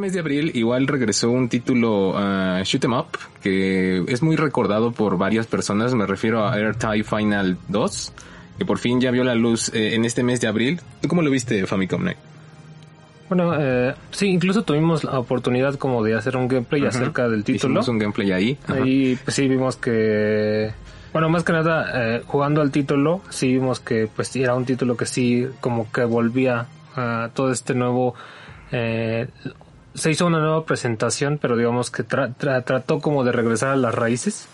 Mes 0.00 0.12
de 0.12 0.20
abril 0.20 0.50
igual 0.54 0.86
regresó 0.86 1.30
un 1.30 1.48
título 1.48 2.10
uh, 2.10 2.62
Shoot 2.64 2.84
'em 2.84 2.92
Up 2.92 3.18
que 3.42 4.04
es 4.08 4.22
muy 4.22 4.36
recordado 4.36 4.92
por 4.92 5.18
varias 5.18 5.46
personas. 5.46 5.94
Me 5.94 6.06
refiero 6.06 6.44
a 6.44 6.54
AirTie 6.54 7.04
Final 7.04 7.58
2 7.68 8.12
que 8.58 8.64
por 8.64 8.78
fin 8.78 9.00
ya 9.00 9.10
vio 9.10 9.24
la 9.24 9.34
luz 9.34 9.72
eh, 9.74 9.94
en 9.94 10.04
este 10.04 10.22
mes 10.22 10.40
de 10.40 10.48
abril. 10.48 10.80
¿Tú 11.00 11.08
cómo 11.08 11.22
lo 11.22 11.30
viste, 11.30 11.66
Famicom 11.66 12.04
Night? 12.04 12.18
Bueno, 13.28 13.54
eh, 13.56 13.94
sí, 14.10 14.26
incluso 14.26 14.62
tuvimos 14.62 15.04
la 15.04 15.18
oportunidad 15.18 15.76
como 15.76 16.02
de 16.02 16.14
hacer 16.14 16.36
un 16.36 16.48
gameplay 16.48 16.84
acerca 16.84 17.28
del 17.28 17.44
título. 17.44 17.74
Hicimos 17.74 17.88
un 17.88 17.98
gameplay 17.98 18.32
ahí. 18.32 18.58
Ahí 18.66 19.16
pues 19.24 19.36
sí 19.36 19.46
vimos 19.46 19.76
que 19.76 20.72
bueno, 21.12 21.28
más 21.28 21.42
que 21.42 21.52
nada, 21.52 21.90
eh, 21.94 22.22
jugando 22.24 22.60
al 22.60 22.70
título, 22.70 23.20
sí 23.30 23.52
vimos 23.52 23.80
que 23.80 24.08
pues 24.14 24.34
era 24.36 24.54
un 24.54 24.64
título 24.64 24.96
que 24.96 25.06
sí 25.06 25.46
como 25.60 25.90
que 25.90 26.04
volvía 26.04 26.66
a 26.94 27.30
todo 27.34 27.50
este 27.50 27.74
nuevo... 27.74 28.14
Eh, 28.70 29.26
se 29.94 30.10
hizo 30.10 30.26
una 30.26 30.38
nueva 30.38 30.64
presentación, 30.64 31.38
pero 31.40 31.56
digamos 31.56 31.90
que 31.90 32.04
trató 32.04 33.00
como 33.00 33.24
de 33.24 33.32
regresar 33.32 33.70
a 33.70 33.76
las 33.76 33.94
raíces, 33.94 34.46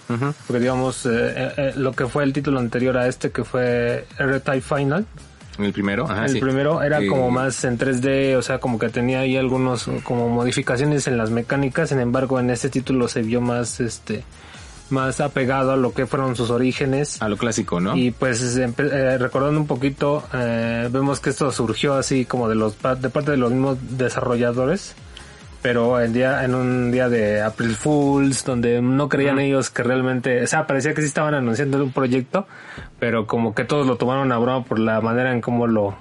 porque 0.47 0.61
digamos 0.61 1.07
eh, 1.07 1.73
lo 1.77 1.93
que 1.93 2.07
fue 2.07 2.25
el 2.25 2.33
título 2.33 2.59
anterior 2.59 2.97
a 2.97 3.07
este, 3.07 3.31
que 3.31 3.45
fue 3.45 4.07
R-Type 4.19 4.61
Final, 4.61 5.07
el 5.59 5.73
primero, 5.73 6.05
Ajá, 6.05 6.27
El 6.27 6.39
primero 6.39 6.83
era 6.83 7.07
como 7.07 7.31
más 7.31 7.65
en 7.65 7.79
3D, 7.79 8.37
o 8.37 8.43
sea, 8.43 8.59
como 8.59 8.79
que 8.79 8.89
tenía 8.89 9.21
ahí 9.21 9.37
algunos 9.37 9.89
como 10.03 10.29
modificaciones 10.29 11.07
en 11.07 11.17
las 11.17 11.31
mecánicas, 11.31 11.89
sin 11.89 12.01
embargo 12.01 12.39
en 12.39 12.51
este 12.51 12.69
título 12.69 13.09
se 13.09 13.23
vio 13.23 13.41
más 13.41 13.81
este 13.81 14.25
más 14.89 15.21
apegado 15.21 15.73
a 15.73 15.77
lo 15.77 15.93
que 15.93 16.07
fueron 16.07 16.37
sus 16.37 16.51
orígenes. 16.51 17.21
A 17.21 17.29
lo 17.29 17.37
clásico, 17.37 17.81
¿no? 17.81 17.97
Y 17.97 18.13
pues 18.13 18.57
eh, 18.57 19.19
recordando 19.19 19.59
un 19.59 19.67
poquito, 19.67 20.23
eh, 20.33 20.89
vemos 20.93 21.19
que 21.19 21.31
esto 21.31 21.51
surgió 21.51 21.95
así 21.95 22.25
como 22.25 22.49
de 22.49 22.55
los 22.55 22.77
de 22.81 23.09
parte 23.09 23.33
de 23.33 23.37
los 23.37 23.51
mismos 23.51 23.79
desarrolladores, 23.99 24.95
pero 25.67 26.01
en 26.01 26.13
día 26.13 26.45
en 26.45 26.55
un 26.55 26.93
día 26.93 27.09
de 27.09 27.43
April 27.43 27.75
Fools 27.75 28.45
donde 28.45 28.81
no 28.81 29.09
creían 29.09 29.41
ellos 29.41 29.69
que 29.69 29.83
realmente, 29.83 30.45
o 30.45 30.47
sea, 30.47 30.65
parecía 30.65 30.95
que 30.95 31.01
sí 31.01 31.09
estaban 31.09 31.35
anunciando 31.35 31.83
un 31.83 31.91
proyecto, 31.91 32.47
pero 33.01 33.27
como 33.27 33.53
que 33.53 33.65
todos 33.65 33.85
lo 33.85 33.97
tomaron 33.97 34.31
a 34.31 34.39
broma 34.39 34.65
por 34.65 34.79
la 34.79 35.01
manera 35.01 35.33
en 35.33 35.41
cómo 35.41 35.67
lo 35.67 35.97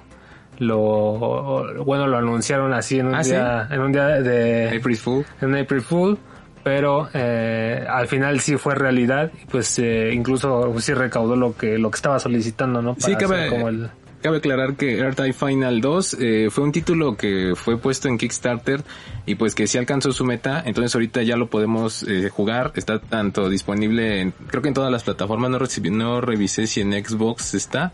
lo 0.58 1.84
bueno 1.84 2.06
lo 2.06 2.16
anunciaron 2.16 2.72
así 2.74 3.00
en 3.00 3.06
un 3.08 3.16
¿Ah, 3.16 3.22
día 3.22 3.68
en 3.68 3.80
un 3.80 3.90
día 3.90 4.06
de 4.06 4.78
April 4.78 4.96
Fool. 4.96 5.26
en 5.40 5.56
April 5.56 5.80
Fool 5.80 6.18
pero 6.62 7.08
eh, 7.12 7.84
al 7.88 8.06
final 8.06 8.38
sí 8.38 8.56
fue 8.58 8.76
realidad 8.76 9.32
y 9.42 9.46
pues 9.46 9.80
eh, 9.80 10.12
incluso 10.12 10.78
sí 10.78 10.94
recaudó 10.94 11.34
lo 11.34 11.56
que 11.56 11.76
lo 11.76 11.90
que 11.90 11.96
estaba 11.96 12.20
solicitando 12.20 12.82
no 12.82 12.94
sí 13.00 13.16
cabe, 13.16 13.48
como 13.48 13.68
el... 13.68 13.90
cabe 14.22 14.38
aclarar 14.38 14.76
que 14.76 14.98
Earth 14.98 15.20
Final 15.34 15.80
2 15.80 16.16
eh, 16.20 16.48
fue 16.50 16.64
un 16.64 16.72
título 16.72 17.16
que 17.16 17.54
fue 17.56 17.78
puesto 17.78 18.08
en 18.08 18.18
Kickstarter 18.18 18.82
y 19.26 19.36
pues 19.36 19.54
que 19.54 19.66
sí 19.66 19.78
alcanzó 19.78 20.12
su 20.12 20.24
meta. 20.24 20.62
Entonces 20.64 20.94
ahorita 20.94 21.22
ya 21.22 21.36
lo 21.36 21.48
podemos 21.48 22.02
eh, 22.04 22.28
jugar. 22.28 22.72
Está 22.76 22.98
tanto 23.00 23.48
disponible 23.48 24.20
en, 24.20 24.32
creo 24.32 24.62
que 24.62 24.68
en 24.68 24.74
todas 24.74 24.92
las 24.92 25.04
plataformas. 25.04 25.50
No 25.50 25.58
recibí, 25.58 25.90
no 25.90 26.20
revisé 26.20 26.66
si 26.66 26.80
en 26.80 26.92
Xbox 26.92 27.54
está 27.54 27.92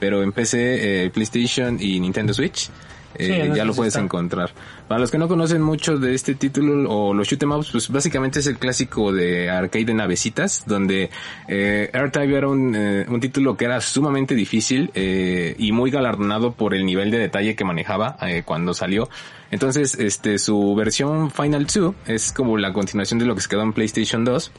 pero 0.00 0.22
en 0.22 0.32
PC 0.32 1.04
eh, 1.04 1.10
PlayStation 1.10 1.76
y 1.78 2.00
Nintendo 2.00 2.34
Switch 2.34 2.70
eh, 3.14 3.52
ya 3.54 3.64
lo 3.64 3.74
puedes 3.74 3.96
encontrar. 3.96 4.50
Para 4.88 5.00
los 5.00 5.10
que 5.10 5.18
no 5.18 5.28
conocen 5.28 5.62
mucho 5.62 5.98
de 5.98 6.14
este 6.14 6.34
título 6.34 6.90
o 6.90 7.14
los 7.14 7.28
shoot 7.28 7.42
em 7.42 7.52
ups, 7.52 7.70
pues 7.70 7.88
básicamente 7.90 8.40
es 8.40 8.46
el 8.46 8.58
clásico 8.58 9.12
de 9.12 9.50
arcade 9.50 9.84
de 9.84 9.94
navecitas, 9.94 10.64
donde 10.66 11.10
eh, 11.48 11.90
R-Type 11.92 12.36
era 12.36 12.48
un, 12.48 12.74
eh, 12.74 13.06
un, 13.08 13.20
título 13.20 13.56
que 13.56 13.66
era 13.66 13.80
sumamente 13.80 14.34
difícil 14.34 14.90
eh, 14.94 15.54
y 15.58 15.72
muy 15.72 15.90
galardonado 15.90 16.52
por 16.52 16.74
el 16.74 16.84
nivel 16.84 17.10
de 17.10 17.18
detalle 17.18 17.54
que 17.54 17.64
manejaba 17.64 18.16
eh, 18.22 18.42
cuando 18.44 18.74
salió. 18.74 19.08
Entonces, 19.50 19.96
este, 19.98 20.38
su 20.38 20.74
versión 20.74 21.30
Final 21.30 21.66
2 21.66 21.94
es 22.06 22.32
como 22.32 22.56
la 22.56 22.72
continuación 22.72 23.18
de 23.18 23.26
lo 23.26 23.34
que 23.34 23.42
se 23.42 23.48
quedó 23.48 23.62
en 23.62 23.72
PlayStation 23.72 24.24
2. 24.24 24.52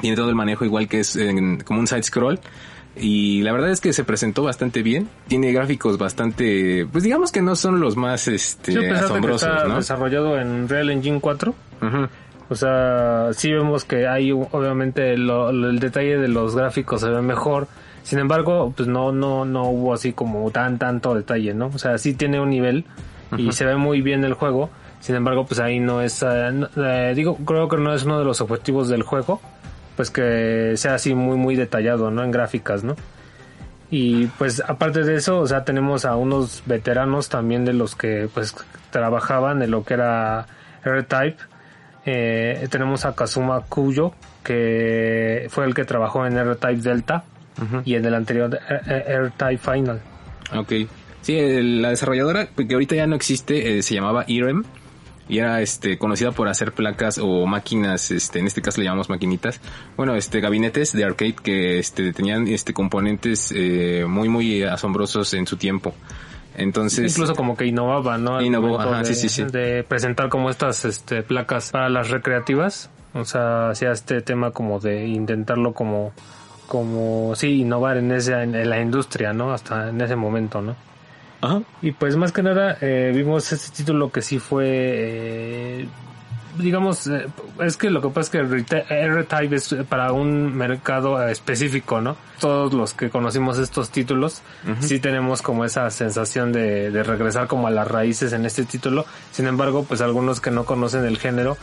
Tiene 0.00 0.16
todo 0.16 0.28
el 0.28 0.34
manejo 0.34 0.64
igual 0.64 0.88
que 0.88 1.00
es 1.00 1.18
como 1.64 1.80
un 1.80 1.86
side 1.86 2.02
scroll 2.02 2.38
y 2.98 3.42
la 3.42 3.52
verdad 3.52 3.70
es 3.70 3.80
que 3.80 3.92
se 3.92 4.04
presentó 4.04 4.42
bastante 4.42 4.82
bien. 4.82 5.08
Tiene 5.28 5.52
gráficos 5.52 5.98
bastante, 5.98 6.86
pues 6.90 7.04
digamos 7.04 7.30
que 7.30 7.42
no 7.42 7.54
son 7.54 7.80
los 7.80 7.96
más 7.96 8.26
este, 8.28 8.72
asombrosos, 8.90 9.48
que 9.48 9.56
está 9.56 9.76
desarrollado 9.76 10.38
en 10.38 10.68
Real 10.68 10.90
Engine 10.90 11.20
4. 11.20 11.54
O 12.48 12.54
sea, 12.54 13.30
sí 13.32 13.52
vemos 13.52 13.84
que 13.84 14.06
hay 14.06 14.30
obviamente 14.32 15.14
el 15.14 15.78
detalle 15.80 16.16
de 16.18 16.28
los 16.28 16.54
gráficos 16.54 17.00
se 17.00 17.10
ve 17.10 17.20
mejor. 17.20 17.68
Sin 18.02 18.20
embargo, 18.20 18.72
pues 18.76 18.88
no 18.88 19.10
no 19.10 19.44
no 19.44 19.64
hubo 19.64 19.92
así 19.92 20.12
como 20.12 20.48
tan 20.52 20.78
tanto 20.78 21.14
detalle, 21.14 21.54
¿no? 21.54 21.66
O 21.74 21.78
sea, 21.78 21.98
sí 21.98 22.14
tiene 22.14 22.40
un 22.40 22.50
nivel 22.50 22.84
y 23.36 23.52
se 23.52 23.64
ve 23.64 23.76
muy 23.76 24.00
bien 24.00 24.24
el 24.24 24.34
juego. 24.34 24.70
Sin 25.00 25.16
embargo, 25.16 25.44
pues 25.44 25.60
ahí 25.60 25.80
no 25.80 26.00
es 26.00 26.22
eh, 26.22 26.66
eh, 26.76 27.12
digo, 27.14 27.36
creo 27.44 27.68
que 27.68 27.76
no 27.76 27.92
es 27.92 28.04
uno 28.04 28.18
de 28.18 28.24
los 28.24 28.40
objetivos 28.40 28.88
del 28.88 29.02
juego 29.02 29.40
pues 29.96 30.10
que 30.10 30.74
sea 30.76 30.94
así 30.94 31.14
muy 31.14 31.36
muy 31.36 31.56
detallado, 31.56 32.10
¿no? 32.10 32.22
En 32.22 32.30
gráficas, 32.30 32.84
¿no? 32.84 32.94
Y 33.90 34.26
pues 34.26 34.62
aparte 34.66 35.04
de 35.04 35.16
eso, 35.16 35.38
o 35.38 35.46
sea, 35.46 35.64
tenemos 35.64 36.04
a 36.04 36.16
unos 36.16 36.62
veteranos 36.66 37.28
también 37.28 37.64
de 37.64 37.72
los 37.72 37.94
que 37.94 38.28
pues 38.32 38.54
trabajaban 38.90 39.62
en 39.62 39.70
lo 39.70 39.84
que 39.84 39.94
era 39.94 40.46
R-Type. 40.84 41.36
Eh, 42.04 42.66
tenemos 42.70 43.04
a 43.04 43.14
Kazuma 43.14 43.62
Kuyo, 43.62 44.12
que 44.42 45.46
fue 45.50 45.64
el 45.64 45.74
que 45.74 45.84
trabajó 45.84 46.26
en 46.26 46.36
R-Type 46.36 46.82
Delta 46.82 47.24
y 47.84 47.94
en 47.94 48.04
el 48.04 48.14
anterior 48.14 48.58
R-Type 48.68 49.58
Final. 49.58 50.00
Ok. 50.54 50.72
Sí, 51.22 51.38
la 51.80 51.90
desarrolladora, 51.90 52.46
que 52.46 52.72
ahorita 52.72 52.94
ya 52.94 53.06
no 53.06 53.16
existe, 53.16 53.78
eh, 53.78 53.82
se 53.82 53.94
llamaba 53.94 54.24
IREM 54.28 54.62
y 55.28 55.38
era 55.38 55.60
este 55.60 55.98
conocida 55.98 56.32
por 56.32 56.48
hacer 56.48 56.72
placas 56.72 57.18
o 57.18 57.46
máquinas 57.46 58.10
este 58.10 58.38
en 58.38 58.46
este 58.46 58.62
caso 58.62 58.80
le 58.80 58.84
llamamos 58.84 59.08
maquinitas. 59.08 59.60
Bueno 59.96 60.14
este 60.14 60.40
gabinetes 60.40 60.92
de 60.92 61.04
arcade 61.04 61.34
que 61.34 61.78
este 61.78 62.12
tenían 62.12 62.46
este 62.48 62.72
componentes 62.72 63.52
eh, 63.54 64.04
muy 64.08 64.28
muy 64.28 64.62
asombrosos 64.62 65.34
en 65.34 65.46
su 65.46 65.56
tiempo. 65.56 65.94
Entonces 66.54 67.12
incluso 67.12 67.34
como 67.34 67.56
que 67.56 67.66
innovaba 67.66 68.18
no 68.18 68.40
innovó 68.40 68.80
ajá, 68.80 68.98
de, 68.98 69.04
sí, 69.06 69.14
sí, 69.14 69.28
sí. 69.28 69.44
de 69.44 69.84
presentar 69.84 70.28
como 70.28 70.48
estas 70.48 70.84
este 70.84 71.22
placas 71.22 71.70
para 71.70 71.88
las 71.88 72.10
recreativas. 72.10 72.90
O 73.12 73.24
sea 73.24 73.70
hacía 73.70 73.92
este 73.92 74.20
tema 74.20 74.52
como 74.52 74.78
de 74.78 75.06
intentarlo 75.06 75.72
como 75.72 76.12
como 76.68 77.34
sí 77.34 77.60
innovar 77.60 77.96
en 77.96 78.12
esa 78.12 78.42
en 78.42 78.68
la 78.68 78.80
industria 78.80 79.32
no 79.32 79.52
hasta 79.52 79.90
en 79.90 80.00
ese 80.00 80.16
momento 80.16 80.60
no 80.60 80.85
y 81.82 81.92
pues 81.92 82.16
más 82.16 82.32
que 82.32 82.42
nada 82.42 82.78
eh, 82.80 83.12
vimos 83.14 83.52
este 83.52 83.76
título 83.76 84.10
que 84.10 84.22
sí 84.22 84.38
fue, 84.38 84.66
eh, 84.66 85.88
digamos, 86.58 87.06
eh, 87.06 87.26
es 87.62 87.76
que 87.76 87.90
lo 87.90 88.00
que 88.00 88.08
pasa 88.08 88.38
es 88.38 88.64
que 88.64 88.84
R-Type 88.88 89.54
es 89.54 89.74
para 89.88 90.12
un 90.12 90.54
mercado 90.56 91.22
específico, 91.28 92.00
¿no? 92.00 92.16
Todos 92.40 92.72
los 92.72 92.94
que 92.94 93.10
conocimos 93.10 93.58
estos 93.58 93.90
títulos, 93.90 94.42
sí 94.80 94.98
tenemos 94.98 95.42
como 95.42 95.64
esa 95.64 95.90
sensación 95.90 96.52
de, 96.52 96.90
de 96.90 97.02
regresar 97.02 97.46
como 97.46 97.66
a 97.66 97.70
las 97.70 97.88
raíces 97.88 98.32
en 98.32 98.44
este 98.44 98.64
título. 98.64 99.04
Sin 99.32 99.46
embargo, 99.46 99.84
pues 99.84 100.00
algunos 100.00 100.40
que 100.40 100.50
no 100.50 100.64
conocen 100.64 101.04
el 101.04 101.18
género, 101.18 101.56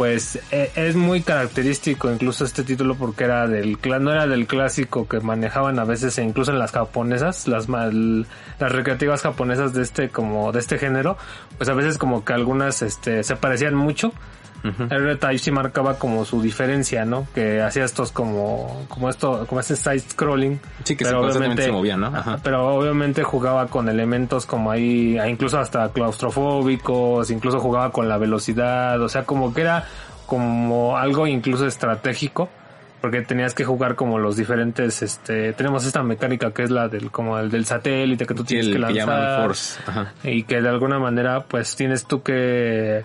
pues 0.00 0.38
eh, 0.50 0.72
es 0.76 0.96
muy 0.96 1.20
característico 1.20 2.10
incluso 2.10 2.46
este 2.46 2.62
título 2.62 2.94
porque 2.94 3.24
era 3.24 3.46
del 3.46 3.76
no 4.00 4.10
era 4.10 4.26
del 4.26 4.46
clásico 4.46 5.06
que 5.06 5.20
manejaban 5.20 5.78
a 5.78 5.84
veces 5.84 6.16
e 6.16 6.22
incluso 6.22 6.52
en 6.52 6.58
las 6.58 6.72
japonesas 6.72 7.46
las 7.46 7.68
las 7.68 8.72
recreativas 8.72 9.20
japonesas 9.20 9.74
de 9.74 9.82
este 9.82 10.08
como 10.08 10.52
de 10.52 10.60
este 10.60 10.78
género 10.78 11.18
pues 11.58 11.68
a 11.68 11.74
veces 11.74 11.98
como 11.98 12.24
que 12.24 12.32
algunas 12.32 12.80
este 12.80 13.22
se 13.24 13.36
parecían 13.36 13.74
mucho 13.74 14.14
el 14.62 15.18
type 15.18 15.38
sí 15.38 15.50
marcaba 15.50 15.98
como 15.98 16.24
su 16.24 16.42
diferencia, 16.42 17.04
¿no? 17.04 17.26
Que 17.34 17.62
hacía 17.62 17.84
estos 17.84 18.12
como, 18.12 18.84
como 18.88 19.08
esto, 19.08 19.46
como 19.46 19.60
ese 19.60 19.76
side 19.76 20.00
scrolling. 20.00 20.60
Sí, 20.84 20.96
que 20.96 21.04
pero 21.04 21.22
obviamente, 21.22 21.62
se 21.62 21.72
movía, 21.72 21.96
¿no? 21.96 22.12
Pero 22.42 22.74
obviamente 22.74 23.22
jugaba 23.22 23.66
con 23.68 23.88
elementos 23.88 24.46
como 24.46 24.70
ahí, 24.70 25.18
incluso 25.28 25.58
hasta 25.58 25.90
claustrofóbicos, 25.92 27.30
incluso 27.30 27.60
jugaba 27.60 27.90
con 27.90 28.08
la 28.08 28.18
velocidad, 28.18 29.00
o 29.00 29.08
sea, 29.08 29.24
como 29.24 29.54
que 29.54 29.62
era 29.62 29.84
como 30.26 30.96
algo 30.96 31.26
incluso 31.26 31.66
estratégico 31.66 32.48
porque 33.00 33.22
tenías 33.22 33.54
que 33.54 33.64
jugar 33.64 33.96
como 33.96 34.18
los 34.18 34.36
diferentes 34.36 35.02
este 35.02 35.52
tenemos 35.54 35.84
esta 35.84 36.02
mecánica 36.02 36.52
que 36.52 36.62
es 36.62 36.70
la 36.70 36.88
del 36.88 37.10
como 37.10 37.38
el 37.38 37.50
del 37.50 37.64
satélite 37.64 38.26
que 38.26 38.34
tú 38.34 38.44
tienes 38.44 38.68
que 38.68 38.78
lanzar 38.78 39.42
force. 39.42 39.80
y 40.22 40.44
que 40.44 40.60
de 40.60 40.68
alguna 40.68 40.98
manera 40.98 41.40
pues 41.40 41.74
tienes 41.76 42.04
tú 42.04 42.22
que 42.22 43.04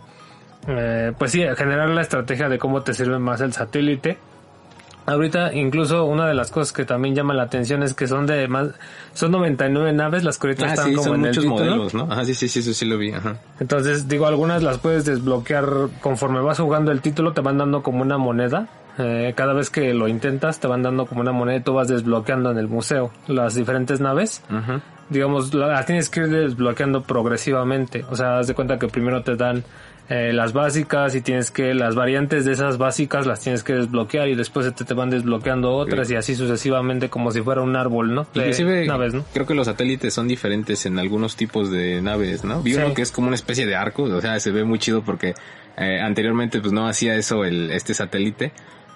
eh, 0.68 1.14
pues 1.18 1.32
sí, 1.32 1.44
generar 1.56 1.90
la 1.90 2.02
estrategia 2.02 2.50
de 2.50 2.58
cómo 2.58 2.82
te 2.82 2.94
sirve 2.94 3.20
más 3.20 3.42
el 3.42 3.54
satélite. 3.54 4.18
Ahorita 5.08 5.54
incluso 5.54 6.06
una 6.06 6.28
de 6.28 6.34
las 6.34 6.50
cosas 6.50 6.74
que 6.74 6.84
también 6.84 7.14
llama 7.14 7.36
la 7.36 7.44
atención 7.44 7.84
es 7.84 7.94
que 7.94 8.08
son 8.08 8.26
de 8.26 8.48
más, 8.48 8.70
son 9.14 9.32
99 9.32 9.94
naves 9.94 10.24
las 10.24 10.40
que 10.40 10.48
ahorita 10.48 10.66
ah, 10.66 10.74
están 10.74 10.94
como 10.96 11.14
en 11.14 11.26
el 11.26 11.32
título. 11.32 11.50
modelos, 11.52 11.94
¿no? 11.94 12.08
Ajá, 12.10 12.26
sí, 12.26 12.34
sí, 12.34 12.48
sí, 12.48 12.60
eso 12.60 12.74
sí 12.74 12.86
lo 12.86 12.98
vi, 12.98 13.12
ajá. 13.12 13.38
Entonces, 13.60 14.08
digo, 14.08 14.26
algunas 14.26 14.64
las 14.64 14.80
puedes 14.80 15.06
desbloquear 15.06 15.68
conforme 16.02 16.42
vas 16.42 16.60
jugando 16.60 16.92
el 16.92 17.02
título, 17.02 17.34
te 17.34 17.42
van 17.42 17.60
dando 17.60 17.84
como 17.84 18.02
una 18.02 18.18
moneda. 18.18 18.68
Eh, 18.98 19.34
cada 19.36 19.54
vez 19.54 19.70
que 19.70 19.94
lo 19.94 20.08
intentas 20.08 20.60
te 20.60 20.68
van 20.68 20.82
dando 20.82 21.06
como 21.06 21.22
una 21.22 21.34
moneda 21.34 21.58
y 21.58 21.62
tú 21.62 21.74
vas 21.74 21.90
desbloqueando 21.90 22.50
en 22.50 22.58
el 22.58 22.68
museo 22.68 23.12
las 23.28 23.54
diferentes 23.54 24.00
naves. 24.00 24.42
digamos, 25.10 25.54
las 25.54 25.86
tienes 25.86 26.10
que 26.10 26.22
ir 26.22 26.30
desbloqueando 26.30 27.04
progresivamente. 27.04 28.06
O 28.10 28.16
sea, 28.16 28.40
haz 28.40 28.48
de 28.48 28.56
cuenta 28.56 28.80
que 28.80 28.88
primero 28.88 29.22
te 29.22 29.36
dan 29.36 29.64
eh, 30.10 30.32
las 30.34 30.54
básicas 30.54 31.16
y 31.16 31.22
tienes 31.22 31.50
que, 31.50 31.74
las 31.74 31.96
variantes 31.96 32.46
de 32.46 32.52
esas 32.52 32.78
básicas 32.78 33.26
las 33.26 33.42
tienes 33.42 33.64
que 33.64 33.74
desbloquear 33.74 34.28
y 34.28 34.36
después 34.36 34.74
te, 34.76 34.86
te 34.86 34.94
van 34.94 35.10
desbloqueando 35.10 35.74
otras 35.76 36.12
y 36.12 36.16
así 36.16 36.36
sucesivamente 36.36 37.10
como 37.10 37.32
si 37.32 37.42
fuera 37.42 37.62
un 37.62 37.76
árbol, 37.76 38.14
¿no? 38.14 38.28
De 38.34 38.42
Inclusive, 38.42 38.86
naves, 38.86 39.14
¿no? 39.16 39.26
creo 39.34 39.46
que 39.48 39.56
los 39.56 39.66
satélites 39.66 40.14
son 40.14 40.28
diferentes 40.28 40.86
en 40.86 41.00
algunos 41.00 41.36
tipos 41.36 41.72
de 41.72 42.02
naves, 42.02 42.44
¿no? 42.44 42.62
Vi 42.62 42.74
Sí. 42.74 42.78
uno 42.80 42.94
que 42.94 43.02
es 43.02 43.12
como 43.12 43.28
una 43.28 43.36
especie 43.36 43.66
de 43.66 43.76
arco, 43.76 44.04
o 44.04 44.22
sea, 44.22 44.40
se 44.40 44.52
ve 44.52 44.64
muy 44.64 44.78
chido 44.80 45.02
porque 45.04 45.34
eh, 45.78 46.00
anteriormente 46.02 46.62
pues 46.62 46.72
no 46.72 46.88
hacía 46.88 47.16
eso 47.16 47.44
el 47.44 47.72
este 47.72 47.94
satélite, 47.94 48.52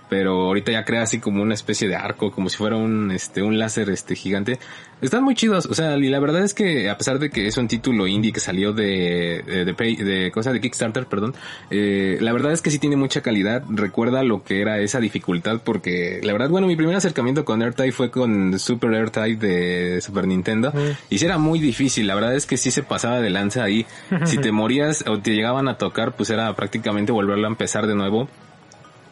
pero 0.09 0.41
ahorita 0.47 0.71
ya 0.71 0.83
crea 0.85 1.03
así 1.03 1.19
como 1.19 1.41
una 1.41 1.53
especie 1.53 1.87
de 1.87 1.95
arco, 1.95 2.31
como 2.31 2.49
si 2.49 2.57
fuera 2.57 2.75
un 2.75 3.11
este 3.11 3.41
un 3.43 3.59
láser 3.59 3.89
este 3.89 4.15
gigante. 4.15 4.59
Están 5.01 5.23
muy 5.23 5.33
chidos, 5.33 5.65
o 5.65 5.73
sea, 5.73 5.95
y 5.97 6.09
la 6.09 6.19
verdad 6.19 6.43
es 6.43 6.53
que 6.53 6.89
a 6.89 6.97
pesar 6.97 7.19
de 7.19 7.29
que 7.29 7.47
es 7.47 7.55
un 7.57 7.69
título 7.69 8.05
indie 8.07 8.33
que 8.33 8.39
salió 8.41 8.73
de 8.73 9.43
de, 9.45 9.63
de, 9.65 9.73
Pay- 9.73 9.95
de 10.03 10.29
cosa 10.31 10.51
de 10.51 10.59
Kickstarter, 10.59 11.05
perdón, 11.05 11.35
eh, 11.69 12.17
la 12.19 12.33
verdad 12.33 12.51
es 12.51 12.61
que 12.61 12.69
sí 12.71 12.79
tiene 12.79 12.95
mucha 12.97 13.21
calidad. 13.21 13.63
Recuerda 13.69 14.23
lo 14.23 14.43
que 14.43 14.59
era 14.61 14.79
esa 14.79 14.99
dificultad 14.99 15.61
porque 15.63 16.19
la 16.23 16.33
verdad, 16.33 16.49
bueno, 16.49 16.67
mi 16.67 16.75
primer 16.75 16.95
acercamiento 16.95 17.45
con 17.45 17.61
AirTag 17.61 17.93
fue 17.93 18.11
con 18.11 18.59
Super 18.59 18.93
AirTag 18.93 19.37
de 19.37 20.01
Super 20.01 20.27
Nintendo 20.27 20.73
y 21.09 21.17
sí 21.19 21.25
era 21.25 21.37
muy 21.37 21.59
difícil. 21.59 22.05
La 22.07 22.15
verdad 22.15 22.35
es 22.35 22.45
que 22.45 22.57
sí 22.57 22.69
se 22.71 22.83
pasaba 22.83 23.21
de 23.21 23.29
lanza 23.29 23.63
ahí. 23.63 23.85
Si 24.25 24.37
te 24.37 24.51
morías 24.51 25.05
o 25.07 25.19
te 25.19 25.33
llegaban 25.33 25.67
a 25.69 25.77
tocar, 25.77 26.13
pues 26.17 26.29
era 26.29 26.53
prácticamente 26.55 27.11
volverlo 27.13 27.45
a 27.47 27.49
empezar 27.49 27.87
de 27.87 27.95
nuevo. 27.95 28.27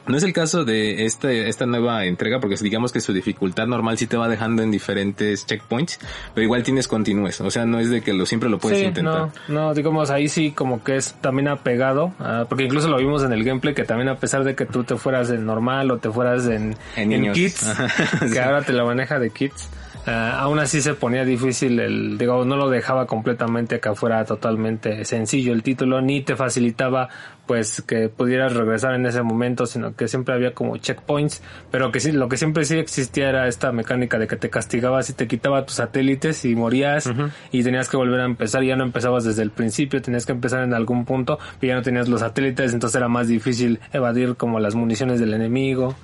No 0.07 0.17
es 0.17 0.23
el 0.23 0.33
caso 0.33 0.63
de 0.65 1.05
esta, 1.05 1.31
esta 1.31 1.65
nueva 1.65 2.05
entrega, 2.05 2.39
porque 2.39 2.55
digamos 2.55 2.91
que 2.91 3.01
su 3.01 3.13
dificultad 3.13 3.67
normal 3.67 3.97
sí 3.97 4.07
te 4.07 4.15
va 4.17 4.27
dejando 4.29 4.63
en 4.63 4.71
diferentes 4.71 5.45
checkpoints, 5.45 5.99
pero 6.33 6.43
igual 6.45 6.63
tienes 6.63 6.87
continúes. 6.87 7.41
O 7.41 7.51
sea, 7.51 7.65
no 7.65 7.79
es 7.79 7.89
de 7.89 8.01
que 8.01 8.13
lo 8.13 8.25
siempre 8.25 8.49
lo 8.49 8.57
puedes 8.57 8.79
sí, 8.79 8.85
intentar. 8.85 9.29
no, 9.47 9.63
no, 9.67 9.73
digamos 9.73 10.09
ahí 10.09 10.29
sí 10.29 10.51
como 10.51 10.83
que 10.83 10.95
es 10.97 11.13
también 11.21 11.47
apegado, 11.49 12.13
porque 12.49 12.63
incluso 12.63 12.87
lo 12.87 12.97
vimos 12.97 13.23
en 13.23 13.33
el 13.33 13.43
gameplay 13.43 13.73
que 13.73 13.83
también 13.83 14.09
a 14.09 14.15
pesar 14.15 14.43
de 14.43 14.55
que 14.55 14.65
tú 14.65 14.83
te 14.83 14.95
fueras 14.95 15.29
en 15.29 15.45
normal 15.45 15.91
o 15.91 15.97
te 15.97 16.09
fueras 16.09 16.45
en, 16.47 16.75
En 16.95 17.11
en, 17.11 17.21
niños. 17.21 17.35
kids, 17.37 17.67
Ajá, 17.67 17.87
que 18.19 18.29
sí. 18.29 18.37
ahora 18.37 18.61
te 18.61 18.73
lo 18.73 18.85
maneja 18.85 19.19
de 19.19 19.29
kids, 19.29 19.69
ah, 20.07 20.39
aún 20.39 20.59
así 20.59 20.81
se 20.81 20.93
ponía 20.93 21.23
difícil 21.25 21.79
el, 21.79 22.17
digamos, 22.17 22.45
no 22.47 22.55
lo 22.55 22.69
dejaba 22.69 23.05
completamente 23.05 23.79
que 23.79 23.93
fuera 23.93 24.25
totalmente 24.25 25.05
sencillo 25.05 25.53
el 25.53 25.63
título, 25.63 26.01
ni 26.01 26.21
te 26.21 26.35
facilitaba 26.35 27.09
pues 27.45 27.81
que 27.81 28.09
pudieras 28.09 28.53
regresar 28.53 28.93
en 28.93 29.05
ese 29.05 29.21
momento, 29.21 29.65
sino 29.65 29.95
que 29.95 30.07
siempre 30.07 30.35
había 30.35 30.53
como 30.53 30.77
checkpoints, 30.77 31.41
pero 31.71 31.91
que 31.91 32.01
sí, 32.01 32.11
lo 32.11 32.27
que 32.27 32.35
siempre 32.35 32.65
sí 32.65 32.77
existía 32.77 33.29
era 33.29 33.47
esta 33.47 33.71
mecánica 33.71 34.19
de 34.19 34.27
que 34.27 34.35
te 34.35 34.49
castigabas 34.49 35.09
y 35.09 35.13
te 35.13 35.27
quitaba 35.27 35.65
tus 35.65 35.75
satélites 35.75 36.43
y 36.43 36.55
morías 36.55 37.09
y 37.51 37.63
tenías 37.63 37.87
que 37.89 37.95
volver 37.95 38.19
a 38.19 38.25
empezar, 38.25 38.63
ya 38.63 38.75
no 38.75 38.83
empezabas 38.83 39.23
desde 39.23 39.43
el 39.43 39.51
principio, 39.51 40.01
tenías 40.01 40.25
que 40.25 40.33
empezar 40.33 40.63
en 40.63 40.73
algún 40.73 41.05
punto, 41.05 41.39
y 41.61 41.67
ya 41.67 41.75
no 41.75 41.81
tenías 41.81 42.09
los 42.09 42.19
satélites, 42.19 42.73
entonces 42.73 42.97
era 42.97 43.07
más 43.07 43.29
difícil 43.29 43.79
evadir 43.93 44.35
como 44.35 44.59
las 44.59 44.75
municiones 44.75 45.19
del 45.19 45.33
enemigo. 45.33 45.95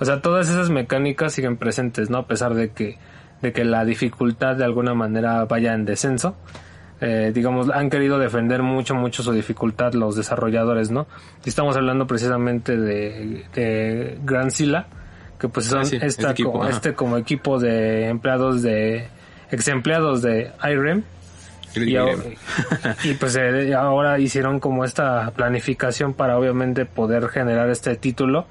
O 0.00 0.04
sea, 0.04 0.22
todas 0.22 0.48
esas 0.48 0.70
mecánicas 0.70 1.32
siguen 1.32 1.56
presentes, 1.56 2.08
¿no? 2.08 2.18
A 2.18 2.26
pesar 2.26 2.54
de 2.54 2.70
que, 2.70 2.98
de 3.42 3.52
que 3.52 3.64
la 3.64 3.84
dificultad 3.84 4.56
de 4.56 4.64
alguna 4.64 4.94
manera 4.94 5.44
vaya 5.44 5.74
en 5.74 5.84
descenso. 5.84 6.36
Eh, 7.00 7.30
digamos, 7.32 7.70
han 7.70 7.90
querido 7.90 8.18
defender 8.18 8.62
mucho, 8.62 8.94
mucho 8.96 9.22
su 9.22 9.30
dificultad 9.32 9.92
los 9.94 10.16
desarrolladores, 10.16 10.90
¿no? 10.90 11.06
Y 11.44 11.48
estamos 11.48 11.76
hablando 11.76 12.08
precisamente 12.08 12.76
de, 12.76 13.44
de 13.54 14.18
Grand 14.24 14.50
Silla, 14.50 14.86
que 15.38 15.48
pues 15.48 15.66
son 15.66 15.80
Ah, 15.80 15.84
sí, 15.84 15.94
esta 15.96 16.06
este 16.06 16.30
equipo, 16.30 16.52
como, 16.52 16.66
este 16.66 16.94
equipo 17.20 17.60
de 17.60 18.08
empleados 18.08 18.62
de, 18.62 19.06
ex 19.52 19.68
empleados 19.68 20.22
de 20.22 20.50
IREM, 20.60 21.04
y, 21.76 21.94
ahora- 21.94 22.14
y, 23.04 23.14
pues 23.14 23.36
eh, 23.36 23.74
ahora 23.74 24.18
hicieron 24.18 24.58
como 24.58 24.84
esta 24.84 25.30
planificación 25.36 26.14
para 26.14 26.36
obviamente 26.36 26.84
poder 26.86 27.28
generar 27.28 27.68
este 27.70 27.94
título 27.94 28.46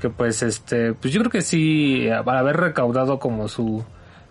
que 0.00 0.10
pues 0.10 0.42
este 0.42 0.92
pues 0.92 1.14
yo 1.14 1.20
creo 1.20 1.30
que 1.30 1.40
sí 1.40 2.10
al 2.10 2.28
haber 2.28 2.56
recaudado 2.58 3.18
como 3.18 3.48
su 3.48 3.82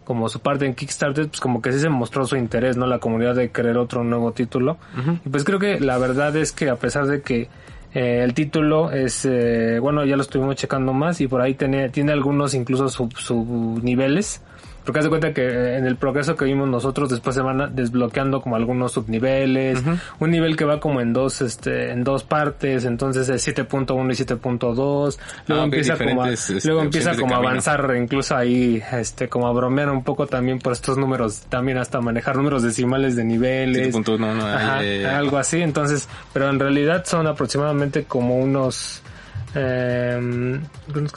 como 0.06 0.30
su 0.30 0.39
parte 0.39 0.66
en 0.66 0.74
Kickstarter 0.74 1.28
pues 1.28 1.41
como 1.41 1.62
que 1.62 1.74
sí 1.74 1.80
se 1.80 1.89
mostró 1.89 2.26
su 2.26 2.38
interés 2.38 2.78
no 2.78 2.88
la 2.88 2.99
comunidad 2.99 3.36
de 3.36 3.51
querer 3.51 3.78
otro 3.78 4.03
nuevo 4.03 4.32
título. 4.32 4.78
Y 5.26 5.30
pues 5.30 5.43
creo 5.43 5.60
que 5.60 5.80
la 5.80 5.97
verdad 5.97 6.36
es 6.38 6.53
que 6.53 6.70
a 6.70 6.78
pesar 6.78 7.08
de 7.08 7.22
que 7.22 7.49
eh, 7.93 8.22
el 8.24 8.34
título 8.34 8.91
es 8.91 9.26
eh, 9.26 9.80
bueno 9.82 10.06
ya 10.06 10.16
lo 10.16 10.22
estuvimos 10.22 10.56
checando 10.56 10.93
más 10.93 11.20
y 11.20 11.28
por 11.28 11.41
ahí 11.41 11.56
tiene 11.56 11.89
tiene 11.89 12.12
algunos 12.14 12.53
incluso 12.53 12.88
sub, 12.89 13.14
sub 13.18 13.84
niveles 13.84 14.41
porque 14.86 15.00
haz 15.00 15.06
de 15.06 15.10
cuenta 15.10 15.34
que 15.34 15.76
en 15.78 15.86
el 15.86 15.96
progreso 15.96 16.36
que 16.36 16.46
vimos 16.46 16.70
nosotros 16.70 17.10
después 17.10 17.36
se 17.36 17.42
van 17.42 17.76
desbloqueando 17.76 18.42
como 18.42 18.56
algunos 18.56 18.92
subniveles, 18.92 19.82
un 20.20 20.30
nivel 20.30 20.56
que 20.56 20.64
va 20.64 20.80
como 20.80 21.02
en 21.02 21.12
dos, 21.12 21.42
este, 21.42 21.92
en 21.92 22.04
dos 22.04 22.24
partes, 22.24 22.86
entonces 22.86 23.28
es 23.30 23.48
7.1 23.48 24.14
y 24.14 24.24
7.2, 24.24 25.18
luego 25.48 25.62
Ah, 25.62 25.66
empieza 25.66 25.98
como 25.98 26.24
a, 26.24 26.30
este, 26.30 26.60
luego 26.66 26.82
empieza 26.82 27.16
como 27.16 27.34
a 27.34 27.38
avanzar, 27.38 27.96
incluso 28.00 28.36
ahí, 28.36 28.82
este, 28.94 29.28
como 29.28 29.48
a 29.48 29.52
bromear 29.52 29.90
un 29.90 30.04
poco 30.04 30.28
también 30.28 30.60
por 30.60 30.74
estos 30.74 30.98
números, 30.98 31.42
también 31.50 31.78
hasta 31.80 32.00
manejar 32.00 32.38
números 32.38 32.62
decimales 32.62 33.16
de 33.16 33.24
niveles. 33.24 33.96
7.1, 33.96 34.20
no, 34.20 34.36
no, 34.36 34.46
Ajá, 34.46 34.84
eh, 34.84 35.06
algo 35.06 35.38
así, 35.38 35.62
entonces, 35.62 36.08
pero 36.32 36.50
en 36.50 36.60
realidad 36.60 37.06
son 37.06 37.26
aproximadamente 37.28 38.04
como 38.04 38.38
unos 38.38 39.02
eh, 39.56 40.60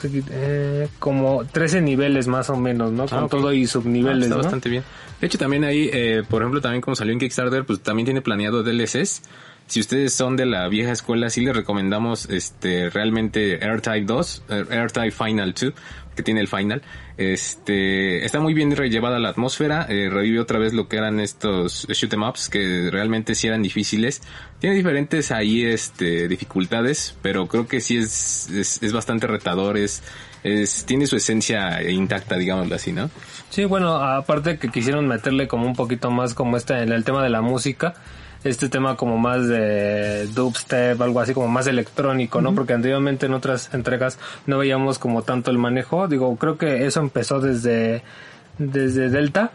que- 0.01 0.23
eh, 0.31 0.87
como 0.97 1.45
13 1.45 1.81
niveles 1.81 2.27
más 2.27 2.49
o 2.49 2.55
menos, 2.57 2.91
¿no? 2.91 3.05
Con 3.07 3.17
Ah, 3.19 3.23
ok. 3.25 3.31
todo 3.31 3.53
y 3.53 3.65
Ah, 3.65 3.67
subniveles, 3.67 4.23
está 4.23 4.35
¿no? 4.35 4.41
bastante 4.43 4.69
bien. 4.69 4.83
De 5.21 5.27
hecho, 5.27 5.37
también 5.37 5.63
ahí, 5.65 5.89
eh, 5.91 6.23
por 6.27 6.41
ejemplo, 6.41 6.61
también 6.61 6.81
como 6.81 6.95
salió 6.95 7.13
en 7.13 7.19
Kickstarter, 7.19 7.65
pues 7.65 7.81
también 7.81 8.05
tiene 8.05 8.21
planeado 8.21 8.63
DLCs. 8.63 9.21
Si 9.67 9.79
ustedes 9.81 10.13
son 10.15 10.35
de 10.35 10.47
la 10.47 10.67
vieja 10.67 10.91
escuela, 10.91 11.29
sí 11.29 11.41
les 11.41 11.55
recomendamos 11.55 12.27
este 12.29 12.89
realmente 12.89 13.63
AirType 13.63 14.05
2, 14.05 14.43
eh, 14.49 14.65
AirType 14.71 15.11
Final 15.11 15.53
2, 15.53 15.73
que 16.19 16.23
tiene 16.23 16.41
el 16.41 16.49
Final. 16.49 16.81
Este 17.17 18.25
está 18.25 18.41
muy 18.41 18.53
bien 18.53 18.75
llevada 18.75 19.19
la 19.19 19.29
atmósfera, 19.29 19.85
eh, 19.87 20.09
revive 20.09 20.41
otra 20.41 20.59
vez 20.59 20.73
lo 20.73 20.89
que 20.89 20.97
eran 20.97 21.21
estos 21.21 21.87
shoot 21.87 22.11
'em 22.11 22.23
ups 22.23 22.49
que 22.49 22.89
realmente 22.91 23.35
sí 23.35 23.47
eran 23.47 23.61
difíciles. 23.61 24.21
Tiene 24.59 24.75
diferentes 24.75 25.31
ahí 25.31 25.63
este 25.63 26.27
dificultades, 26.27 27.15
pero 27.21 27.47
creo 27.47 27.69
que 27.69 27.79
sí 27.79 27.97
es 27.97 28.49
es, 28.49 28.83
es 28.83 28.91
bastante 28.91 29.27
retador, 29.27 29.77
es, 29.77 30.03
es 30.43 30.85
tiene 30.85 31.07
su 31.07 31.15
esencia 31.15 31.81
intacta, 31.89 32.35
digámoslo 32.35 32.75
así, 32.75 32.91
¿no? 32.91 33.09
Sí, 33.49 33.63
bueno, 33.63 33.95
aparte 33.95 34.59
que 34.59 34.67
quisieron 34.67 35.07
meterle 35.07 35.47
como 35.47 35.67
un 35.67 35.75
poquito 35.75 36.11
más 36.11 36.33
como 36.33 36.57
este 36.57 36.83
en 36.83 36.91
el 36.91 37.05
tema 37.05 37.23
de 37.23 37.29
la 37.29 37.41
música, 37.41 37.93
este 38.43 38.69
tema 38.69 38.95
como 38.95 39.17
más 39.17 39.47
de 39.47 40.27
dubstep, 40.27 41.01
algo 41.01 41.19
así 41.19 41.33
como 41.33 41.47
más 41.47 41.67
electrónico, 41.67 42.41
¿no? 42.41 42.55
Porque 42.55 42.73
anteriormente 42.73 43.25
en 43.25 43.33
otras 43.33 43.73
entregas 43.73 44.17
no 44.45 44.57
veíamos 44.57 44.99
como 44.99 45.23
tanto 45.23 45.51
el 45.51 45.57
manejo. 45.57 46.07
Digo, 46.07 46.35
creo 46.37 46.57
que 46.57 46.85
eso 46.85 46.99
empezó 47.01 47.39
desde 47.39 48.03
desde 48.59 49.09
Delta, 49.09 49.51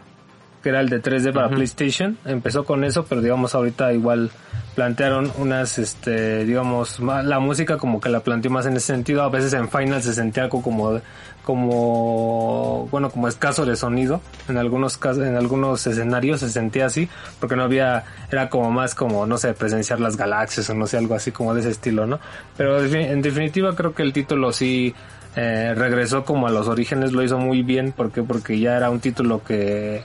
que 0.61 0.69
era 0.69 0.81
el 0.81 0.89
de 0.89 1.01
3D 1.01 1.31
para 1.31 1.47
PlayStation, 1.47 2.17
empezó 2.25 2.65
con 2.65 2.83
eso, 2.83 3.05
pero 3.05 3.21
digamos 3.21 3.53
ahorita 3.53 3.93
igual 3.93 4.31
plantearon 4.73 5.31
unas, 5.37 5.77
este, 5.77 6.43
digamos, 6.43 6.99
la 6.99 7.39
música 7.39 7.77
como 7.77 8.01
que 8.01 8.09
la 8.09 8.21
planteó 8.21 8.49
más 8.51 8.65
en 8.65 8.75
ese 8.75 8.87
sentido, 8.87 9.21
a 9.21 9.29
veces 9.29 9.53
en 9.53 9.69
Final 9.69 10.01
se 10.01 10.13
sentía 10.13 10.43
algo 10.43 10.61
como, 10.63 10.99
como, 11.45 12.87
bueno, 12.91 13.09
como 13.09 13.27
escaso 13.27 13.65
de 13.65 13.75
sonido, 13.75 14.19
en 14.49 14.57
algunos 14.57 14.97
casos, 14.97 15.23
en 15.23 15.35
algunos 15.37 15.85
escenarios 15.87 16.41
se 16.41 16.49
sentía 16.49 16.87
así, 16.87 17.07
porque 17.39 17.55
no 17.55 17.63
había, 17.63 18.03
era 18.31 18.49
como 18.49 18.71
más 18.71 18.95
como, 18.95 19.25
no 19.25 19.37
sé, 19.37 19.53
presenciar 19.53 19.99
las 19.99 20.17
galaxias 20.17 20.69
o 20.69 20.73
no 20.73 20.87
sé, 20.87 20.97
algo 20.97 21.15
así 21.15 21.31
como 21.31 21.53
de 21.53 21.61
ese 21.61 21.69
estilo, 21.69 22.07
¿no? 22.07 22.19
Pero 22.57 22.83
en 22.83 23.21
definitiva 23.21 23.75
creo 23.75 23.93
que 23.93 24.03
el 24.03 24.11
título 24.11 24.51
sí, 24.51 24.93
eh, 25.35 25.73
regresó 25.75 26.25
como 26.25 26.47
a 26.47 26.51
los 26.51 26.67
orígenes, 26.67 27.11
lo 27.11 27.21
hizo 27.21 27.37
muy 27.37 27.61
bien, 27.61 27.91
¿por 27.91 28.11
qué? 28.11 28.23
Porque 28.23 28.59
ya 28.59 28.75
era 28.75 28.89
un 28.89 28.99
título 28.99 29.43
que, 29.43 30.03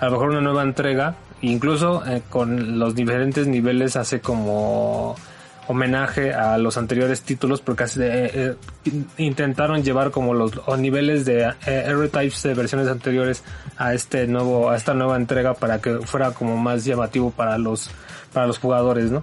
a 0.00 0.04
lo 0.06 0.10
mejor 0.10 0.30
una 0.30 0.40
nueva 0.40 0.62
entrega, 0.62 1.14
incluso 1.40 2.04
eh, 2.04 2.22
con 2.28 2.78
los 2.78 2.96
diferentes 2.96 3.46
niveles 3.46 3.94
hace 3.96 4.20
como 4.20 5.14
homenaje 5.70 6.34
a 6.34 6.58
los 6.58 6.76
anteriores 6.76 7.22
títulos 7.22 7.60
porque 7.60 7.84
eh, 7.84 7.88
eh, 7.98 8.54
in- 8.84 9.06
intentaron 9.18 9.82
llevar 9.82 10.10
como 10.10 10.34
los, 10.34 10.54
los 10.56 10.78
niveles 10.78 11.24
de 11.24 11.52
eh, 11.66 12.08
types 12.12 12.42
de 12.42 12.54
versiones 12.54 12.88
anteriores 12.88 13.44
a 13.78 13.94
este 13.94 14.26
nuevo 14.26 14.68
a 14.70 14.76
esta 14.76 14.94
nueva 14.94 15.16
entrega 15.16 15.54
para 15.54 15.80
que 15.80 15.98
fuera 16.00 16.32
como 16.32 16.56
más 16.56 16.84
llamativo 16.84 17.30
para 17.30 17.56
los 17.58 17.90
para 18.32 18.46
los 18.46 18.58
jugadores, 18.58 19.10
¿no? 19.10 19.22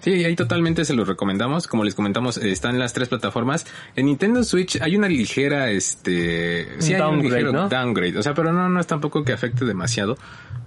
Sí, 0.00 0.24
ahí 0.24 0.34
totalmente 0.34 0.86
se 0.86 0.94
los 0.94 1.06
recomendamos. 1.06 1.66
Como 1.66 1.84
les 1.84 1.94
comentamos, 1.94 2.38
eh, 2.38 2.50
están 2.50 2.78
las 2.78 2.94
tres 2.94 3.08
plataformas. 3.08 3.66
En 3.96 4.06
Nintendo 4.06 4.42
Switch 4.44 4.80
hay 4.80 4.96
una 4.96 5.08
ligera, 5.08 5.70
este, 5.70 6.68
sí 6.78 6.94
hay 6.94 7.02
un 7.02 7.20
ligero 7.20 7.52
¿no? 7.52 7.68
downgrade. 7.68 8.16
O 8.16 8.22
sea, 8.22 8.32
pero 8.32 8.50
no, 8.50 8.68
no 8.70 8.80
es 8.80 8.86
tampoco 8.86 9.24
que 9.24 9.34
afecte 9.34 9.66
demasiado. 9.66 10.16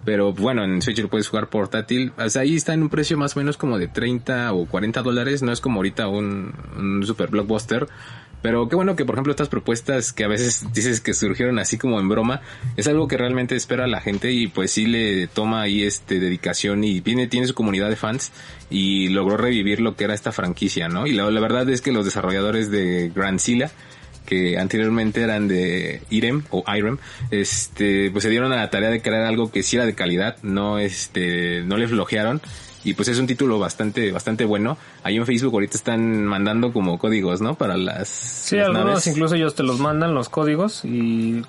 Pero 0.05 0.33
bueno, 0.33 0.63
en 0.63 0.81
Switch 0.81 0.99
lo 0.99 1.09
puedes 1.09 1.27
jugar 1.27 1.49
portátil. 1.49 2.11
O 2.17 2.29
sea, 2.29 2.41
ahí 2.41 2.55
está 2.55 2.73
en 2.73 2.83
un 2.83 2.89
precio 2.89 3.17
más 3.17 3.35
o 3.35 3.39
menos 3.39 3.57
como 3.57 3.77
de 3.77 3.87
30 3.87 4.53
o 4.53 4.65
40 4.65 5.01
dólares. 5.01 5.43
No 5.43 5.51
es 5.51 5.61
como 5.61 5.77
ahorita 5.77 6.07
un, 6.07 7.01
super 7.05 7.29
blockbuster. 7.29 7.87
Pero 8.41 8.67
qué 8.67 8.75
bueno 8.75 8.97
que, 8.97 9.05
por 9.05 9.15
ejemplo, 9.15 9.31
estas 9.31 9.47
propuestas 9.47 10.11
que 10.11 10.25
a 10.25 10.27
veces 10.27 10.65
dices 10.73 10.99
que 10.99 11.13
surgieron 11.13 11.59
así 11.59 11.77
como 11.77 12.01
en 12.01 12.09
broma, 12.09 12.41
es 12.75 12.87
algo 12.87 13.07
que 13.07 13.15
realmente 13.15 13.55
espera 13.55 13.87
la 13.87 14.01
gente 14.01 14.33
y 14.33 14.47
pues 14.47 14.71
sí 14.71 14.85
le 14.85 15.27
toma 15.27 15.61
ahí 15.61 15.83
este 15.83 16.19
dedicación 16.19 16.83
y 16.83 16.99
viene, 16.99 17.27
tiene 17.27 17.47
su 17.47 17.53
comunidad 17.53 17.89
de 17.89 17.95
fans 17.95 18.33
y 18.69 19.07
logró 19.07 19.37
revivir 19.37 19.79
lo 19.79 19.95
que 19.95 20.03
era 20.03 20.13
esta 20.13 20.33
franquicia, 20.33 20.89
¿no? 20.89 21.07
Y 21.07 21.13
la, 21.13 21.23
verdad 21.39 21.69
es 21.69 21.81
que 21.81 21.93
los 21.93 22.03
desarrolladores 22.03 22.69
de 22.69 23.13
Grand 23.15 23.39
Silla 23.39 23.71
que 24.25 24.57
anteriormente 24.57 25.21
eran 25.21 25.47
de 25.47 26.01
IREM 26.09 26.43
o 26.49 26.63
IREM, 26.67 26.97
este, 27.31 28.11
pues 28.11 28.23
se 28.23 28.29
dieron 28.29 28.51
a 28.51 28.57
la 28.57 28.69
tarea 28.69 28.89
de 28.89 29.01
crear 29.01 29.25
algo 29.25 29.51
que 29.51 29.63
sí 29.63 29.75
era 29.75 29.85
de 29.85 29.95
calidad, 29.95 30.37
no 30.43 30.79
este, 30.79 31.61
no 31.65 31.77
le 31.77 31.87
flojearon 31.87 32.41
y 32.83 32.93
pues 32.93 33.07
es 33.07 33.19
un 33.19 33.27
título 33.27 33.59
bastante 33.59 34.11
bastante 34.11 34.45
bueno. 34.45 34.77
Ahí 35.03 35.15
en 35.17 35.25
Facebook 35.25 35.53
ahorita 35.53 35.77
están 35.77 36.25
mandando 36.25 36.73
como 36.73 36.97
códigos, 36.97 37.41
¿no? 37.41 37.55
Para 37.55 37.77
las 37.77 38.09
Sí, 38.09 38.59
algunos 38.59 39.07
incluso 39.07 39.35
ellos 39.35 39.55
te 39.55 39.63
los 39.63 39.79
mandan 39.79 40.13
los 40.13 40.29
códigos 40.29 40.83
y 40.83 41.43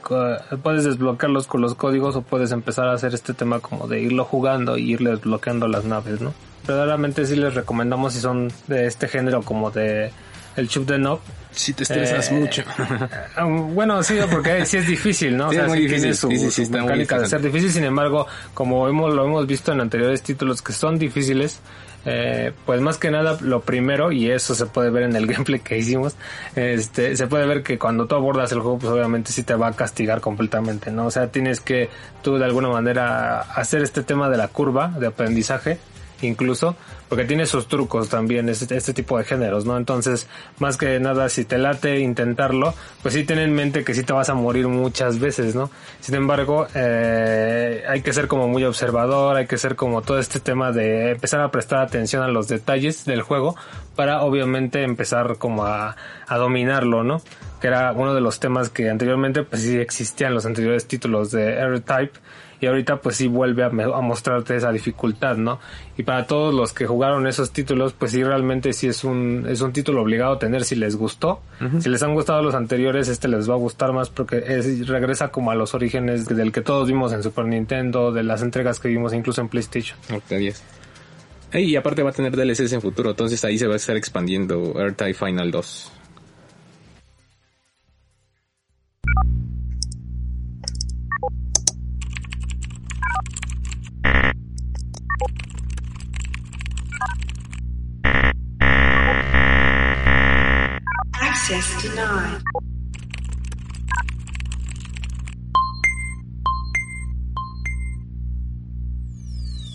puedes 0.63 0.85
desbloquearlos 0.85 1.47
con 1.47 1.61
los 1.61 1.75
códigos 1.75 2.17
o 2.17 2.23
puedes 2.23 2.53
empezar 2.53 2.89
a 2.89 2.93
hacer 2.93 3.15
este 3.15 3.35
tema 3.35 3.61
como 3.61 3.89
de 3.89 4.01
irlo 4.01 4.25
jugando 4.25 4.79
y 4.79 4.93
irle 4.93 5.11
desbloqueando 5.11 5.67
las 5.69 5.85
naves, 5.85 6.21
¿no? 6.21 6.33
Verdaderamente 6.67 7.27
sí 7.27 7.37
les 7.37 7.55
recomendamos 7.55 8.15
si 8.15 8.21
son 8.21 8.51
de 8.69 8.87
este 8.87 9.09
género 9.09 9.43
como 9.43 9.71
de 9.71 10.13
el 10.57 10.69
chip 10.69 10.87
de 10.87 10.99
Nob. 10.99 11.21
Si 11.55 11.73
te 11.73 11.85
estresas 11.85 12.31
eh, 12.31 12.35
mucho. 12.35 12.63
bueno, 13.75 14.03
sí, 14.03 14.19
porque 14.31 14.67
sí 14.67 14.79
es 14.79 14.87
difícil, 14.87 15.37
¿no? 15.37 15.49
o 15.49 15.53
sea, 15.53 15.69
sí 15.69 15.87
tiene 15.87 16.15
su, 16.15 16.29
mecánica 16.71 17.19
de 17.19 17.29
ser 17.29 17.41
difícil. 17.41 17.71
Sin 17.71 17.85
embargo, 17.85 18.27
como 18.53 18.89
hemos, 18.89 19.15
lo 19.15 19.25
hemos 19.25 19.47
visto 19.47 19.73
en 19.73 19.81
anteriores 19.81 20.23
títulos 20.23 20.63
que 20.63 20.73
son 20.73 20.99
difíciles, 20.99 21.61
eh, 22.07 22.53
pues 22.67 22.81
más 22.83 22.99
que 22.99 23.11
nada 23.11 23.39
lo 23.41 23.63
primero 23.63 24.13
y 24.13 24.31
eso 24.31 24.55
se 24.55 24.67
puede 24.67 24.91
ver 24.91 25.05
en 25.05 25.17
el 25.17 25.27
gameplay 25.33 25.61
que 25.61 25.79
hicimos 25.79 26.17
este 26.55 27.17
se 27.17 27.27
puede 27.29 27.47
ver 27.47 27.63
que 27.63 27.79
cuando 27.79 28.07
tú 28.07 28.15
abordas 28.15 28.53
el 28.53 28.61
juego 28.61 28.79
pues 28.79 28.93
obviamente 28.93 29.33
sí 29.33 29.43
te 29.43 29.55
va 29.55 29.69
a 29.69 29.73
castigar 29.73 30.21
completamente 30.21 30.91
no 30.91 31.07
o 31.07 31.11
sea 31.11 31.29
tienes 31.29 31.61
que 31.61 31.89
tú 32.21 32.37
de 32.37 32.45
alguna 32.45 32.69
manera 32.69 33.41
hacer 33.41 33.81
este 33.81 34.03
tema 34.03 34.29
de 34.29 34.37
la 34.37 34.49
curva 34.49 34.89
de 34.89 35.07
aprendizaje 35.07 35.79
incluso, 36.27 36.77
porque 37.09 37.25
tiene 37.25 37.47
sus 37.47 37.69
trucos 37.69 38.09
también, 38.09 38.49
este, 38.49 38.77
este 38.77 38.93
tipo 38.93 39.19
de 39.19 39.25
géneros, 39.25 39.65
¿no? 39.65 39.77
Entonces, 39.77 40.27
más 40.59 40.77
que 40.77 40.99
nada, 41.01 41.29
si 41.29 41.45
te 41.45 41.59
late 41.59 42.01
intentarlo, 42.01 42.75
pues 43.03 43.15
sí 43.15 43.25
ten 43.25 43.39
en 43.39 43.55
mente 43.55 43.85
que 43.85 43.95
sí 43.95 44.03
te 44.03 44.13
vas 44.13 44.31
a 44.31 44.35
morir 44.35 44.69
muchas 44.69 45.19
veces, 45.19 45.55
¿no? 45.55 45.71
Sin 46.01 46.15
embargo, 46.15 46.67
eh, 46.75 47.85
hay 47.89 48.03
que 48.03 48.13
ser 48.13 48.29
como 48.29 48.49
muy 48.49 48.65
observador, 48.65 49.37
hay 49.37 49.47
que 49.47 49.59
ser 49.59 49.77
como 49.77 50.03
todo 50.03 50.19
este 50.19 50.41
tema 50.41 50.73
de 50.73 51.13
empezar 51.13 51.41
a 51.41 51.51
prestar 51.51 51.81
atención 51.81 52.23
a 52.23 52.29
los 52.29 52.49
detalles 52.49 53.05
del 53.05 53.23
juego 53.23 53.57
para 53.95 54.23
obviamente 54.23 54.83
empezar 54.83 55.37
como 55.39 55.65
a, 55.65 55.97
a 56.27 56.37
dominarlo, 56.37 57.05
¿no? 57.05 57.23
Que 57.61 57.69
era 57.69 57.93
uno 57.93 58.15
de 58.15 58.21
los 58.21 58.41
temas 58.41 58.69
que 58.69 58.91
anteriormente 58.91 59.43
pues 59.43 59.63
sí 59.63 59.79
existían 59.79 60.35
los 60.35 60.47
anteriores 60.47 60.87
títulos 60.87 61.31
de 61.31 61.55
R-Type 61.55 62.19
y 62.61 62.67
ahorita 62.67 62.97
pues 62.97 63.17
sí 63.17 63.29
vuelve 63.29 63.65
a, 63.65 63.71
mostrarte 63.71 64.57
esa 64.57 64.73
dificultad, 64.73 65.37
¿no? 65.37 65.61
Y 65.97 66.03
para 66.03 66.27
todos 66.27 66.55
los 66.55 66.73
que 66.73 66.87
jugaron 66.87 67.27
esos 67.27 67.51
títulos, 67.51 67.93
pues 67.93 68.13
sí 68.13 68.23
realmente 68.23 68.73
sí 68.73 68.89
es 68.89 69.05
un, 69.05 69.47
es 69.49 69.61
un 69.61 69.73
título 69.73 70.03
obligado 70.03 70.35
a 70.35 70.39
tener 70.39 70.65
si 70.65 70.75
les 70.75 70.97
gustó. 70.97 71.41
Si 71.81 71.89
les 71.89 72.03
han 72.03 72.15
gustado 72.15 72.43
los 72.43 72.55
anteriores, 72.55 73.09
este 73.09 73.29
les 73.29 73.49
va 73.49 73.55
a 73.55 73.59
gustar 73.59 73.93
más 73.93 74.11
porque 74.11 74.41
regresa 74.87 75.29
como 75.29 75.51
a 75.51 75.55
los 75.55 75.75
orígenes 75.75 76.27
del 76.27 76.53
que 76.53 76.61
todos 76.61 76.89
vimos 76.89 77.13
en 77.13 77.23
Super 77.23 77.47
Nintendo, 77.47 78.13
de 78.13 78.23
las 78.23 78.43
entregas 78.43 78.81
que 78.81 78.89
vimos 78.89 79.15
incluso 79.15 79.41
en 79.41 79.49
PlayStation. 79.49 79.99
y 81.61 81.77
aparte 81.77 82.03
va 82.03 82.11
a 82.11 82.13
tener 82.13 82.35
DLCs 82.35 82.73
en 82.73 82.81
futuro, 82.81 83.11
entonces 83.11 83.45
ahí 83.45 83.59
se 83.59 83.67
va 83.67 83.75
a 83.75 83.77
estar 83.77 83.97
expandiendo 83.97 84.75
Final 85.15 85.51
2. 85.51 85.93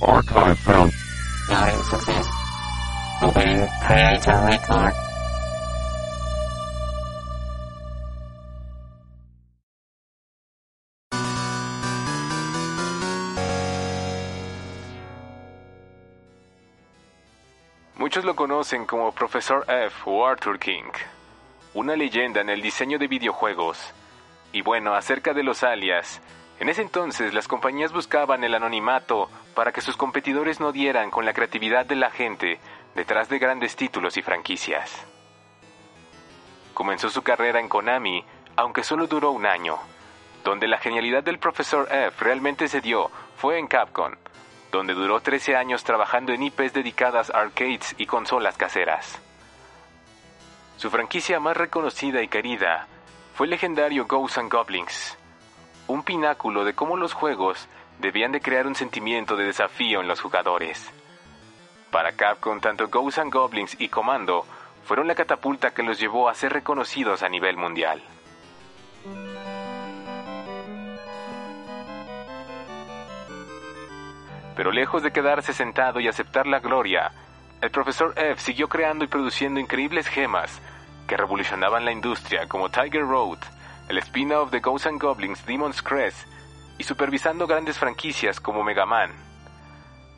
Archive 0.02 0.70
in 1.50 1.84
success. 1.84 2.28
Creator 3.86 4.45
record. 4.45 4.93
Muchos 17.97 18.24
lo 18.24 18.36
conocen 18.36 18.86
como 18.86 19.12
Profesor 19.12 19.66
F 19.68 20.04
o 20.06 20.26
Arthur 20.26 20.58
King 20.58 20.91
una 21.74 21.95
leyenda 21.95 22.41
en 22.41 22.50
el 22.50 22.62
diseño 22.62 22.97
de 22.97 23.08
videojuegos. 23.08 23.78
Y 24.52 24.62
bueno, 24.62 24.95
acerca 24.95 25.34
de 25.34 25.43
los 25.43 25.64
alias, 25.64 26.22
en 26.60 26.68
ese 26.68 26.82
entonces 26.82 27.34
las 27.34 27.47
compañías 27.47 27.93
buscaban 27.93 28.43
el 28.43 28.53
anonimato 28.53 29.30
para 29.55 29.72
que 29.72 29.82
sus 29.82 29.95
competidores 29.95 30.60
no 30.60 30.72
dieran 30.72 31.10
con 31.10 31.26
la 31.26 31.34
creatividad 31.34 31.86
de 31.86 31.95
la 31.95 32.12
gente 32.12 32.60
detrás 32.95 33.30
de 33.30 33.39
grandes 33.39 33.76
títulos 33.78 34.18
y 34.18 34.22
franquicias. 34.22 35.05
Comenzó 36.74 37.10
su 37.10 37.22
carrera 37.22 37.60
en 37.60 37.70
Konami, 37.70 38.24
aunque 38.55 38.84
solo 38.84 39.07
duró 39.07 39.32
un 39.32 39.45
año. 39.45 39.78
Donde 40.43 40.68
la 40.68 40.78
genialidad 40.78 41.24
del 41.24 41.39
profesor 41.39 41.88
F 41.91 42.24
realmente 42.24 42.68
se 42.68 42.82
dio 42.82 43.10
fue 43.38 43.57
en 43.57 43.68
Capcom, 43.68 44.14
donde 44.72 44.93
duró 44.93 45.20
13 45.20 45.55
años 45.55 45.84
trabajando 45.84 46.32
en 46.32 46.43
IPs 46.43 46.74
dedicadas 46.74 47.30
a 47.30 47.39
arcades 47.39 47.95
y 47.97 48.05
consolas 48.05 48.57
caseras. 48.57 49.20
Su 50.78 50.89
franquicia 50.89 51.41
más 51.41 51.57
reconocida 51.57 52.22
y 52.22 52.30
querida 52.30 52.88
fue 53.34 53.47
el 53.47 53.51
legendario 53.51 54.05
Ghosts 54.07 54.38
and 54.38 54.51
Goblins, 54.51 55.18
un 55.89 56.03
pináculo 56.03 56.63
de 56.65 56.75
cómo 56.75 56.97
los 56.97 57.13
juegos 57.13 57.67
debían 57.97 58.31
de 58.31 58.41
crear 58.41 58.67
un 58.67 58.75
sentimiento 58.75 59.35
de 59.35 59.45
desafío 59.45 60.01
en 60.01 60.07
los 60.07 60.21
jugadores. 60.21 60.87
Para 61.89 62.11
Capcom, 62.11 62.59
tanto 62.59 62.87
Ghosts 62.89 63.17
and 63.17 63.33
Goblins 63.33 63.75
y 63.81 63.89
Commando 63.89 64.45
fueron 64.85 65.07
la 65.07 65.15
catapulta 65.15 65.71
que 65.71 65.81
los 65.81 65.99
llevó 65.99 66.29
a 66.29 66.35
ser 66.35 66.53
reconocidos 66.53 67.23
a 67.23 67.29
nivel 67.29 67.57
mundial. 67.57 68.03
Pero 74.55 74.71
lejos 74.71 75.01
de 75.01 75.11
quedarse 75.11 75.53
sentado 75.53 75.99
y 75.99 76.07
aceptar 76.07 76.45
la 76.45 76.59
gloria, 76.59 77.11
el 77.61 77.71
profesor 77.71 78.13
F 78.15 78.39
siguió 78.39 78.69
creando 78.69 79.05
y 79.05 79.07
produciendo 79.07 79.59
increíbles 79.59 80.07
gemas 80.07 80.61
que 81.07 81.17
revolucionaban 81.17 81.83
la 81.83 81.91
industria 81.91 82.47
como 82.47 82.69
Tiger 82.69 83.07
Road, 83.07 83.39
el 83.89 83.97
spin-off 83.97 84.51
de 84.51 84.59
Ghosts 84.59 84.87
and 84.87 85.01
Goblins 85.01 85.45
Demon's 85.45 85.81
Crest 85.81 86.27
y 86.77 86.83
supervisando 86.83 87.47
grandes 87.47 87.77
franquicias 87.77 88.39
como 88.39 88.63
Mega 88.63 88.85
Man. 88.85 89.11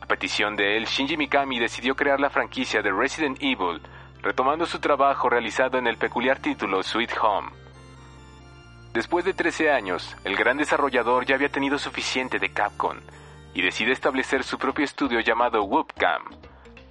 A 0.02 0.06
petición 0.06 0.58
de 0.58 0.78
él, 0.78 0.86
Shinji 0.86 1.16
Mikami 1.16 1.58
decidió 1.58 1.96
crear 1.96 2.20
la 2.20 2.30
franquicia 2.30 2.82
de 2.82 2.92
Resident 2.92 3.38
Evil, 3.42 3.82
retomando 4.22 4.66
su 4.66 4.80
trabajo 4.80 5.30
realizado 5.30 5.78
en 5.78 5.88
el 5.88 5.98
peculiar 5.98 6.40
título 6.40 6.84
Sweet 6.84 7.12
Home. 7.22 7.50
Después 8.94 9.24
de 9.24 9.34
13 9.34 9.72
años, 9.72 10.18
el 10.26 10.36
gran 10.36 10.58
desarrollador 10.58 11.26
ya 11.26 11.36
había 11.36 11.50
tenido 11.50 11.80
suficiente 11.80 12.40
de 12.40 12.52
Capcom 12.52 12.98
y 13.54 13.62
decide 13.62 13.94
establecer 13.94 14.44
su 14.44 14.58
propio 14.58 14.84
estudio 14.84 15.22
llamado 15.22 15.64
Whoopcam, 15.64 16.24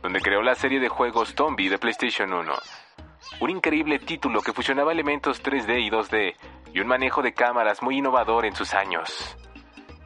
donde 0.03 0.21
creó 0.21 0.41
la 0.41 0.55
serie 0.55 0.81
de 0.81 0.89
juegos 0.89 1.35
Tombi 1.35 1.69
de 1.69 1.79
PlayStation 1.79 2.33
1. 2.33 2.55
Un 3.41 3.51
increíble 3.51 3.99
título 3.99 4.43
que 4.43 4.53
fusionaba 4.53 4.93
elementos 4.93 5.43
3D 5.43 5.81
y 5.81 5.91
2D 5.91 6.35
y 6.73 6.81
un 6.81 6.87
manejo 6.87 7.23
de 7.23 7.33
cámaras 7.33 7.83
muy 7.83 7.99
innovador 7.99 8.45
en 8.45 8.55
sus 8.55 8.75
años. 8.75 9.37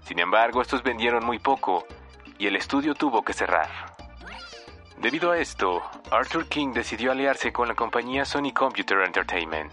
Sin 0.02 0.18
embargo, 0.18 0.60
estos 0.62 0.82
vendieron 0.82 1.24
muy 1.24 1.38
poco 1.38 1.86
y 2.38 2.46
el 2.46 2.56
estudio 2.56 2.94
tuvo 2.94 3.22
que 3.22 3.32
cerrar. 3.32 3.96
Debido 4.98 5.32
a 5.32 5.38
esto, 5.38 5.82
Arthur 6.10 6.48
King 6.48 6.72
decidió 6.72 7.12
aliarse 7.12 7.52
con 7.52 7.68
la 7.68 7.74
compañía 7.74 8.24
Sony 8.24 8.52
Computer 8.54 9.00
Entertainment 9.00 9.72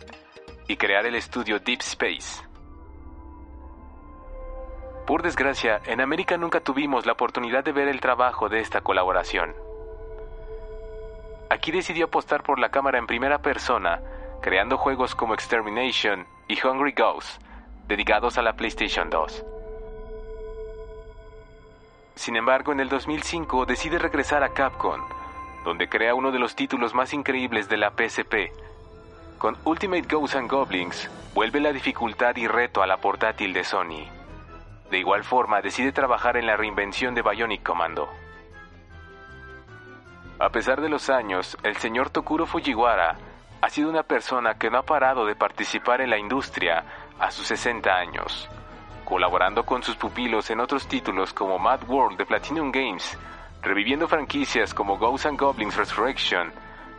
y 0.67 0.77
crear 0.77 1.05
el 1.05 1.15
estudio 1.15 1.59
Deep 1.59 1.81
Space. 1.81 2.43
Por 5.05 5.23
desgracia, 5.23 5.81
en 5.85 6.01
América 6.01 6.37
nunca 6.37 6.61
tuvimos 6.61 7.05
la 7.05 7.13
oportunidad 7.13 7.63
de 7.63 7.71
ver 7.71 7.87
el 7.87 7.99
trabajo 7.99 8.49
de 8.49 8.59
esta 8.59 8.81
colaboración. 8.81 9.53
Aquí 11.51 11.73
decidió 11.73 12.05
apostar 12.05 12.43
por 12.43 12.59
la 12.59 12.69
cámara 12.69 12.97
en 12.97 13.07
primera 13.07 13.39
persona, 13.39 13.99
creando 14.41 14.77
juegos 14.77 15.15
como 15.15 15.33
Extermination 15.33 16.25
y 16.47 16.57
Hungry 16.65 16.93
Ghost, 16.93 17.41
dedicados 17.89 18.37
a 18.37 18.41
la 18.41 18.53
PlayStation 18.53 19.09
2. 19.09 19.43
Sin 22.15 22.37
embargo, 22.37 22.71
en 22.71 22.79
el 22.79 22.87
2005 22.87 23.65
decide 23.65 23.99
regresar 23.99 24.45
a 24.45 24.53
Capcom, 24.53 25.01
donde 25.65 25.89
crea 25.89 26.15
uno 26.15 26.31
de 26.31 26.39
los 26.39 26.55
títulos 26.55 26.93
más 26.93 27.13
increíbles 27.13 27.67
de 27.67 27.75
la 27.75 27.91
PSP, 27.91 28.53
con 29.37 29.57
Ultimate 29.65 30.07
Ghosts 30.09 30.37
and 30.37 30.49
Goblins, 30.49 31.11
vuelve 31.33 31.59
la 31.59 31.73
dificultad 31.73 32.33
y 32.37 32.47
reto 32.47 32.81
a 32.81 32.87
la 32.87 33.01
portátil 33.01 33.51
de 33.51 33.65
Sony. 33.65 34.07
De 34.89 34.99
igual 34.99 35.25
forma, 35.25 35.59
decide 35.59 35.91
trabajar 35.91 36.37
en 36.37 36.45
la 36.45 36.55
reinvención 36.55 37.13
de 37.13 37.23
Bionic 37.23 37.61
Commando. 37.61 38.07
A 40.41 40.49
pesar 40.49 40.81
de 40.81 40.89
los 40.89 41.11
años, 41.11 41.55
el 41.61 41.77
señor 41.77 42.09
Tokuro 42.09 42.47
Fujiwara 42.47 43.15
ha 43.61 43.69
sido 43.69 43.91
una 43.91 44.01
persona 44.01 44.55
que 44.55 44.71
no 44.71 44.79
ha 44.79 44.81
parado 44.81 45.23
de 45.23 45.35
participar 45.35 46.01
en 46.01 46.09
la 46.09 46.17
industria 46.17 46.83
a 47.19 47.29
sus 47.29 47.45
60 47.45 47.87
años, 47.95 48.49
colaborando 49.05 49.63
con 49.63 49.83
sus 49.83 49.95
pupilos 49.97 50.49
en 50.49 50.59
otros 50.59 50.87
títulos 50.87 51.31
como 51.31 51.59
Mad 51.59 51.87
World 51.87 52.17
de 52.17 52.25
Platinum 52.25 52.71
Games, 52.71 53.19
reviviendo 53.61 54.07
franquicias 54.07 54.73
como 54.73 54.97
Ghosts 54.97 55.27
and 55.27 55.39
Goblins 55.39 55.77
Resurrection, 55.77 56.51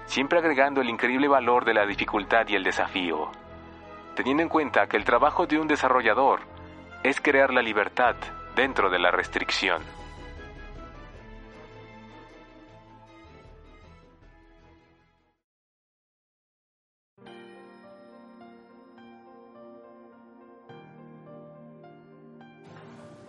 siempre 0.06 0.38
agregando 0.38 0.80
el 0.80 0.88
increíble 0.88 1.26
valor 1.26 1.64
de 1.64 1.74
la 1.74 1.84
dificultad 1.84 2.46
y 2.46 2.54
el 2.54 2.62
desafío, 2.62 3.28
teniendo 4.14 4.44
en 4.44 4.50
cuenta 4.50 4.86
que 4.86 4.96
el 4.96 5.04
trabajo 5.04 5.48
de 5.48 5.58
un 5.58 5.66
desarrollador 5.66 6.42
es 7.02 7.20
crear 7.20 7.52
la 7.52 7.62
libertad 7.62 8.14
dentro 8.54 8.88
de 8.88 9.00
la 9.00 9.10
restricción. 9.10 9.82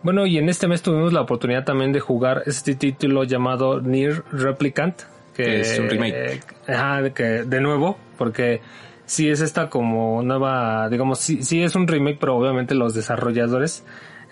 Bueno, 0.03 0.25
y 0.25 0.37
en 0.37 0.49
este 0.49 0.67
mes 0.67 0.81
tuvimos 0.81 1.13
la 1.13 1.21
oportunidad 1.21 1.63
también 1.63 1.93
de 1.93 2.01
jugar 2.01 2.43
este 2.45 2.75
título 2.75 3.23
llamado 3.23 3.81
Near 3.81 4.23
Replicant. 4.31 5.01
Que 5.33 5.61
es 5.61 5.79
un 5.79 5.89
remake. 5.89 6.41
Ajá, 6.67 7.01
de, 7.01 7.13
que, 7.13 7.23
de 7.23 7.61
nuevo, 7.61 7.97
porque 8.17 8.61
sí 9.05 9.29
es 9.29 9.41
esta 9.41 9.69
como 9.69 10.21
nueva, 10.21 10.89
digamos, 10.89 11.19
sí, 11.19 11.41
sí 11.41 11.63
es 11.63 11.75
un 11.75 11.87
remake, 11.87 12.17
pero 12.19 12.35
obviamente 12.35 12.75
los 12.75 12.93
desarrolladores 12.93 13.83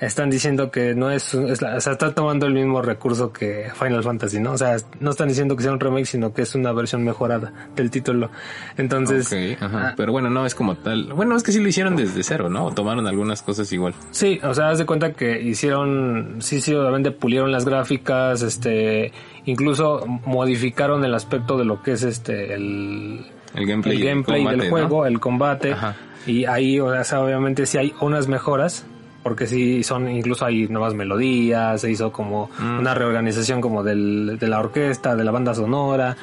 están 0.02 0.30
diciendo 0.30 0.72
que 0.72 0.94
no 0.96 1.12
es, 1.12 1.34
es 1.34 1.62
la- 1.62 1.76
o 1.78 1.80
sea, 1.80 1.94
está 1.94 2.14
tomando 2.14 2.48
el 2.48 2.54
mismo 2.54 2.82
recurso 2.82 3.32
que 3.32 3.68
Final 3.76 4.04
Fantasy, 4.04 4.40
¿no? 4.40 4.52
O 4.54 4.58
sea, 4.58 4.76
no 5.00 5.12
están 5.12 5.28
diciendo 5.28 5.56
que 5.56 5.64
sea 5.64 5.72
un 5.72 5.80
remake, 5.80 6.06
sino 6.08 6.34
que 6.34 6.42
es 6.42 6.56
una 6.56 6.72
versión 6.74 7.04
mejorada 7.04 7.54
del 7.76 7.92
título. 7.92 8.32
Entonces, 8.78 9.28
Ok, 9.28 9.62
ajá. 9.62 9.90
ah, 9.90 9.94
Pero 9.96 10.12
bueno, 10.12 10.30
no 10.30 10.46
es 10.46 10.56
como 10.56 10.76
tal. 10.76 11.14
Bueno, 11.14 11.36
es 11.36 11.44
que 11.44 11.52
sí 11.52 11.62
lo 11.62 11.68
hicieron 11.68 11.96
desde 11.96 12.24
cero, 12.24 12.50
¿no? 12.50 12.66
O 12.66 12.72
tomaron 12.72 13.06
algunas 13.08 13.42
cosas 13.44 13.72
igual. 13.72 13.94
Sí, 14.12 14.40
o 14.44 14.54
sea, 14.54 14.70
haz 14.70 14.80
de 14.80 14.86
cuenta 14.86 15.14
que 15.14 15.40
hicieron, 15.42 16.38
sí, 16.40 16.62
sí, 16.62 16.74
obviamente 16.74 17.12
pulieron 17.12 17.52
las 17.52 17.64
gráficas, 17.66 18.42
este, 18.42 19.12
incluso 19.46 20.06
modificaron 20.26 21.06
el 21.06 21.14
aspecto 21.14 21.58
de 21.58 21.66
lo 21.66 21.82
que 21.84 21.92
es 21.94 22.04
este, 22.04 22.54
el, 22.56 23.26
El 23.54 23.66
gameplay, 23.68 23.98
el 23.98 24.04
gameplay 24.04 24.40
combate, 24.44 24.58
del 24.58 24.66
¿no? 24.66 24.72
juego, 24.72 25.06
el 25.06 25.20
combate, 25.20 25.72
Ajá. 25.74 25.96
y 26.26 26.46
ahí, 26.46 26.80
o 26.80 27.04
sea, 27.04 27.22
obviamente 27.22 27.66
sí 27.66 27.78
hay 27.78 27.94
unas 28.02 28.28
mejoras, 28.28 28.86
porque 29.24 29.46
sí 29.48 29.84
son, 29.84 30.10
incluso 30.10 30.46
hay 30.46 30.68
nuevas 30.68 30.94
melodías, 30.94 31.82
se 31.82 31.92
hizo 31.92 32.12
como 32.12 32.50
Mm. 32.60 32.80
una 32.80 32.94
reorganización 32.94 33.62
como 33.62 33.84
del, 33.84 34.38
de 34.40 34.48
la 34.48 34.60
orquesta, 34.60 35.16
de 35.16 35.24
la 35.24 35.32
banda 35.32 35.54
sonora, 35.54 36.18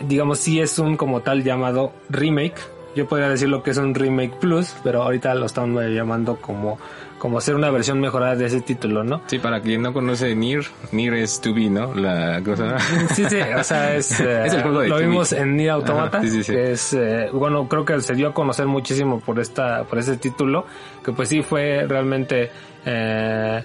digamos, 0.00 0.38
sí 0.38 0.60
es 0.60 0.78
un 0.78 0.96
como 0.96 1.20
tal 1.20 1.42
llamado 1.42 1.92
remake. 2.08 2.56
Yo 2.94 3.06
podría 3.06 3.28
decirlo 3.28 3.62
que 3.62 3.70
es 3.72 3.76
un 3.78 3.94
remake 3.94 4.36
plus, 4.40 4.74
pero 4.82 5.02
ahorita 5.02 5.34
lo 5.34 5.46
están 5.46 5.74
llamando 5.94 6.36
como, 6.36 6.78
como 7.18 7.40
ser 7.40 7.54
una 7.54 7.70
versión 7.70 8.00
mejorada 8.00 8.36
de 8.36 8.46
ese 8.46 8.60
título, 8.60 9.02
¿no? 9.02 9.22
Sí, 9.26 9.38
para 9.38 9.60
quien 9.60 9.82
no 9.82 9.92
conoce 9.92 10.34
Nier, 10.36 10.64
Nier 10.92 11.14
es 11.14 11.42
2B, 11.42 11.70
¿no? 11.70 11.94
La 11.94 12.42
cosa. 12.42 12.78
Sí, 13.14 13.24
sí, 13.28 13.36
o 13.58 13.64
sea, 13.64 13.94
es, 13.96 14.20
eh, 14.20 14.42
Es 14.46 14.52
el 14.54 14.62
juego 14.62 14.80
de 14.80 14.88
lo 14.88 14.96
Timmy. 14.98 15.10
vimos 15.10 15.32
en 15.32 15.56
Nier 15.56 15.70
Automata, 15.70 16.18
Ajá, 16.18 16.26
sí, 16.26 16.30
sí, 16.30 16.44
sí. 16.44 16.52
que 16.52 16.72
es, 16.72 16.92
eh, 16.92 17.28
bueno, 17.32 17.66
creo 17.68 17.84
que 17.84 18.00
se 18.00 18.14
dio 18.14 18.28
a 18.28 18.34
conocer 18.34 18.66
muchísimo 18.66 19.20
por 19.20 19.40
esta, 19.40 19.84
por 19.84 19.98
ese 19.98 20.16
título, 20.18 20.66
que 21.04 21.12
pues 21.12 21.28
sí 21.30 21.42
fue 21.42 21.86
realmente, 21.88 22.50
eh, 22.84 23.62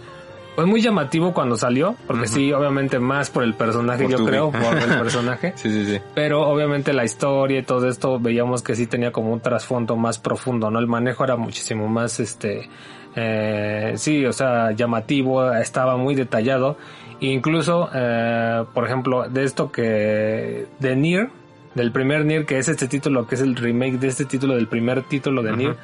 pues 0.55 0.67
muy 0.67 0.81
llamativo 0.81 1.33
cuando 1.33 1.55
salió, 1.55 1.95
porque 2.07 2.27
sí, 2.27 2.51
obviamente 2.51 2.99
más 2.99 3.29
por 3.29 3.43
el 3.43 3.53
personaje, 3.53 4.03
Por 4.03 4.11
yo 4.11 4.17
2B. 4.19 4.25
creo, 4.27 4.51
por 4.51 4.77
el 4.77 4.97
personaje. 4.99 5.53
Sí, 5.55 5.69
sí, 5.71 5.85
sí. 5.85 6.01
Pero 6.13 6.41
obviamente 6.47 6.91
la 6.93 7.05
historia 7.05 7.59
y 7.59 7.63
todo 7.63 7.87
esto 7.87 8.19
veíamos 8.19 8.61
que 8.61 8.75
sí 8.75 8.85
tenía 8.87 9.11
como 9.11 9.31
un 9.31 9.39
trasfondo 9.39 9.95
más 9.95 10.19
profundo, 10.19 10.69
¿no? 10.69 10.79
El 10.79 10.87
manejo 10.87 11.23
era 11.23 11.37
muchísimo 11.37 11.87
más, 11.87 12.19
este, 12.19 12.69
eh, 13.15 13.93
sí, 13.95 14.25
o 14.25 14.33
sea, 14.33 14.71
llamativo, 14.71 15.53
estaba 15.53 15.97
muy 15.97 16.15
detallado. 16.15 16.77
Incluso, 17.19 17.89
eh, 17.93 18.63
por 18.73 18.85
ejemplo, 18.85 19.29
de 19.29 19.43
esto 19.43 19.71
que, 19.71 20.65
de 20.79 20.95
Nier, 20.95 21.29
del 21.75 21.91
primer 21.91 22.25
Nier, 22.25 22.45
que 22.45 22.57
es 22.57 22.67
este 22.67 22.87
título, 22.87 23.27
que 23.27 23.35
es 23.35 23.41
el 23.41 23.55
remake 23.55 23.99
de 23.99 24.07
este 24.07 24.25
título, 24.25 24.55
del 24.55 24.67
primer 24.67 25.03
título 25.03 25.43
de 25.43 25.55
Nier, 25.55 25.75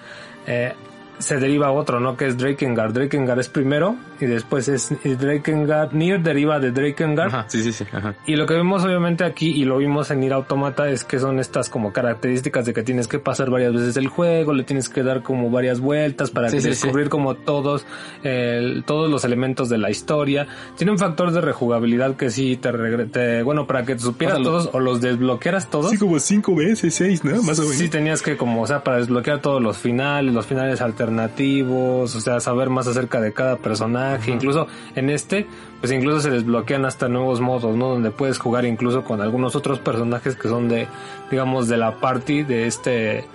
eh, 0.48 0.74
se 1.20 1.38
deriva 1.38 1.72
otro, 1.72 2.00
¿no? 2.00 2.16
Que 2.18 2.28
es 2.28 2.38
Drakengard. 2.38 2.94
Drakengard 2.94 3.40
es 3.40 3.50
primero 3.50 3.96
y 4.20 4.26
después 4.26 4.68
es 4.68 4.92
Drakengard. 5.04 5.94
Nier 5.94 6.22
deriva 6.22 6.60
de 6.60 6.72
Drakengard. 6.72 7.28
Ajá, 7.28 7.46
sí, 7.48 7.64
sí, 7.64 7.72
sí. 7.72 7.86
Ajá. 7.92 8.16
Y 8.26 8.36
lo 8.36 8.46
que 8.46 8.54
vemos 8.54 8.84
obviamente 8.84 9.24
aquí 9.24 9.50
y 9.50 9.66
lo 9.66 9.78
vimos 9.78 10.12
en 10.12 10.24
Ir 10.24 10.34
Automata 10.34 10.90
es 10.90 11.04
que 11.04 11.20
son 11.20 11.40
estas 11.40 11.70
como 11.70 11.92
características 11.92 12.66
de 12.66 12.74
que 12.74 12.84
tienes 12.84 13.08
que 13.08 13.20
pasar 13.20 13.50
varias 13.50 13.74
veces 13.74 13.98
el 13.98 14.08
juego, 14.08 14.54
le 14.54 14.64
tienes 14.64 14.90
que 14.90 15.04
dar 15.04 15.24
como 15.24 15.50
varias 15.50 15.80
vueltas 15.80 16.30
para 16.32 16.50
Sí, 16.50 16.58
que 16.58 16.62
sí, 16.62 16.68
descubrir 16.70 17.10
como 17.10 17.36
todos 17.36 17.86
el- 18.24 18.84
todos 18.86 19.10
los 19.10 19.24
elementos 19.26 19.70
de 19.70 19.78
la 19.78 19.90
historia. 19.90 20.48
Tiene 20.78 20.92
un 20.92 20.98
factor 21.00 21.32
de 21.32 21.42
rejugabilidad 21.42 22.16
que 22.16 22.30
sí 22.30 22.58
te, 22.58 22.72
te- 23.08 23.44
bueno, 23.44 23.66
para 23.68 23.84
que 23.86 23.98
supieras 23.98 24.38
Pásalo. 24.38 24.50
todos 24.58 24.70
o 24.74 24.80
los 24.80 25.02
desbloquearas 25.02 25.70
todos. 25.70 25.98
como 25.98 26.20
cinco 26.20 26.56
veces, 26.56 26.94
seis, 26.94 27.24
¿no? 27.24 27.42
Más 27.44 27.60
o 27.60 27.64
menos. 27.64 27.76
Sí 27.78 27.90
tenías 27.90 28.22
que 28.22 28.38
como, 28.38 28.62
o 28.62 28.68
sea, 28.68 28.84
para 28.84 28.98
desbloquear 28.98 29.42
todos 29.42 29.62
los 29.62 29.78
finales, 29.78 30.34
los 30.34 30.46
finales 30.46 30.82
alternativos, 30.82 31.07
o 31.08 32.08
sea, 32.08 32.40
saber 32.40 32.70
más 32.70 32.88
acerca 32.88 33.22
de 33.22 33.34
cada 33.34 33.58
personaje, 33.58 34.32
incluso 34.32 34.68
en 34.96 35.10
este, 35.10 35.48
pues 35.80 35.92
incluso 35.92 36.22
se 36.22 36.30
desbloquean 36.30 36.86
hasta 36.86 37.08
nuevos 37.08 37.40
modos, 37.40 37.76
¿no? 37.76 37.90
Donde 37.90 38.12
puedes 38.12 38.40
jugar 38.40 38.66
incluso 38.66 39.04
con 39.04 39.22
algunos 39.22 39.56
otros 39.56 39.80
personajes 39.80 40.36
que 40.36 40.48
son 40.48 40.68
de, 40.68 40.88
digamos, 41.32 41.68
de 41.68 41.78
la 41.78 42.00
party 42.00 42.44
de 42.44 42.68
este, 42.68 43.26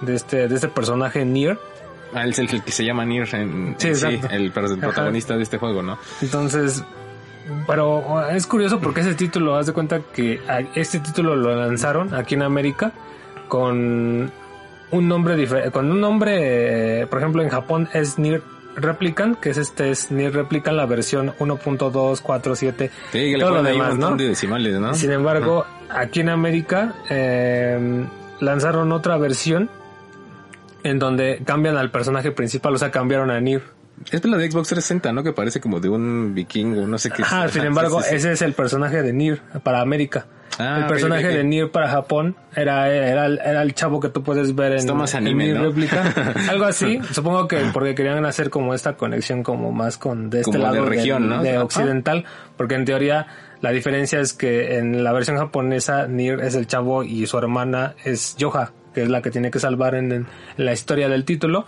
de 0.00 0.14
este, 0.14 0.48
de 0.48 0.54
este 0.54 0.68
personaje 0.68 1.24
Nier. 1.24 1.58
Ah, 2.14 2.24
él 2.24 2.30
es 2.30 2.38
el 2.38 2.62
que 2.62 2.72
se 2.72 2.84
llama 2.84 3.04
Nier 3.04 3.28
en, 3.34 3.74
Sí, 3.78 3.88
en 3.88 3.96
sí, 3.96 4.20
el 4.30 4.50
protagonista 4.50 5.36
de 5.36 5.42
este 5.42 5.58
juego, 5.58 5.82
¿no? 5.82 5.98
Entonces, 6.22 6.82
pero 7.66 8.28
es 8.30 8.46
curioso 8.46 8.80
porque 8.80 9.00
ese 9.00 9.14
título, 9.14 9.56
haz 9.56 9.66
de 9.66 9.72
cuenta 9.72 10.00
que 10.00 10.40
este 10.74 11.00
título 11.00 11.36
lo 11.36 11.54
lanzaron 11.54 12.14
aquí 12.14 12.34
en 12.34 12.42
América 12.42 12.92
con 13.48 14.30
un 14.90 15.08
nombre 15.08 15.36
diferente, 15.36 15.70
con 15.70 15.90
un 15.90 16.00
nombre, 16.00 17.00
eh, 17.02 17.06
por 17.06 17.18
ejemplo 17.18 17.42
en 17.42 17.48
Japón 17.48 17.88
es 17.92 18.18
Nier 18.18 18.42
Replicant, 18.76 19.38
que 19.38 19.50
es 19.50 19.56
este 19.58 19.90
es 19.90 20.10
Nier 20.10 20.32
Replicant 20.32 20.76
la 20.76 20.86
versión 20.86 21.32
1.247 21.38 22.90
Sí, 23.12 23.18
que 23.18 23.36
le 23.36 23.40
todo 23.40 23.50
lo 23.56 23.62
demás, 23.62 23.94
un 23.94 24.00
¿no? 24.00 24.16
de 24.16 24.28
decimales, 24.28 24.78
¿no? 24.78 24.94
Sin 24.94 25.10
embargo, 25.10 25.66
aquí 25.88 26.20
en 26.20 26.28
América 26.28 26.94
eh, 27.10 28.04
lanzaron 28.40 28.92
otra 28.92 29.16
versión 29.18 29.68
en 30.84 30.98
donde 30.98 31.42
cambian 31.44 31.76
al 31.76 31.90
personaje 31.90 32.30
principal, 32.30 32.74
o 32.74 32.78
sea, 32.78 32.90
cambiaron 32.90 33.30
a 33.30 33.40
Nier. 33.40 33.62
Esta 34.04 34.16
es 34.16 34.24
la 34.26 34.36
de 34.36 34.50
Xbox 34.50 34.68
360, 34.68 35.12
¿no? 35.12 35.24
Que 35.24 35.32
parece 35.32 35.60
como 35.60 35.80
de 35.80 35.88
un 35.88 36.32
vikingo, 36.34 36.86
no 36.86 36.98
sé 36.98 37.10
qué. 37.10 37.22
Ajá, 37.22 37.48
sin 37.48 37.62
sí, 37.62 37.66
embargo, 37.66 38.00
sí, 38.00 38.10
sí. 38.10 38.16
ese 38.16 38.32
es 38.32 38.42
el 38.42 38.52
personaje 38.52 39.02
de 39.02 39.12
Nier 39.12 39.40
para 39.64 39.80
América. 39.80 40.26
Ah, 40.58 40.78
el 40.80 40.86
personaje 40.86 41.28
de 41.28 41.44
Nier 41.44 41.70
para 41.70 41.88
Japón 41.88 42.34
era, 42.54 42.90
era, 42.92 43.26
era 43.26 43.62
el 43.62 43.74
chavo 43.74 44.00
que 44.00 44.08
tú 44.08 44.22
puedes 44.22 44.54
ver 44.54 44.72
en, 44.72 44.96
más 44.96 45.14
en 45.14 45.18
anime, 45.26 45.44
Nier 45.44 45.56
¿no? 45.58 45.64
Replica. 45.64 46.12
Algo 46.50 46.64
así. 46.64 46.98
Supongo 47.12 47.46
que 47.46 47.58
porque 47.72 47.94
querían 47.94 48.24
hacer 48.24 48.50
como 48.50 48.74
esta 48.74 48.96
conexión 48.96 49.42
como 49.42 49.70
más 49.72 49.98
con 49.98 50.30
de 50.30 50.40
este 50.40 50.52
Como 50.52 50.64
de 50.66 50.72
lado 50.74 50.86
región, 50.88 51.22
del- 51.22 51.30
¿no? 51.38 51.42
de 51.42 51.58
occidental. 51.58 52.24
Porque 52.56 52.74
en 52.74 52.84
teoría 52.84 53.26
la 53.60 53.70
diferencia 53.70 54.20
es 54.20 54.32
que 54.32 54.78
en 54.78 55.04
la 55.04 55.12
versión 55.12 55.36
japonesa 55.38 56.06
Nier 56.08 56.40
es 56.40 56.54
el 56.54 56.66
chavo 56.66 57.04
y 57.04 57.26
su 57.26 57.38
hermana 57.38 57.94
es 58.04 58.36
Yoha, 58.36 58.72
que 58.94 59.02
es 59.02 59.08
la 59.08 59.22
que 59.22 59.30
tiene 59.30 59.50
que 59.50 59.60
salvar 59.60 59.94
en, 59.94 60.10
en 60.12 60.26
la 60.56 60.72
historia 60.72 61.08
del 61.08 61.24
título. 61.24 61.66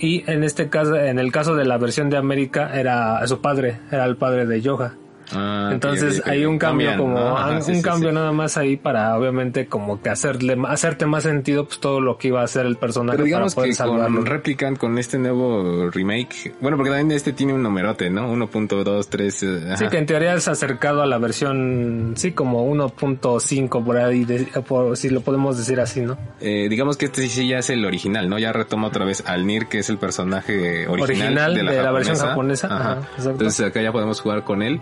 Y 0.00 0.22
en 0.30 0.44
este 0.44 0.68
caso, 0.68 0.94
en 0.94 1.18
el 1.18 1.32
caso 1.32 1.56
de 1.56 1.64
la 1.64 1.76
versión 1.76 2.08
de 2.08 2.16
América, 2.18 2.70
era 2.78 3.26
su 3.26 3.40
padre, 3.40 3.80
era 3.90 4.04
el 4.04 4.16
padre 4.16 4.46
de 4.46 4.60
Yoha. 4.60 4.94
Ah, 5.34 5.70
Entonces 5.72 6.22
hay 6.24 6.44
un 6.46 6.58
cambio 6.58 6.88
Cambian, 6.90 7.14
como. 7.14 7.36
Ajá, 7.36 7.56
un 7.56 7.62
sí, 7.62 7.82
cambio 7.82 8.08
sí. 8.10 8.14
nada 8.14 8.32
más 8.32 8.56
ahí 8.56 8.76
para 8.76 9.16
obviamente 9.18 9.66
como 9.66 10.00
que 10.00 10.08
hacerle 10.08 10.56
hacerte 10.68 11.04
más 11.06 11.24
sentido 11.24 11.66
pues 11.66 11.80
todo 11.80 12.00
lo 12.00 12.16
que 12.16 12.28
iba 12.28 12.40
a 12.40 12.44
hacer 12.44 12.64
el 12.66 12.76
personaje 12.76 13.16
Pero 13.16 13.24
digamos 13.26 13.54
para 13.54 13.62
poder 13.64 13.70
que 13.70 13.74
salvarlo. 13.76 14.16
con 14.16 14.26
Replicant, 14.26 14.78
con 14.78 14.96
este 14.98 15.18
nuevo 15.18 15.90
remake, 15.90 16.54
bueno, 16.60 16.76
porque 16.76 16.90
también 16.90 17.12
este 17.14 17.32
tiene 17.32 17.52
un 17.52 17.62
numerote, 17.62 18.08
¿no? 18.10 18.32
1.23. 18.34 19.42
eh, 19.42 19.64
ajá. 19.66 19.76
Sí, 19.76 19.88
que 19.88 19.98
en 19.98 20.06
teoría 20.06 20.34
es 20.34 20.48
acercado 20.48 21.02
a 21.02 21.06
la 21.06 21.18
versión, 21.18 22.14
sí, 22.16 22.32
como 22.32 22.64
1.5 22.70 23.84
por 23.84 23.96
ahí, 23.98 24.24
de- 24.24 24.44
por, 24.66 24.96
si 24.96 25.10
lo 25.10 25.20
podemos 25.20 25.58
decir 25.58 25.80
así, 25.80 26.00
¿no? 26.00 26.16
Eh, 26.40 26.68
digamos 26.70 26.96
que 26.96 27.06
este 27.06 27.26
sí, 27.28 27.48
ya 27.48 27.58
es 27.58 27.70
el 27.70 27.84
original, 27.84 28.28
¿no? 28.28 28.38
Ya 28.38 28.52
retoma 28.52 28.88
otra 28.88 29.04
vez 29.04 29.22
al 29.26 29.46
Nier, 29.46 29.66
que 29.66 29.78
es 29.80 29.90
el 29.90 29.98
personaje 29.98 30.86
original, 30.88 31.00
Original 31.02 31.54
de 31.54 31.62
la, 31.62 31.72
de 31.72 31.82
la 31.82 31.92
versión 31.92 32.16
japonesa. 32.16 32.68
ajá, 32.68 32.98
exacto. 33.10 33.30
Entonces 33.30 33.66
acá 33.66 33.82
ya 33.82 33.92
podemos 33.92 34.20
jugar 34.20 34.44
con 34.44 34.62
él. 34.62 34.80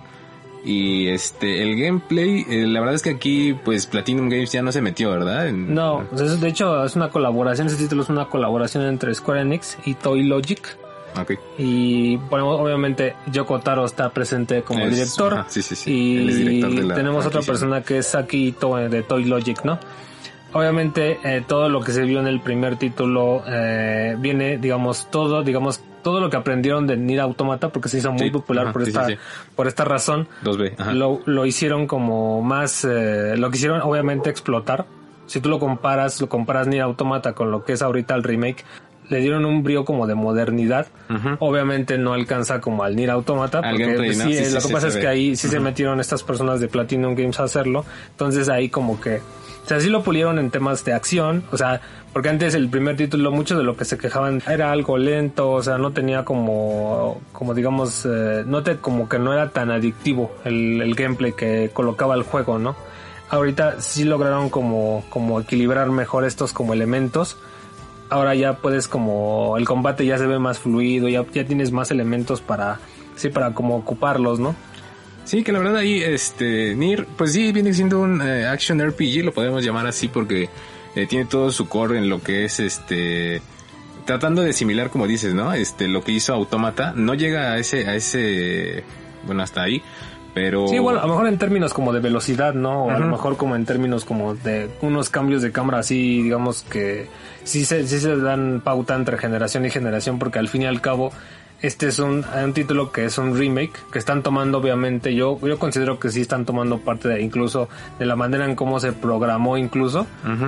Y 0.64 1.08
este, 1.08 1.62
el 1.62 1.80
gameplay, 1.80 2.44
eh, 2.48 2.66
la 2.66 2.80
verdad 2.80 2.94
es 2.96 3.02
que 3.02 3.10
aquí, 3.10 3.54
pues 3.64 3.86
Platinum 3.86 4.28
Games 4.28 4.50
ya 4.50 4.62
no 4.62 4.72
se 4.72 4.82
metió, 4.82 5.10
¿verdad? 5.10 5.48
En- 5.48 5.74
No, 5.74 6.04
pues 6.10 6.40
de 6.40 6.48
hecho 6.48 6.84
es 6.84 6.96
una 6.96 7.08
colaboración, 7.10 7.68
ese 7.68 7.76
título 7.76 8.02
es 8.02 8.08
una 8.08 8.26
colaboración 8.26 8.84
entre 8.84 9.14
Square 9.14 9.42
Enix 9.42 9.78
y 9.84 9.94
Toy 9.94 10.24
Logic. 10.24 10.76
Ok. 11.20 11.32
Y 11.56 12.16
bueno, 12.16 12.50
obviamente 12.50 13.14
Yoko 13.32 13.60
Taro 13.60 13.86
está 13.86 14.10
presente 14.10 14.62
como 14.62 14.80
Es- 14.84 14.90
director. 14.94 15.34
ajá, 15.34 15.46
sí, 15.48 15.62
sí, 15.62 15.74
sí. 15.76 15.90
Y 15.92 16.16
Él 16.18 16.28
es 16.30 16.36
director 16.38 16.74
de 16.74 16.82
la 16.82 16.94
tenemos 16.94 17.24
otra 17.24 17.40
persona 17.42 17.82
que 17.82 17.98
es 17.98 18.06
Saki 18.08 18.48
Ito 18.48 18.78
eh, 18.78 18.88
de 18.88 19.02
Toy 19.02 19.24
Logic, 19.24 19.64
¿no? 19.64 19.78
Obviamente 20.56 21.18
eh, 21.22 21.44
todo 21.46 21.68
lo 21.68 21.80
que 21.82 21.92
se 21.92 22.02
vio 22.04 22.18
en 22.20 22.26
el 22.26 22.40
primer 22.40 22.76
título 22.76 23.42
eh, 23.46 24.16
viene, 24.18 24.56
digamos, 24.56 25.08
todo, 25.10 25.42
digamos, 25.42 25.82
todo 26.02 26.18
lo 26.20 26.30
que 26.30 26.36
aprendieron 26.38 26.86
de 26.86 26.96
Nier 26.96 27.20
Automata 27.20 27.68
porque 27.68 27.90
se 27.90 27.98
hizo 27.98 28.10
muy 28.10 28.28
Sí, 28.28 28.30
popular 28.30 28.64
ajá, 28.64 28.72
por 28.72 28.82
sí, 28.84 28.88
esta 28.88 29.06
sí, 29.06 29.16
por 29.54 29.66
esta 29.66 29.84
razón. 29.84 30.28
2B. 30.44 30.74
Ajá. 30.78 30.92
Lo, 30.94 31.20
lo 31.26 31.44
hicieron 31.44 31.86
como 31.86 32.40
más, 32.40 32.84
eh, 32.84 33.34
lo 33.36 33.50
quisieron 33.50 33.82
obviamente 33.82 34.30
explotar. 34.30 34.86
Si 35.26 35.40
tú 35.40 35.48
lo 35.50 35.58
comparas, 35.58 36.20
lo 36.20 36.28
comparas 36.28 36.68
Nier 36.68 36.82
Automata 36.82 37.34
con 37.34 37.50
lo 37.50 37.64
que 37.64 37.72
es 37.74 37.82
ahorita 37.82 38.14
el 38.14 38.22
remake, 38.22 38.64
le 39.08 39.20
dieron 39.20 39.44
un 39.44 39.62
brío 39.62 39.84
como 39.84 40.06
de 40.06 40.14
modernidad. 40.14 40.86
Obviamente 41.38 41.98
no 41.98 42.12
alcanza 42.12 42.60
como 42.60 42.82
al 42.82 42.96
Nier 42.96 43.10
Automata, 43.10 43.62
porque 43.62 43.84
gameplay, 43.84 44.08
pues, 44.08 44.18
¿no? 44.18 44.24
sí, 44.24 44.32
Sí, 44.32 44.38
eh, 44.38 44.44
sí, 44.46 44.54
lo 44.54 44.60
que 44.60 44.72
pasa 44.72 44.88
es 44.88 44.96
que 44.96 45.06
ahí 45.06 45.36
sí 45.36 45.48
se 45.48 45.60
metieron 45.60 46.00
estas 46.00 46.22
personas 46.22 46.60
de 46.60 46.68
Platinum 46.68 47.14
Games 47.14 47.38
a 47.40 47.44
hacerlo. 47.44 47.84
Entonces 48.10 48.48
ahí 48.48 48.68
como 48.68 49.00
que, 49.00 49.16
o 49.64 49.68
sea, 49.68 49.80
sí 49.80 49.88
lo 49.88 50.02
pulieron 50.02 50.38
en 50.38 50.50
temas 50.50 50.84
de 50.84 50.92
acción, 50.92 51.44
o 51.52 51.56
sea, 51.56 51.80
porque 52.12 52.28
antes 52.28 52.54
el 52.54 52.68
primer 52.68 52.96
título, 52.96 53.30
mucho 53.30 53.58
de 53.58 53.64
lo 53.64 53.76
que 53.76 53.84
se 53.84 53.98
quejaban 53.98 54.42
era 54.48 54.72
algo 54.72 54.96
lento, 54.96 55.50
o 55.50 55.62
sea, 55.62 55.76
no 55.76 55.92
tenía 55.92 56.24
como, 56.24 57.20
como 57.32 57.52
digamos, 57.52 58.06
eh, 58.06 58.42
no 58.46 58.62
te, 58.62 58.76
como 58.76 59.08
que 59.08 59.18
no 59.18 59.32
era 59.32 59.50
tan 59.50 59.70
adictivo 59.70 60.34
el, 60.44 60.80
el 60.80 60.94
gameplay 60.94 61.32
que 61.32 61.70
colocaba 61.72 62.14
el 62.14 62.22
juego, 62.22 62.58
¿no? 62.58 62.74
Ahorita 63.28 63.80
sí 63.80 64.04
lograron 64.04 64.50
como, 64.50 65.04
como 65.10 65.40
equilibrar 65.40 65.90
mejor 65.90 66.24
estos 66.24 66.52
como 66.52 66.72
elementos. 66.72 67.36
Ahora 68.08 68.34
ya 68.34 68.58
puedes 68.58 68.88
como, 68.88 69.56
el 69.58 69.64
combate 69.64 70.06
ya 70.06 70.18
se 70.18 70.26
ve 70.26 70.38
más 70.38 70.58
fluido, 70.58 71.08
ya, 71.08 71.24
ya 71.32 71.44
tienes 71.44 71.72
más 71.72 71.90
elementos 71.90 72.40
para, 72.40 72.78
sí, 73.16 73.30
para 73.30 73.52
como 73.52 73.76
ocuparlos, 73.76 74.38
¿no? 74.38 74.54
Sí, 75.24 75.42
que 75.42 75.50
la 75.50 75.58
verdad 75.58 75.78
ahí, 75.78 76.02
este, 76.02 76.76
Nier, 76.76 77.04
pues 77.16 77.32
sí, 77.32 77.50
viene 77.50 77.74
siendo 77.74 77.98
un 78.00 78.22
eh, 78.22 78.46
action 78.46 78.80
RPG, 78.80 79.24
lo 79.24 79.32
podemos 79.32 79.64
llamar 79.64 79.88
así 79.88 80.06
porque 80.06 80.48
eh, 80.94 81.06
tiene 81.08 81.24
todo 81.24 81.50
su 81.50 81.68
core 81.68 81.98
en 81.98 82.08
lo 82.08 82.22
que 82.22 82.44
es, 82.44 82.60
este, 82.60 83.42
tratando 84.04 84.42
de 84.42 84.52
similar, 84.52 84.88
como 84.88 85.08
dices, 85.08 85.34
¿no? 85.34 85.52
Este, 85.52 85.88
lo 85.88 86.04
que 86.04 86.12
hizo 86.12 86.32
Automata, 86.32 86.92
no 86.94 87.14
llega 87.14 87.52
a 87.52 87.58
ese, 87.58 87.88
a 87.88 87.96
ese, 87.96 88.84
bueno, 89.24 89.42
hasta 89.42 89.64
ahí, 89.64 89.82
pero... 90.32 90.68
Sí, 90.68 90.78
bueno, 90.78 91.00
a 91.00 91.02
lo 91.02 91.08
mejor 91.08 91.26
en 91.26 91.38
términos 91.38 91.74
como 91.74 91.92
de 91.92 91.98
velocidad, 91.98 92.54
¿no? 92.54 92.84
O 92.84 92.90
a 92.90 92.98
lo 92.98 93.08
mejor 93.08 93.36
como 93.36 93.56
en 93.56 93.64
términos 93.64 94.04
como 94.04 94.36
de 94.36 94.70
unos 94.80 95.10
cambios 95.10 95.42
de 95.42 95.50
cámara 95.50 95.80
así, 95.80 96.22
digamos 96.22 96.62
que 96.62 97.08
sí 97.46 97.64
se, 97.64 97.86
sí 97.86 98.00
se 98.00 98.16
dan 98.16 98.60
pauta 98.62 98.94
entre 98.94 99.16
generación 99.16 99.64
y 99.64 99.70
generación 99.70 100.18
porque 100.18 100.38
al 100.38 100.48
fin 100.48 100.62
y 100.62 100.66
al 100.66 100.80
cabo 100.80 101.12
este 101.62 101.88
es 101.88 101.98
un, 101.98 102.24
un 102.44 102.52
título 102.52 102.92
que 102.92 103.04
es 103.06 103.16
un 103.18 103.36
remake 103.38 103.72
que 103.92 103.98
están 103.98 104.22
tomando 104.22 104.58
obviamente 104.58 105.14
yo 105.14 105.38
yo 105.42 105.58
considero 105.58 105.98
que 105.98 106.10
sí 106.10 106.20
están 106.20 106.44
tomando 106.44 106.78
parte 106.78 107.08
de 107.08 107.22
incluso 107.22 107.68
de 107.98 108.06
la 108.06 108.14
manera 108.16 108.44
en 108.44 108.54
cómo 108.54 108.78
se 108.80 108.92
programó 108.92 109.56
incluso 109.56 110.06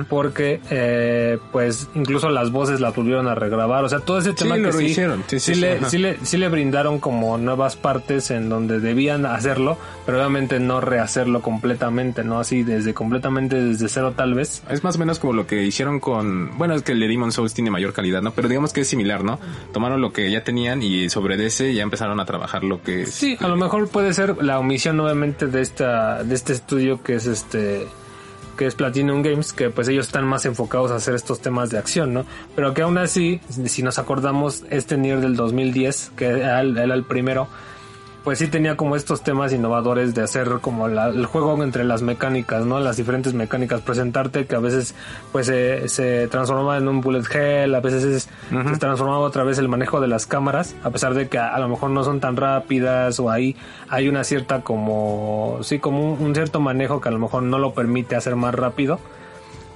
porque 0.09 0.61
eh, 0.69 1.37
pues 1.51 1.87
incluso 1.95 2.29
las 2.29 2.51
voces 2.51 2.79
las 2.79 2.95
volvieron 2.95 3.27
a 3.27 3.35
regrabar 3.35 3.83
o 3.83 3.89
sea 3.89 3.99
todo 3.99 4.19
ese 4.19 4.29
Sí, 4.31 4.35
tema 4.43 4.57
lo 4.57 4.69
que 4.71 4.77
sí. 4.77 5.39
Sí, 5.39 5.55
le, 5.55 5.83
sí 5.89 5.97
le 5.97 6.17
sí 6.23 6.37
le 6.37 6.47
brindaron 6.49 6.99
como 6.99 7.37
nuevas 7.37 7.75
partes 7.75 8.29
en 8.31 8.49
donde 8.49 8.79
debían 8.79 9.25
hacerlo 9.25 9.77
pero 10.05 10.19
obviamente 10.19 10.59
no 10.59 10.79
rehacerlo 10.81 11.41
completamente 11.41 12.23
no 12.23 12.39
así 12.39 12.63
desde 12.63 12.93
completamente 12.93 13.61
desde 13.61 13.89
cero 13.89 14.13
tal 14.15 14.33
vez 14.35 14.61
Es 14.69 14.83
más 14.83 14.95
o 14.95 14.99
menos 14.99 15.19
como 15.19 15.33
lo 15.33 15.47
que 15.47 15.63
hicieron 15.63 15.99
con... 15.99 16.57
Bueno, 16.57 16.73
es 16.75 16.83
que 16.83 16.91
el 16.91 16.99
de 16.99 17.07
Demon 17.07 17.31
Souls 17.31 17.53
tiene 17.53 17.71
mayor 17.71 17.93
calidad, 17.93 18.21
¿no? 18.21 18.31
Pero 18.31 18.47
digamos 18.47 18.73
que 18.73 18.81
es 18.81 18.87
similar, 18.87 19.23
¿no? 19.23 19.39
Tomaron 19.73 20.01
lo 20.01 20.11
que 20.13 20.29
ya 20.31 20.43
tenían 20.43 20.81
y 20.83 20.98
sobre 21.07 21.45
ese 21.45 21.73
ya 21.73 21.83
empezaron 21.83 22.19
a 22.19 22.25
trabajar 22.25 22.63
lo 22.65 22.81
que... 22.81 23.03
es- 23.03 23.13
Sí, 23.13 23.37
a 23.39 23.47
lo 23.47 23.55
mejor 23.55 23.87
puede 23.87 24.13
ser 24.13 24.43
la 24.43 24.59
omisión 24.59 24.97
nuevamente 24.97 25.47
de 25.47 25.61
esta 25.61 26.23
de 26.23 26.35
este 26.35 26.51
estudio 26.51 27.01
que 27.03 27.15
es 27.15 27.25
este 27.27 27.87
que 28.57 28.65
es 28.65 28.75
Platinum 28.75 29.21
Games, 29.21 29.53
que 29.53 29.69
pues 29.69 29.87
ellos 29.87 30.07
están 30.07 30.25
más 30.27 30.43
enfocados 30.45 30.91
a 30.91 30.95
hacer 30.95 31.15
estos 31.15 31.39
temas 31.41 31.69
de 31.69 31.77
acción, 31.77 32.13
¿no? 32.13 32.25
Pero 32.57 32.73
que 32.73 32.81
aún 32.81 32.97
así, 32.97 33.39
si 33.67 33.83
nos 33.83 33.99
acordamos, 33.99 34.65
este 34.69 34.97
Nier 34.97 35.21
del 35.21 35.37
2010, 35.37 36.11
que 36.17 36.25
era 36.25 36.59
el, 36.59 36.77
era 36.77 36.93
el 36.93 37.05
primero, 37.05 37.47
pues 38.23 38.37
sí 38.39 38.47
tenía 38.47 38.75
como 38.75 38.95
estos 38.95 39.21
temas 39.23 39.53
innovadores 39.53 40.13
de 40.13 40.21
hacer 40.21 40.49
como 40.61 40.87
la- 40.87 41.07
el 41.07 41.25
juego 41.25 41.61
entre 41.63 41.83
las 41.83 42.01
mecánicas, 42.01 42.65
¿no? 42.65 42.79
Las 42.79 42.97
diferentes 42.97 43.33
mecánicas, 43.33 43.81
presentarte 43.81 44.45
que 44.45 44.55
a 44.55 44.59
veces 44.59 44.93
pues 45.31 45.47
se, 45.47 45.87
se 45.89 46.27
transformaba 46.27 46.77
en 46.77 46.87
un 46.87 47.01
bullet 47.01 47.23
hell, 47.33 47.73
a 47.73 47.79
veces 47.79 48.03
es- 48.03 48.29
se 48.73 48.77
transformaba 48.77 49.19
otra 49.19 49.43
vez 49.43 49.57
el 49.57 49.69
manejo 49.69 50.01
de 50.01 50.07
las 50.07 50.25
cámaras, 50.25 50.75
a 50.83 50.89
pesar 50.89 51.13
de 51.13 51.27
que 51.29 51.37
a, 51.37 51.55
a 51.55 51.59
lo 51.59 51.69
mejor 51.69 51.89
no 51.91 52.03
son 52.03 52.19
tan 52.19 52.35
rápidas 52.35 53.19
o 53.19 53.29
ahí 53.31 53.55
hay 53.89 54.09
una 54.09 54.23
cierta 54.23 54.61
como, 54.61 55.59
sí, 55.61 55.79
como 55.79 56.13
un, 56.13 56.21
un 56.21 56.35
cierto 56.35 56.59
manejo 56.59 56.99
que 57.01 57.09
a 57.09 57.11
lo 57.11 57.19
mejor 57.19 57.43
no 57.43 57.57
lo 57.57 57.73
permite 57.73 58.15
hacer 58.15 58.35
más 58.35 58.53
rápido. 58.53 58.99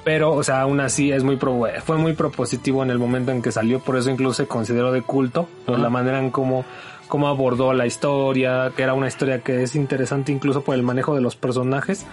Pero, 0.04 0.34
o 0.34 0.44
sea, 0.44 0.60
aún 0.60 0.82
así 0.82 1.14
es 1.14 1.24
muy 1.24 1.38
pro- 1.38 1.64
fue 1.86 1.98
muy 1.98 2.12
propositivo 2.12 2.84
en 2.84 2.89
el 2.89 3.00
momento 3.00 3.32
en 3.32 3.41
que 3.41 3.54
salió, 3.54 3.80
por 3.80 3.96
eso 3.96 4.10
incluso 4.10 4.34
se 4.34 4.48
consideró 4.48 4.91
de 4.91 5.02
culto, 5.02 5.48
la 5.66 5.89
manera 5.89 6.20
en 6.20 6.30
cómo, 6.30 6.66
cómo 7.14 7.28
abordó 7.28 7.74
la 7.74 7.86
historia, 7.86 8.72
que 8.76 8.82
era 8.82 8.95
una 8.95 9.07
historia 9.07 9.38
que 9.41 9.61
es 9.61 9.76
interesante 9.76 10.32
incluso 10.32 10.64
por 10.64 10.74
el 10.74 10.82
manejo 10.82 11.14
de 11.14 11.22
los 11.22 11.36
personajes 11.36 12.07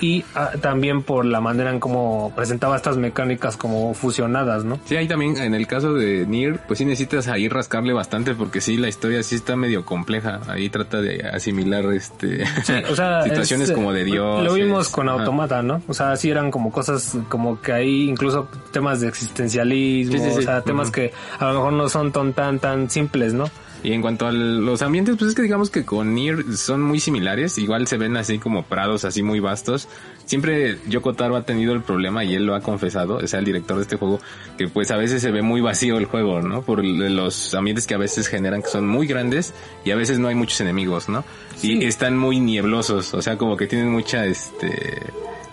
y 0.00 0.24
ah, 0.36 0.52
también 0.60 1.02
por 1.02 1.24
la 1.24 1.40
manera 1.40 1.70
en 1.72 1.80
cómo 1.80 2.32
presentaba 2.36 2.76
estas 2.76 2.96
mecánicas 2.96 3.56
como 3.56 3.92
fusionadas, 3.92 4.64
¿no? 4.64 4.78
Sí, 4.84 4.94
ahí 4.94 5.08
también 5.08 5.36
en 5.38 5.52
el 5.52 5.66
caso 5.66 5.94
de 5.94 6.26
Nier, 6.26 6.60
pues 6.64 6.78
sí 6.78 6.84
necesitas 6.84 7.26
ahí 7.26 7.48
rascarle 7.48 7.92
bastante 7.92 8.36
porque 8.36 8.60
sí, 8.60 8.76
la 8.76 8.86
historia 8.86 9.20
sí 9.24 9.34
está 9.34 9.56
medio 9.56 9.84
compleja. 9.84 10.38
Ahí 10.46 10.70
trata 10.70 11.00
de 11.00 11.28
asimilar 11.28 11.84
este 11.86 12.44
O 12.88 12.94
sea, 12.94 13.22
situaciones 13.24 13.70
es, 13.70 13.74
como 13.74 13.92
de 13.92 14.04
Dios. 14.04 14.44
Lo 14.44 14.54
vimos 14.54 14.90
con. 14.90 15.08
Automata, 15.08 15.60
¿no? 15.60 15.82
O 15.88 15.94
sea, 15.94 16.14
sí 16.14 16.30
eran 16.30 16.52
como 16.52 16.70
cosas 16.70 17.18
como 17.28 17.60
que 17.60 17.72
ahí 17.72 18.08
incluso 18.08 18.46
temas 18.70 19.00
de 19.00 19.08
existencialismo, 19.08 20.12
Sí, 20.12 20.22
sí, 20.22 20.30
sí. 20.30 20.38
o 20.38 20.42
sea, 20.42 20.60
temas 20.62 20.88
Ujú. 20.88 20.94
que 20.94 21.12
a 21.40 21.46
lo 21.46 21.54
mejor 21.54 21.72
no 21.72 21.88
son 21.88 22.12
tan 22.12 22.32
tan 22.32 22.60
tan 22.60 22.88
simples, 22.88 23.34
¿no? 23.34 23.50
Y 23.86 23.92
en 23.92 24.02
cuanto 24.02 24.26
a 24.26 24.32
los 24.32 24.82
ambientes, 24.82 25.14
pues 25.16 25.28
es 25.28 25.36
que 25.36 25.42
digamos 25.42 25.70
que 25.70 25.84
con 25.84 26.12
Nier 26.12 26.56
son 26.56 26.82
muy 26.82 26.98
similares. 26.98 27.56
Igual 27.56 27.86
se 27.86 27.96
ven 27.96 28.16
así 28.16 28.40
como 28.40 28.64
prados 28.64 29.04
así 29.04 29.22
muy 29.22 29.38
vastos. 29.38 29.86
Siempre 30.24 30.78
Yoko 30.88 31.14
Taro 31.14 31.36
ha 31.36 31.44
tenido 31.44 31.72
el 31.72 31.82
problema 31.82 32.24
y 32.24 32.34
él 32.34 32.46
lo 32.46 32.56
ha 32.56 32.62
confesado, 32.62 33.18
o 33.18 33.26
sea, 33.28 33.38
el 33.38 33.44
director 33.44 33.76
de 33.76 33.82
este 33.82 33.94
juego, 33.94 34.18
que 34.58 34.66
pues 34.66 34.90
a 34.90 34.96
veces 34.96 35.22
se 35.22 35.30
ve 35.30 35.40
muy 35.40 35.60
vacío 35.60 35.98
el 35.98 36.06
juego, 36.06 36.42
¿no? 36.42 36.62
Por 36.62 36.84
los 36.84 37.54
ambientes 37.54 37.86
que 37.86 37.94
a 37.94 37.98
veces 37.98 38.26
generan 38.26 38.60
que 38.60 38.70
son 38.70 38.88
muy 38.88 39.06
grandes 39.06 39.54
y 39.84 39.92
a 39.92 39.94
veces 39.94 40.18
no 40.18 40.26
hay 40.26 40.34
muchos 40.34 40.60
enemigos, 40.60 41.08
¿no? 41.08 41.24
Sí. 41.54 41.78
Y 41.80 41.84
están 41.84 42.18
muy 42.18 42.40
nieblosos, 42.40 43.14
o 43.14 43.22
sea, 43.22 43.38
como 43.38 43.56
que 43.56 43.68
tienen 43.68 43.92
mucha, 43.92 44.26
este... 44.26 45.00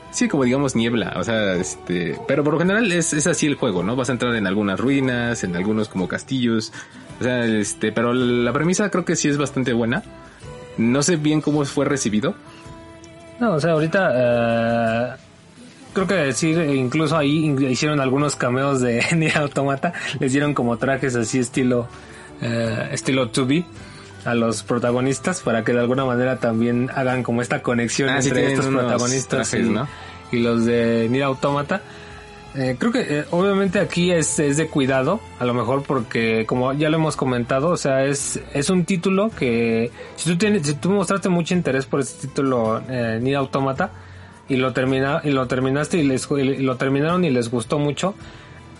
Sí, 0.10 0.28
como 0.28 0.44
digamos 0.44 0.76
niebla, 0.76 1.14
o 1.18 1.24
sea, 1.24 1.56
este, 1.56 2.20
pero 2.28 2.44
por 2.44 2.54
lo 2.54 2.60
general 2.60 2.92
es, 2.92 3.14
es 3.14 3.26
así 3.26 3.48
el 3.48 3.56
juego, 3.56 3.82
¿no? 3.82 3.96
Vas 3.96 4.10
a 4.10 4.12
entrar 4.12 4.36
en 4.36 4.46
algunas 4.46 4.80
ruinas, 4.80 5.44
en 5.44 5.56
algunos 5.56 5.90
como 5.90 6.08
castillos, 6.08 6.72
o 7.24 7.26
sea, 7.26 7.46
este, 7.46 7.94
pero 7.94 8.12
la 8.12 8.52
premisa 8.52 8.90
creo 8.90 9.06
que 9.06 9.16
sí 9.16 9.30
es 9.30 9.38
bastante 9.38 9.72
buena. 9.72 10.04
No 10.78 11.02
sé 11.04 11.16
bien 11.16 11.40
cómo 11.40 11.64
fue 11.64 11.86
recibido. 11.86 12.36
No, 13.40 13.54
o 13.54 13.60
sea, 13.62 13.72
ahorita 13.72 14.12
eh, 14.14 15.16
creo 15.94 16.06
que 16.06 16.16
decir, 16.16 16.60
incluso 16.76 17.16
ahí 17.18 17.56
hicieron 17.70 18.02
algunos 18.02 18.36
cameos 18.36 18.82
de 18.82 19.06
Nier 19.16 19.38
Automata, 19.38 19.94
les 20.20 20.34
dieron 20.34 20.54
como 20.54 20.76
trajes 20.78 21.16
así 21.16 21.40
estilo 21.40 21.88
eh, 22.42 22.90
estilo 22.92 23.32
2B 23.32 23.64
a 24.26 24.34
los 24.36 24.64
protagonistas 24.64 25.40
para 25.40 25.64
que 25.64 25.72
de 25.72 25.80
alguna 25.80 26.04
manera 26.04 26.40
también 26.40 26.90
hagan 26.94 27.24
como 27.24 27.42
esta 27.42 27.62
conexión 27.62 28.10
Ah, 28.10 28.20
entre 28.22 28.52
estos 28.52 28.66
protagonistas 28.68 29.50
trajes, 29.50 29.66
y, 29.66 29.70
¿no? 29.70 29.88
y 30.34 30.40
los 30.40 30.66
de 30.66 31.08
Nier 31.10 31.24
Automata. 31.24 31.82
Eh, 32.56 32.76
creo 32.78 32.92
que 32.92 33.02
eh, 33.02 33.26
obviamente 33.32 33.80
aquí 33.80 34.12
es, 34.12 34.38
es 34.38 34.58
de 34.58 34.68
cuidado, 34.68 35.20
a 35.40 35.46
lo 35.46 35.56
mejor 35.56 35.82
porque 35.82 36.46
como 36.46 36.72
ya 36.74 36.90
lo 36.90 36.98
hemos 36.98 37.16
comentado, 37.16 37.70
o 37.70 37.78
sea, 37.78 38.06
es, 38.06 38.40
es 38.54 38.70
un 38.70 38.86
título 38.86 39.32
que 39.32 39.90
si 40.16 40.30
tú 40.30 40.38
tienes, 40.38 40.68
si 40.68 40.76
tú 40.76 40.92
mostraste 40.92 41.30
mucho 41.30 41.56
interés 41.56 41.88
por 41.88 42.02
este 42.02 42.28
título 42.28 42.80
eh, 42.88 43.18
Nier 43.20 43.38
Automata 43.38 43.92
y 44.48 44.58
lo 44.58 44.72
termina, 44.72 45.22
y 45.24 45.32
lo 45.32 45.48
terminaste 45.48 45.98
y 45.98 46.04
les 46.04 46.30
y 46.30 46.58
lo 46.58 46.76
terminaron 46.78 47.26
y 47.26 47.32
les 47.32 47.50
gustó 47.50 47.80
mucho, 47.80 48.14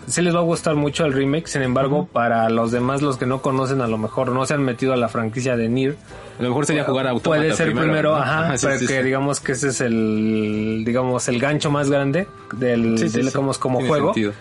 sí 0.06 0.22
les 0.22 0.34
va 0.34 0.38
a 0.38 0.42
gustar 0.42 0.76
mucho 0.76 1.04
el 1.04 1.12
remake, 1.12 1.48
sin 1.48 1.62
embargo, 1.62 2.06
para 2.06 2.48
los 2.50 2.70
demás, 2.70 3.02
los 3.02 3.16
que 3.16 3.26
no 3.26 3.42
conocen, 3.42 3.80
a 3.80 3.88
lo 3.88 3.98
mejor 3.98 4.30
no 4.30 4.46
se 4.46 4.54
han 4.54 4.62
metido 4.62 4.92
a 4.92 4.96
la 4.96 5.08
franquicia 5.08 5.56
de 5.56 5.68
Nier, 5.68 5.96
A 6.38 6.42
lo 6.42 6.48
mejor 6.48 6.66
sería 6.66 6.84
jugar 6.84 7.06
a 7.06 7.10
Automata 7.10 7.42
Puede 7.42 7.54
ser 7.54 7.72
primero, 7.72 8.10
¿no? 8.16 8.16
ajá, 8.22 8.56
sí, 8.58 8.66
para 8.66 8.78
sí, 8.78 8.86
que 8.86 8.98
sí. 8.98 9.02
digamos 9.04 9.40
que 9.40 9.52
ese 9.52 9.68
es 9.68 9.80
el, 9.80 10.82
digamos, 10.84 11.28
el 11.28 11.38
gancho 11.40 11.70
más 11.70 11.90
grande 11.90 12.26
del, 12.56 12.98
Sí, 12.98 13.08
sí, 13.08 13.16
del- 13.18 13.28
sí. 13.28 13.32
como, 13.34 13.52
como 13.54 13.80
juego. 13.86 14.08
sentido. 14.14 14.32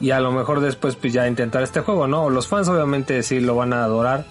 Y 0.00 0.10
a 0.10 0.20
lo 0.20 0.30
mejor 0.30 0.60
después 0.60 0.94
pues 0.94 1.12
ya 1.12 1.26
intentar 1.26 1.62
este 1.62 1.80
juego, 1.80 2.06
¿no? 2.06 2.30
Los 2.30 2.46
fans 2.46 2.68
obviamente 2.68 3.22
sí 3.22 3.40
lo 3.40 3.56
van 3.56 3.72
a 3.72 3.82
adorar. 3.84 4.24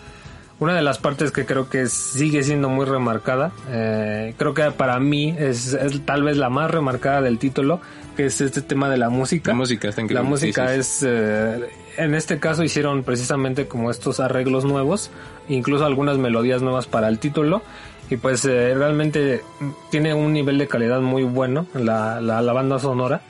una 0.59 0.74
de 0.76 0.82
las 0.82 0.97
partes 0.97 1.32
que 1.32 1.45
creo 1.45 1.70
que 1.70 1.86
sigue 1.88 2.41
siendo 2.43 2.68
muy 2.70 2.86
remarcada, 2.86 3.51
eh, 3.70 4.34
creo 4.38 4.53
que 4.55 4.72
para 4.72 4.99
mí 4.99 5.36
es, 5.38 5.74
es, 5.74 6.03
tal 6.05 6.24
vez 6.24 6.38
la 6.38 6.49
más 6.49 6.72
remarcada 6.72 7.22
del 7.22 7.38
título, 7.38 7.80
que 8.18 8.26
es 8.26 8.41
este 8.41 8.61
tema 8.61 8.89
de 8.89 8.97
la 8.97 9.09
música. 9.09 9.51
La 9.51 9.57
música 9.57 9.88
está 9.88 10.01
increíble. 10.01 10.24
La 10.24 10.30
música 10.30 10.68
Sí, 10.68 10.74
sí, 10.74 10.80
es, 10.80 11.03
eh, 11.07 11.70
en 11.97 12.15
este 12.15 12.39
caso 12.39 12.63
hicieron 12.63 13.03
precisamente 13.03 13.68
como 13.68 13.91
estos 13.91 14.20
arreglos 14.20 14.65
nuevos, 14.65 15.11
incluso 15.47 15.86
algunas 15.86 16.18
melodías 16.18 16.61
nuevas 16.61 16.88
para 16.88 17.07
el 17.07 17.20
título. 17.20 17.61
Y 18.09 18.18
pues 18.18 18.43
eh, 18.45 18.74
realmente 18.74 19.43
tiene 19.91 20.13
un 20.13 20.34
nivel 20.34 20.57
de 20.57 20.68
calidad 20.68 20.99
muy 20.99 21.24
bueno 21.24 21.68
la, 21.74 22.20
la, 22.20 22.41
la 22.41 22.53
banda 22.53 22.80
sonora. 22.80 23.22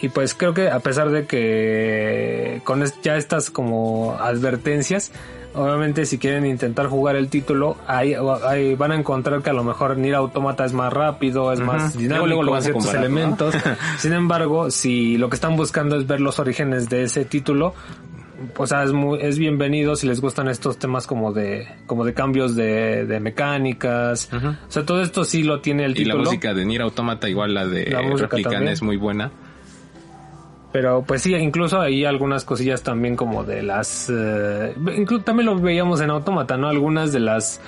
Y 0.00 0.08
pues 0.08 0.34
creo 0.34 0.52
que 0.52 0.68
a 0.68 0.80
pesar 0.80 1.10
de 1.10 1.26
que 1.26 2.60
con 2.64 2.84
ya 3.02 3.16
estas 3.16 3.50
como 3.50 4.16
advertencias, 4.18 5.12
obviamente 5.58 6.06
si 6.06 6.18
quieren 6.18 6.46
intentar 6.46 6.86
jugar 6.86 7.16
el 7.16 7.28
título, 7.28 7.76
ahí, 7.86 8.14
ahí 8.46 8.74
van 8.74 8.92
a 8.92 8.96
encontrar 8.96 9.42
que 9.42 9.50
a 9.50 9.52
lo 9.52 9.64
mejor 9.64 9.96
Nier 9.98 10.14
Automata 10.14 10.64
es 10.64 10.72
más 10.72 10.92
rápido, 10.92 11.52
es 11.52 11.60
más 11.60 11.96
dinámico 11.98 12.26
Luego 12.26 12.42
lo 12.44 12.52
con 12.52 12.62
ciertos 12.62 12.84
comparar, 12.84 13.10
¿no? 13.10 13.16
elementos. 13.18 13.54
Sin 13.98 14.12
embargo, 14.12 14.70
si 14.70 15.16
lo 15.18 15.28
que 15.28 15.34
están 15.36 15.56
buscando 15.56 15.96
es 15.96 16.06
ver 16.06 16.20
los 16.20 16.38
orígenes 16.38 16.88
de 16.88 17.02
ese 17.02 17.24
título, 17.24 17.74
o 18.56 18.66
sea, 18.68 18.84
es 18.84 18.92
muy, 18.92 19.18
es 19.20 19.36
bienvenido 19.38 19.96
si 19.96 20.06
les 20.06 20.20
gustan 20.20 20.46
estos 20.48 20.78
temas 20.78 21.06
como 21.08 21.32
de, 21.32 21.66
como 21.86 22.04
de 22.04 22.14
cambios 22.14 22.54
de, 22.54 23.04
de 23.04 23.18
mecánicas. 23.20 24.30
O 24.32 24.70
sea, 24.70 24.86
todo 24.86 25.02
esto 25.02 25.24
sí 25.24 25.42
lo 25.42 25.60
tiene 25.60 25.84
el 25.84 25.92
Y 25.92 26.04
la 26.04 26.12
título. 26.14 26.24
música 26.24 26.54
de 26.54 26.64
Nier 26.64 26.82
Automata, 26.82 27.28
igual 27.28 27.52
la 27.54 27.66
de 27.66 27.86
La 27.90 28.02
música 28.02 28.28
Replicant 28.28 28.54
también. 28.54 28.72
es 28.72 28.82
muy 28.82 28.96
buena. 28.96 29.32
Pero 30.70 31.02
pues 31.06 31.22
sí, 31.22 31.34
incluso 31.34 31.80
hay 31.80 32.04
algunas 32.04 32.44
cosillas 32.44 32.82
también 32.82 33.16
como 33.16 33.42
de 33.42 33.62
las... 33.62 34.10
Eh, 34.10 34.74
inclu- 34.76 35.24
también 35.24 35.46
lo 35.46 35.58
veíamos 35.58 36.02
en 36.02 36.10
Automata, 36.10 36.58
¿no? 36.58 36.68
Algunas 36.68 37.10
de 37.10 37.20
las 37.20 37.62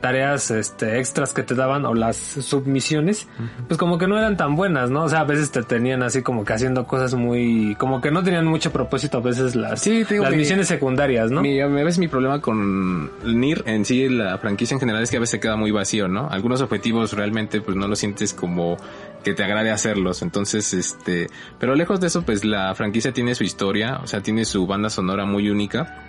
tareas 0.00 0.50
este, 0.50 0.98
extras 0.98 1.34
que 1.34 1.42
te 1.42 1.54
daban 1.54 1.84
o 1.84 1.92
las 1.94 2.16
submisiones, 2.16 3.28
pues 3.68 3.78
como 3.78 3.98
que 3.98 4.06
no 4.06 4.16
eran 4.18 4.38
tan 4.38 4.56
buenas, 4.56 4.90
¿no? 4.90 5.04
O 5.04 5.08
sea, 5.08 5.20
a 5.20 5.24
veces 5.24 5.50
te 5.50 5.62
tenían 5.62 6.02
así 6.02 6.22
como 6.22 6.44
que 6.46 6.54
haciendo 6.54 6.86
cosas 6.86 7.14
muy... 7.14 7.74
como 7.78 8.00
que 8.00 8.10
no 8.10 8.22
tenían 8.22 8.46
mucho 8.46 8.72
propósito 8.72 9.18
a 9.18 9.20
veces 9.20 9.54
las, 9.54 9.80
Sí, 9.82 10.04
digo 10.04 10.22
las 10.24 10.32
que- 10.32 10.38
misiones 10.38 10.66
secundarias, 10.66 11.30
¿no? 11.30 11.42
Mi, 11.42 11.60
a 11.60 11.66
veces 11.66 11.98
mi 11.98 12.08
problema 12.08 12.40
con 12.40 13.10
Nier 13.38 13.62
en 13.66 13.84
sí, 13.84 14.08
la 14.08 14.38
franquicia 14.38 14.74
en 14.76 14.80
general, 14.80 15.02
es 15.02 15.10
que 15.10 15.18
a 15.18 15.20
veces 15.20 15.32
se 15.32 15.40
queda 15.40 15.56
muy 15.56 15.72
vacío, 15.72 16.08
¿no? 16.08 16.28
Algunos 16.30 16.62
objetivos 16.62 17.12
realmente 17.12 17.60
pues 17.60 17.76
no 17.76 17.86
los 17.86 17.98
sientes 17.98 18.32
como 18.32 18.78
que 19.22 19.34
te 19.34 19.42
agrade 19.44 19.70
hacerlos. 19.72 20.22
Entonces, 20.22 20.72
este, 20.72 21.26
pero 21.58 21.74
lejos 21.74 22.00
de 22.00 22.06
eso, 22.06 22.22
pues 22.22 22.44
la 22.46 22.74
franquicia 22.74 23.12
tiene 23.12 23.34
su 23.34 23.44
historia, 23.44 24.00
o 24.02 24.06
sea, 24.06 24.20
tiene 24.20 24.44
su 24.44 24.66
banda 24.66 24.90
sonora 24.90 25.24
muy 25.24 25.50
única. 25.50 26.02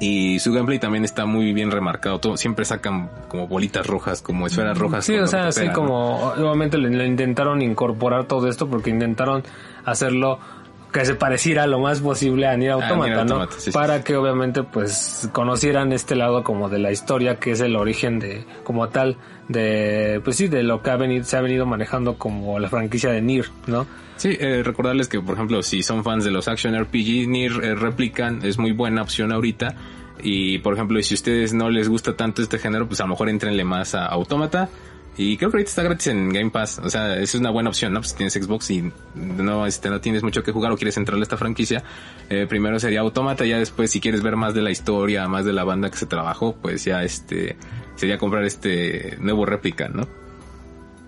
Y 0.00 0.40
su 0.40 0.52
gameplay 0.52 0.78
también 0.78 1.04
está 1.04 1.24
muy 1.24 1.52
bien 1.52 1.70
remarcado. 1.70 2.18
Todo, 2.18 2.36
siempre 2.36 2.64
sacan 2.64 3.08
como 3.28 3.46
bolitas 3.46 3.86
rojas, 3.86 4.20
como 4.22 4.46
esferas 4.46 4.76
rojas. 4.76 5.04
Sí, 5.04 5.14
o 5.14 5.26
sea, 5.26 5.46
así 5.46 5.68
como 5.68 6.32
obviamente 6.32 6.78
le, 6.78 6.90
le 6.90 7.06
intentaron 7.06 7.62
incorporar 7.62 8.24
todo 8.24 8.48
esto 8.48 8.68
porque 8.68 8.90
intentaron 8.90 9.44
hacerlo 9.84 10.40
que 10.94 11.04
se 11.04 11.16
pareciera 11.16 11.66
lo 11.66 11.80
más 11.80 12.00
posible 12.00 12.46
a 12.46 12.56
Nier 12.56 12.70
Automata, 12.70 13.14
¿no? 13.16 13.20
Automata, 13.20 13.52
sí, 13.58 13.62
sí, 13.62 13.70
Para 13.72 13.98
sí. 13.98 14.04
que 14.04 14.16
obviamente 14.16 14.62
pues 14.62 15.28
conocieran 15.32 15.92
este 15.92 16.14
lado 16.14 16.44
como 16.44 16.68
de 16.68 16.78
la 16.78 16.92
historia 16.92 17.40
que 17.40 17.50
es 17.50 17.60
el 17.60 17.74
origen 17.74 18.20
de 18.20 18.46
como 18.62 18.88
tal 18.88 19.16
de 19.48 20.20
pues 20.22 20.36
sí 20.36 20.46
de 20.46 20.62
lo 20.62 20.82
que 20.82 20.90
ha 20.90 20.96
venido 20.96 21.24
se 21.24 21.36
ha 21.36 21.40
venido 21.40 21.66
manejando 21.66 22.16
como 22.16 22.60
la 22.60 22.68
franquicia 22.68 23.10
de 23.10 23.20
Nier, 23.20 23.46
¿no? 23.66 23.88
Sí, 24.16 24.36
eh, 24.38 24.62
recordarles 24.64 25.08
que, 25.08 25.20
por 25.20 25.34
ejemplo, 25.34 25.60
si 25.64 25.82
son 25.82 26.04
fans 26.04 26.24
de 26.24 26.30
los 26.30 26.46
Action 26.46 26.80
RPG, 26.80 27.26
Nier 27.28 27.52
eh, 27.64 27.74
Replicant 27.74 28.44
es 28.44 28.58
muy 28.58 28.70
buena 28.70 29.02
opción 29.02 29.32
ahorita. 29.32 29.74
Y, 30.22 30.58
por 30.58 30.74
ejemplo, 30.74 31.02
si 31.02 31.14
a 31.14 31.16
ustedes 31.16 31.52
no 31.52 31.68
les 31.68 31.88
gusta 31.88 32.14
tanto 32.14 32.40
este 32.40 32.60
género, 32.60 32.86
pues 32.86 33.00
a 33.00 33.02
lo 33.02 33.08
mejor 33.10 33.28
entrenle 33.28 33.64
más 33.64 33.96
a 33.96 34.06
Automata. 34.06 34.68
Y 35.16 35.36
creo 35.36 35.50
que 35.50 35.58
ahorita 35.58 35.70
está 35.70 35.82
gratis 35.82 36.08
en 36.08 36.30
Game 36.30 36.50
Pass. 36.50 36.80
O 36.82 36.90
sea, 36.90 37.16
es 37.16 37.34
una 37.34 37.50
buena 37.50 37.68
opción, 37.68 37.92
¿no? 37.92 38.00
Pues 38.00 38.10
si 38.10 38.16
tienes 38.16 38.34
Xbox 38.34 38.70
y 38.70 38.90
no, 39.14 39.64
este, 39.66 39.88
no 39.88 40.00
tienes 40.00 40.24
mucho 40.24 40.42
que 40.42 40.50
jugar 40.50 40.72
o 40.72 40.76
quieres 40.76 40.96
entrarle 40.96 41.22
a 41.22 41.24
esta 41.24 41.36
franquicia, 41.36 41.84
eh, 42.28 42.46
primero 42.48 42.80
sería 42.80 43.00
Automata. 43.00 43.44
Ya 43.44 43.58
después, 43.58 43.90
si 43.90 44.00
quieres 44.00 44.22
ver 44.22 44.34
más 44.34 44.54
de 44.54 44.62
la 44.62 44.70
historia, 44.70 45.28
más 45.28 45.44
de 45.44 45.52
la 45.52 45.62
banda 45.62 45.88
que 45.90 45.96
se 45.96 46.06
trabajó, 46.06 46.56
pues 46.60 46.84
ya 46.84 47.04
este, 47.04 47.56
sería 47.94 48.18
comprar 48.18 48.44
este 48.44 49.16
nuevo 49.20 49.46
Replicant, 49.46 49.94
¿no? 49.94 50.08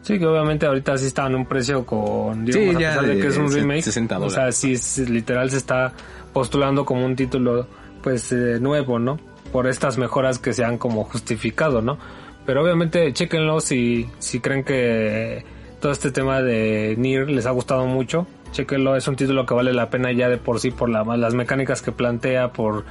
Sí, 0.02 0.20
que 0.20 0.26
obviamente 0.26 0.66
ahorita 0.66 0.96
sí 0.98 1.06
está 1.06 1.26
en 1.26 1.34
un 1.34 1.46
precio 1.46 1.84
con, 1.84 2.44
digamos, 2.44 2.70
Sí, 2.70 2.76
a 2.76 2.80
ya 2.80 2.88
pesar 2.90 3.06
de 3.06 3.14
de 3.16 3.20
que 3.20 3.26
es 3.26 3.36
un 3.36 3.52
remake. 3.52 3.82
60 3.82 4.18
o 4.20 4.30
sea, 4.30 4.52
sí, 4.52 4.76
literal 5.08 5.50
se 5.50 5.56
está 5.56 5.92
postulando 6.32 6.84
como 6.84 7.04
un 7.04 7.16
título, 7.16 7.66
pues, 8.04 8.30
eh, 8.30 8.58
nuevo, 8.60 9.00
¿no? 9.00 9.18
Por 9.50 9.66
estas 9.66 9.98
mejoras 9.98 10.38
que 10.38 10.52
se 10.52 10.64
han 10.64 10.78
como 10.78 11.02
justificado, 11.02 11.82
¿no? 11.82 11.98
Pero 12.46 12.62
obviamente, 12.62 13.12
chéquenlo 13.12 13.60
si, 13.60 14.08
si 14.18 14.40
creen 14.40 14.64
que 14.64 15.44
todo 15.80 15.92
este 15.92 16.10
tema 16.10 16.40
de 16.40 16.94
Nier 16.96 17.28
les 17.28 17.46
ha 17.46 17.50
gustado 17.50 17.86
mucho. 17.86 18.26
Chéquenlo, 18.52 18.96
es 18.96 19.06
un 19.08 19.16
título 19.16 19.44
que 19.44 19.54
vale 19.54 19.72
la 19.72 19.90
pena 19.90 20.12
ya 20.12 20.28
de 20.28 20.38
por 20.38 20.60
sí, 20.60 20.70
por 20.70 20.88
la, 20.88 21.04
las 21.16 21.34
mecánicas 21.34 21.82
que 21.82 21.92
plantea, 21.92 22.52
por, 22.52 22.84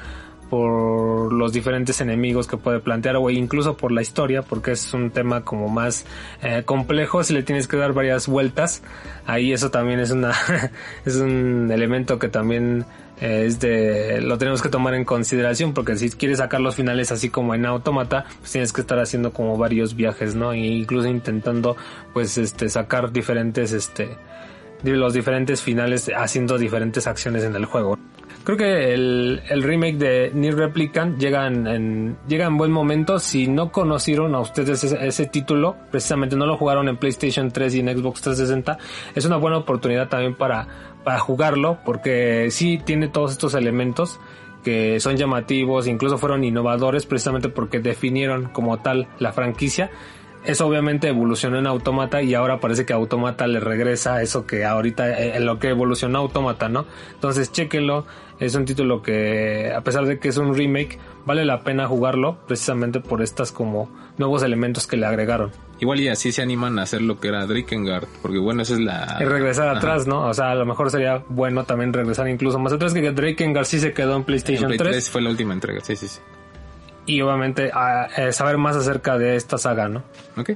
por 0.50 1.34
los 1.34 1.54
diferentes 1.54 2.02
enemigos 2.02 2.48
que 2.48 2.58
puede 2.58 2.80
plantear 2.80 3.16
o 3.16 3.30
incluso 3.30 3.78
por 3.78 3.92
la 3.92 4.02
historia 4.02 4.44
porque 4.44 4.72
es 4.72 4.94
un 4.94 5.10
tema 5.10 5.44
como 5.44 5.70
más 5.70 6.06
eh, 6.44 6.64
complejo 6.64 7.24
si 7.24 7.34
le 7.34 7.44
tienes 7.44 7.68
que 7.68 7.78
dar 7.78 7.94
varias 7.94 8.28
vueltas 8.28 8.84
ahí 9.26 9.54
eso 9.54 9.72
también 9.72 10.00
es 10.00 10.12
una 10.12 10.34
es 11.06 11.16
un 11.16 11.72
elemento 11.72 12.20
que 12.20 12.30
también 12.30 12.86
es 13.22 13.60
de 13.60 14.20
lo 14.22 14.38
tenemos 14.38 14.62
que 14.62 14.70
tomar 14.70 14.94
en 14.94 15.06
consideración 15.06 15.74
porque 15.74 15.96
si 15.96 16.10
quieres 16.10 16.40
sacar 16.40 16.60
los 16.62 16.76
finales 16.76 17.12
así 17.12 17.30
como 17.30 17.56
en 17.56 17.66
automata 17.66 18.26
pues 18.40 18.52
tienes 18.52 18.74
que 18.74 18.82
estar 18.82 19.00
haciendo 19.00 19.32
como 19.32 19.58
varios 19.58 19.96
viajes 19.96 20.36
no 20.36 20.52
e 20.52 20.58
incluso 20.60 21.08
intentando 21.08 21.78
pues 22.14 22.38
este 22.38 22.68
sacar 22.70 23.12
diferentes 23.14 23.72
este 23.72 24.18
los 24.84 25.14
diferentes 25.14 25.62
finales 25.62 26.12
haciendo 26.16 26.58
diferentes 26.60 27.08
acciones 27.08 27.44
en 27.44 27.56
el 27.56 27.66
juego. 27.66 27.98
Creo 28.44 28.56
que 28.58 28.94
el, 28.94 29.42
el 29.50 29.64
remake 29.64 29.98
de 29.98 30.32
Nier 30.36 30.56
Replicant 30.56 31.18
llega 31.18 31.48
en, 31.48 31.66
en- 31.66 32.18
llega 32.28 32.46
en 32.46 32.58
buen 32.58 32.72
momento. 32.72 33.18
Si 33.18 33.48
no 33.48 33.72
conocieron 33.72 34.36
a 34.36 34.40
ustedes 34.42 34.84
ese, 34.84 35.08
ese 35.08 35.26
título, 35.26 35.76
precisamente 35.90 36.36
no 36.36 36.46
lo 36.46 36.56
jugaron 36.56 36.88
en 36.88 36.98
PlayStation 36.98 37.50
3 37.50 37.74
y 37.74 37.80
en 37.80 37.98
Xbox 37.98 38.22
360, 38.22 38.78
es 39.16 39.26
una 39.26 39.38
buena 39.38 39.58
oportunidad 39.58 40.08
también 40.10 40.36
para, 40.36 40.68
para 41.06 41.20
jugarlo, 41.20 41.78
porque 41.86 42.50
sí 42.52 42.82
tiene 42.84 43.08
todos 43.08 43.32
estos 43.32 43.54
elementos 43.54 44.20
que 44.66 45.00
son 45.00 45.16
llamativos, 45.16 45.88
incluso 45.88 46.18
fueron 46.18 46.44
innovadores 46.44 47.06
precisamente 47.06 47.48
porque 47.48 47.80
definieron 47.80 48.46
como 48.46 48.80
tal 48.80 49.08
la 49.20 49.32
franquicia. 49.32 49.92
Eso 50.44 50.68
obviamente 50.68 51.08
evolucionó 51.08 51.58
en 51.58 51.68
Automata 51.68 52.22
y 52.22 52.34
ahora 52.34 52.60
parece 52.60 52.86
que 52.86 52.94
Automata 52.94 53.48
le 53.48 53.60
regresa 53.60 54.22
eso 54.22 54.46
que 54.46 54.66
ahorita 54.66 55.10
eh, 55.10 55.38
en 55.38 55.46
lo 55.46 55.60
que 55.60 55.70
evolucionó 55.70 56.20
Automata, 56.20 56.68
¿no? 56.68 56.86
Entonces 57.14 57.52
chéquenlo, 57.52 58.06
es 58.40 58.56
un 58.56 58.66
título 58.66 59.02
que 59.02 59.72
a 59.76 59.82
pesar 59.82 60.06
de 60.06 60.20
que 60.20 60.30
es 60.30 60.38
un 60.38 60.56
remake, 60.56 61.00
vale 61.26 61.44
la 61.46 61.62
pena 61.62 61.88
jugarlo 61.88 62.38
precisamente 62.48 63.00
por 63.00 63.22
estas 63.22 63.52
como 63.52 63.90
nuevos 64.18 64.44
elementos 64.44 64.88
que 64.88 64.98
le 64.98 65.06
agregaron. 65.06 65.52
Igual 65.80 66.00
y 66.00 66.08
así 66.08 66.32
se 66.32 66.42
animan 66.42 66.80
a 66.80 66.84
hacer 66.84 67.02
lo 67.02 67.20
que 67.20 67.28
era 67.28 67.46
Drakengard, 67.46 68.08
porque 68.22 68.38
bueno, 68.38 68.62
esa 68.62 68.76
es 68.76 68.80
la... 68.80 69.18
Y 69.20 69.26
regresar 69.26 69.68
Ajá. 69.68 69.78
atrás, 69.78 70.08
¿no? 70.08 70.22
O 70.28 70.34
sea, 70.34 70.52
a 70.52 70.56
lo 70.56 70.66
mejor 70.66 70.90
sería 70.90 71.24
bueno 71.28 71.66
también 71.66 71.92
regresar 71.92 72.30
incluso 72.30 72.58
más 72.60 72.72
atrás 72.72 72.94
que 72.94 73.12
Drakengard 73.12 73.66
sí 73.66 73.80
se 73.80 73.92
quedó 73.92 74.12
en 74.12 74.18
En 74.20 74.24
PlayStation 74.24 74.68
Play 74.68 74.78
3, 74.78 74.92
3 74.92 75.10
fue 75.10 75.22
la 75.22 75.30
última 75.32 75.54
entrega, 75.54 75.82
sí, 75.84 75.96
sí, 75.98 76.08
sí. 76.08 76.20
y 77.08 77.20
obviamente 77.22 77.72
a- 77.74 78.08
saber 78.32 78.58
más 78.58 78.76
acerca 78.78 79.18
de 79.18 79.36
esta 79.36 79.58
saga, 79.58 79.90
¿no? 79.90 80.04
Ok. 80.38 80.52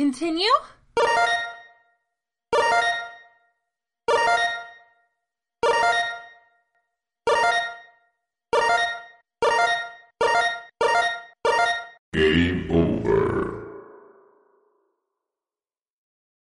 Continue? 0.00 0.46
Game 12.14 12.70
over. 12.70 12.79